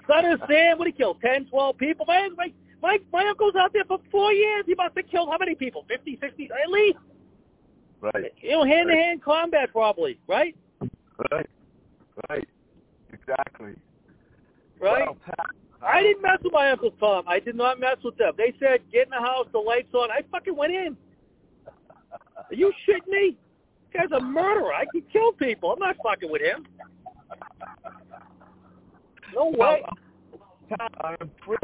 Son 0.07 0.23
of 0.25 0.39
Sam, 0.49 0.77
what 0.77 0.85
did 0.85 0.93
he 0.93 0.97
kill? 0.97 1.15
Ten, 1.15 1.45
twelve 1.45 1.77
people. 1.77 2.05
My, 2.07 2.29
my, 2.37 2.53
my, 2.81 2.97
my 3.11 3.27
uncle's 3.27 3.55
out 3.55 3.73
there 3.73 3.83
for 3.85 3.99
four 4.09 4.31
years. 4.31 4.63
He 4.65 4.75
must 4.75 4.95
have 4.95 5.07
killed 5.09 5.27
how 5.29 5.37
many 5.39 5.55
people? 5.55 5.83
Fifty, 5.89 6.17
sixty, 6.21 6.45
at 6.45 6.69
least. 6.69 6.99
right, 7.99 8.31
You 8.41 8.51
know, 8.51 8.63
hand-to-hand 8.63 9.21
combat 9.21 9.69
probably, 9.73 10.17
right? 10.27 10.55
right, 11.31 11.49
right. 12.29 12.47
Exactly. 13.11 13.73
Right? 14.79 15.05
Well, 15.05 15.17
Pat, 15.25 15.47
I 15.81 16.01
didn't 16.01 16.21
mess 16.21 16.39
with 16.43 16.53
my 16.53 16.71
uncles, 16.71 16.93
Tom. 16.99 17.25
I 17.27 17.39
did 17.39 17.55
not 17.55 17.79
mess 17.79 17.97
with 18.03 18.17
them. 18.17 18.33
They 18.37 18.53
said, 18.59 18.81
get 18.91 19.05
in 19.05 19.11
the 19.11 19.17
house, 19.17 19.47
the 19.51 19.59
lights 19.59 19.93
on. 19.93 20.09
I 20.11 20.21
fucking 20.31 20.55
went 20.55 20.73
in. 20.73 20.97
Are 21.67 22.55
you 22.55 22.71
shitting 22.87 23.07
me? 23.07 23.37
This 23.93 24.01
guy's 24.01 24.11
a 24.17 24.21
murderer. 24.21 24.73
I 24.73 24.85
can 24.91 25.03
kill 25.11 25.31
people. 25.33 25.71
I'm 25.71 25.79
not 25.79 25.95
fucking 26.03 26.31
with 26.31 26.41
him. 26.41 26.65
No 29.35 29.53
way. 29.55 29.83
Pat, 30.69 30.91
I'm 31.01 31.31
thrilled. 31.43 31.59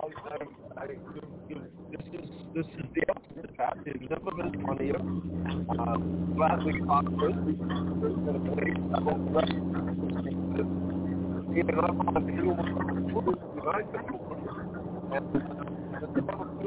I, 0.00 0.80
I, 0.80 0.82
I, 0.82 0.86
this 1.90 2.06
is 2.12 2.28
this 2.54 2.66
is 2.66 2.84
the 2.94 3.02
ultimate, 3.08 3.56
Pat. 3.56 3.78
There's 3.84 3.96
never 4.08 4.30
been 4.30 4.64
funnier. 4.64 4.96
Uh, 4.96 5.96
glad 6.34 6.64
we 6.64 6.78
talked 6.86 7.08
first. 7.18 7.36
There's 7.36 8.14
going 8.14 8.44
to 8.44 8.50
wait 8.54 8.78
about 11.52 13.44
the 13.54 13.62
rest. 13.62 13.88
and 13.94 15.20
I'm 15.20 16.40
on 16.40 16.58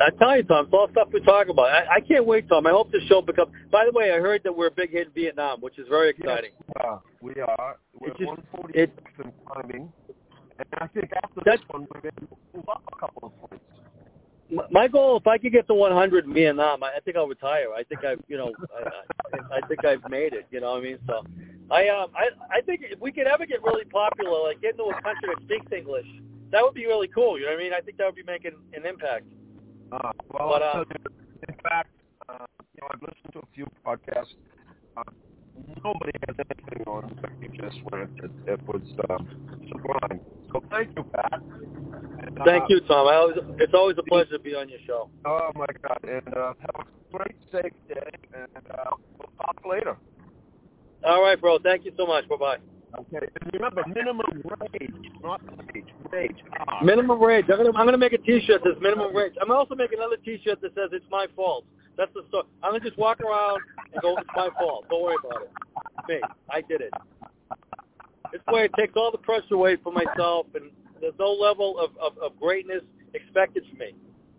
I 0.00 0.10
tell 0.18 0.36
you, 0.36 0.42
Tom, 0.44 0.64
it's 0.64 0.72
all 0.74 0.88
stuff 0.90 1.08
we 1.12 1.20
talk 1.20 1.48
about. 1.48 1.66
I, 1.66 1.96
I 1.96 2.00
can't 2.00 2.26
wait, 2.26 2.48
Tom. 2.48 2.66
I 2.66 2.70
hope 2.70 2.90
this 2.90 3.02
show 3.04 3.20
becomes. 3.22 3.52
By 3.70 3.84
the 3.84 3.92
way, 3.96 4.10
I 4.10 4.16
heard 4.18 4.40
that 4.44 4.56
we're 4.56 4.66
a 4.68 4.70
big 4.70 4.90
hit 4.90 5.08
in 5.08 5.12
Vietnam, 5.12 5.60
which 5.60 5.78
is 5.78 5.86
very 5.88 6.10
exciting. 6.10 6.50
Yes, 6.76 6.98
we 7.20 7.34
are. 7.40 7.76
We're 8.00 8.08
It 8.08 8.16
just- 8.16 8.26
146 8.26 8.92
it- 8.96 9.24
and 9.24 9.32
climbing, 9.46 9.92
and 10.58 10.68
I 10.78 10.86
think 10.88 11.12
after 11.22 11.40
That's- 11.44 11.60
this 11.60 11.68
one 11.68 11.86
we're 11.94 12.00
going 12.00 12.14
to 12.16 12.28
move 12.54 12.68
up 12.68 12.82
a 12.92 12.96
couple 12.96 13.28
of 13.28 13.48
points. 13.48 13.64
My- 14.70 14.88
goal, 14.88 15.16
if 15.16 15.26
I 15.26 15.38
could 15.38 15.52
get 15.52 15.66
to 15.68 15.74
100 15.74 16.26
in 16.26 16.34
Vietnam, 16.34 16.82
I, 16.82 16.96
I 16.96 17.00
think 17.00 17.16
I'll 17.16 17.26
retire. 17.26 17.68
I 17.74 17.82
think 17.84 18.04
I've, 18.04 18.22
you 18.28 18.36
know, 18.36 18.52
I, 18.76 19.56
I, 19.56 19.66
think 19.66 19.84
I've 19.84 20.08
made 20.10 20.34
it. 20.34 20.46
You 20.50 20.60
know 20.60 20.72
what 20.72 20.80
I 20.80 20.82
mean? 20.82 20.98
So, 21.06 21.22
I, 21.70 21.88
um, 21.88 22.10
I, 22.14 22.58
I 22.58 22.60
think 22.60 22.82
if 22.84 23.00
we 23.00 23.12
could 23.12 23.26
ever 23.26 23.46
get 23.46 23.62
really 23.62 23.84
popular, 23.86 24.48
like 24.48 24.60
get 24.60 24.72
into 24.72 24.84
a 24.84 25.02
country 25.02 25.30
that 25.34 25.42
speaks 25.44 25.72
English, 25.72 26.06
that 26.50 26.62
would 26.62 26.74
be 26.74 26.86
really 26.86 27.08
cool. 27.08 27.38
You 27.38 27.46
know 27.46 27.52
what 27.52 27.60
I 27.60 27.62
mean? 27.62 27.72
I 27.72 27.80
think 27.80 27.96
that 27.96 28.06
would 28.06 28.14
be 28.14 28.24
making 28.24 28.52
an 28.74 28.84
impact. 28.84 29.24
Uh, 29.90 30.12
well, 30.30 30.48
But, 30.50 30.62
uh, 30.62 30.84
in 31.48 31.54
fact, 31.62 31.90
uh, 32.28 32.46
you 32.74 32.82
know, 32.82 32.88
I've 32.92 33.00
listened 33.00 33.32
to 33.32 33.38
a 33.38 33.48
few 33.54 33.66
podcasts. 33.86 34.34
Uh, 34.96 35.02
nobody 35.82 36.12
has 36.28 36.36
anything 36.38 36.84
on 36.86 37.02
what 37.20 37.32
you 37.40 37.48
just 37.48 37.78
went. 37.90 38.10
It, 38.22 38.30
it 38.46 38.60
was 38.66 38.82
um, 39.08 39.28
sublime. 39.68 40.20
So 40.52 40.62
thank 40.70 40.90
you, 40.96 41.04
Pat. 41.04 41.40
Uh, 42.40 42.44
Thank 42.44 42.64
you, 42.70 42.80
Tom. 42.80 43.08
I 43.08 43.16
always, 43.16 43.36
it's 43.58 43.74
always 43.74 43.96
a 43.98 44.02
pleasure 44.02 44.32
to 44.32 44.38
be 44.38 44.54
on 44.54 44.68
your 44.68 44.78
show. 44.86 45.10
Oh 45.24 45.50
my 45.54 45.66
God! 45.82 45.98
And 46.02 46.34
uh, 46.34 46.54
have 46.60 46.86
a 46.86 47.16
great, 47.16 47.36
safe 47.52 47.72
day, 47.88 48.10
and 48.34 48.66
uh, 48.70 48.90
we'll 49.18 49.28
talk 49.38 49.56
later. 49.68 49.96
All 51.04 51.22
right, 51.22 51.40
bro. 51.40 51.58
Thank 51.58 51.84
you 51.84 51.92
so 51.96 52.06
much. 52.06 52.28
Bye 52.28 52.36
bye. 52.36 52.56
Okay. 52.98 53.26
And 53.40 53.52
remember, 53.52 53.82
minimum 53.86 54.42
rage, 54.70 54.90
not 55.22 55.40
wage. 55.72 55.84
Wage. 56.12 56.36
Ah. 56.58 56.82
Minimum 56.82 57.18
wage. 57.20 57.46
I'm 57.50 57.56
gonna 57.58 57.76
I'm 57.76 57.86
gonna 57.86 57.98
make 57.98 58.12
a 58.12 58.18
T-shirt 58.18 58.62
that 58.64 58.74
says 58.74 58.82
minimum 58.82 59.14
wage. 59.14 59.32
I'm 59.40 59.50
also 59.50 59.74
making 59.74 59.98
another 59.98 60.16
T-shirt 60.24 60.60
that 60.60 60.74
says 60.74 60.90
it's 60.92 61.04
my 61.10 61.26
fault. 61.34 61.64
That's 61.96 62.12
the 62.14 62.22
story. 62.28 62.44
I'm 62.62 62.72
gonna 62.72 62.84
just 62.84 62.98
walk 62.98 63.20
around 63.20 63.60
and 63.92 64.00
go, 64.02 64.16
it's 64.16 64.28
my 64.34 64.48
fault. 64.58 64.86
Don't 64.90 65.02
worry 65.02 65.16
about 65.24 65.42
it. 65.42 65.50
Me, 66.08 66.20
I 66.50 66.60
did 66.62 66.80
it. 66.80 66.92
This 68.32 68.40
way, 68.48 68.64
it 68.64 68.72
takes 68.78 68.94
all 68.96 69.10
the 69.12 69.18
pressure 69.18 69.54
away 69.54 69.76
from 69.76 69.94
myself, 69.94 70.46
and 70.54 70.70
there's 71.02 71.12
no 71.18 71.32
level 71.32 71.78
of, 71.78 71.90
of, 72.00 72.16
of 72.18 72.38
greatness 72.40 72.80
expected 73.12 73.64
from 73.68 73.78
me. 73.80 73.94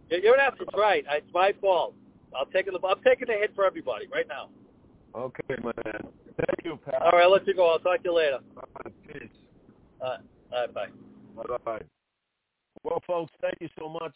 You- 0.09 0.21
You're 0.23 0.39
have 0.39 0.57
to 0.57 0.65
try 0.73 0.95
it. 0.95 1.05
It's 1.09 1.27
my 1.33 1.53
fault. 1.61 1.93
I'll 2.35 2.47
take 2.47 2.65
it. 2.65 2.73
I'm 2.73 3.03
taking 3.03 3.27
the 3.27 3.33
hit 3.33 3.51
for 3.53 3.65
everybody 3.65 4.07
right 4.11 4.27
now. 4.27 4.49
Okay, 5.13 5.43
my 5.61 5.71
man. 5.85 6.01
Thank 6.37 6.65
you, 6.65 6.79
Pat. 6.83 7.01
All 7.03 7.11
right, 7.11 7.23
I'll 7.23 7.31
let 7.31 7.45
you 7.45 7.53
go. 7.53 7.69
I'll 7.69 7.77
talk 7.77 8.01
to 8.01 8.09
you 8.09 8.15
later. 8.15 8.39
All 8.57 8.63
right, 8.83 8.93
Peace. 9.07 9.29
Uh, 10.01 10.17
all 10.51 10.61
right, 10.61 10.73
bye. 10.73 10.87
Bye-bye. 11.35 11.81
Well, 12.83 13.03
folks, 13.05 13.31
thank 13.41 13.55
you 13.59 13.69
so 13.77 13.87
much 13.87 14.15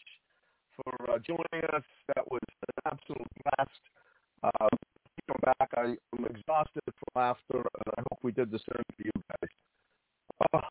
for 0.76 1.12
uh, 1.12 1.20
joining 1.20 1.66
us. 1.76 1.84
That 2.16 2.30
was 2.32 2.42
an 2.68 2.92
absolute 2.92 3.28
blast. 3.44 3.70
Uh, 4.44 4.68
come 5.28 5.54
back. 5.60 5.70
I, 5.78 5.96
I'm 6.18 6.26
exhausted 6.26 6.82
from 6.86 7.12
laughter, 7.16 7.58
and 7.60 7.94
I 7.98 8.02
hope 8.10 8.20
we 8.24 8.32
did 8.32 8.50
the 8.50 8.60
same 8.60 8.84
for 8.96 9.04
you 9.04 9.12
guys. 9.30 9.50
Uh, 10.54 10.62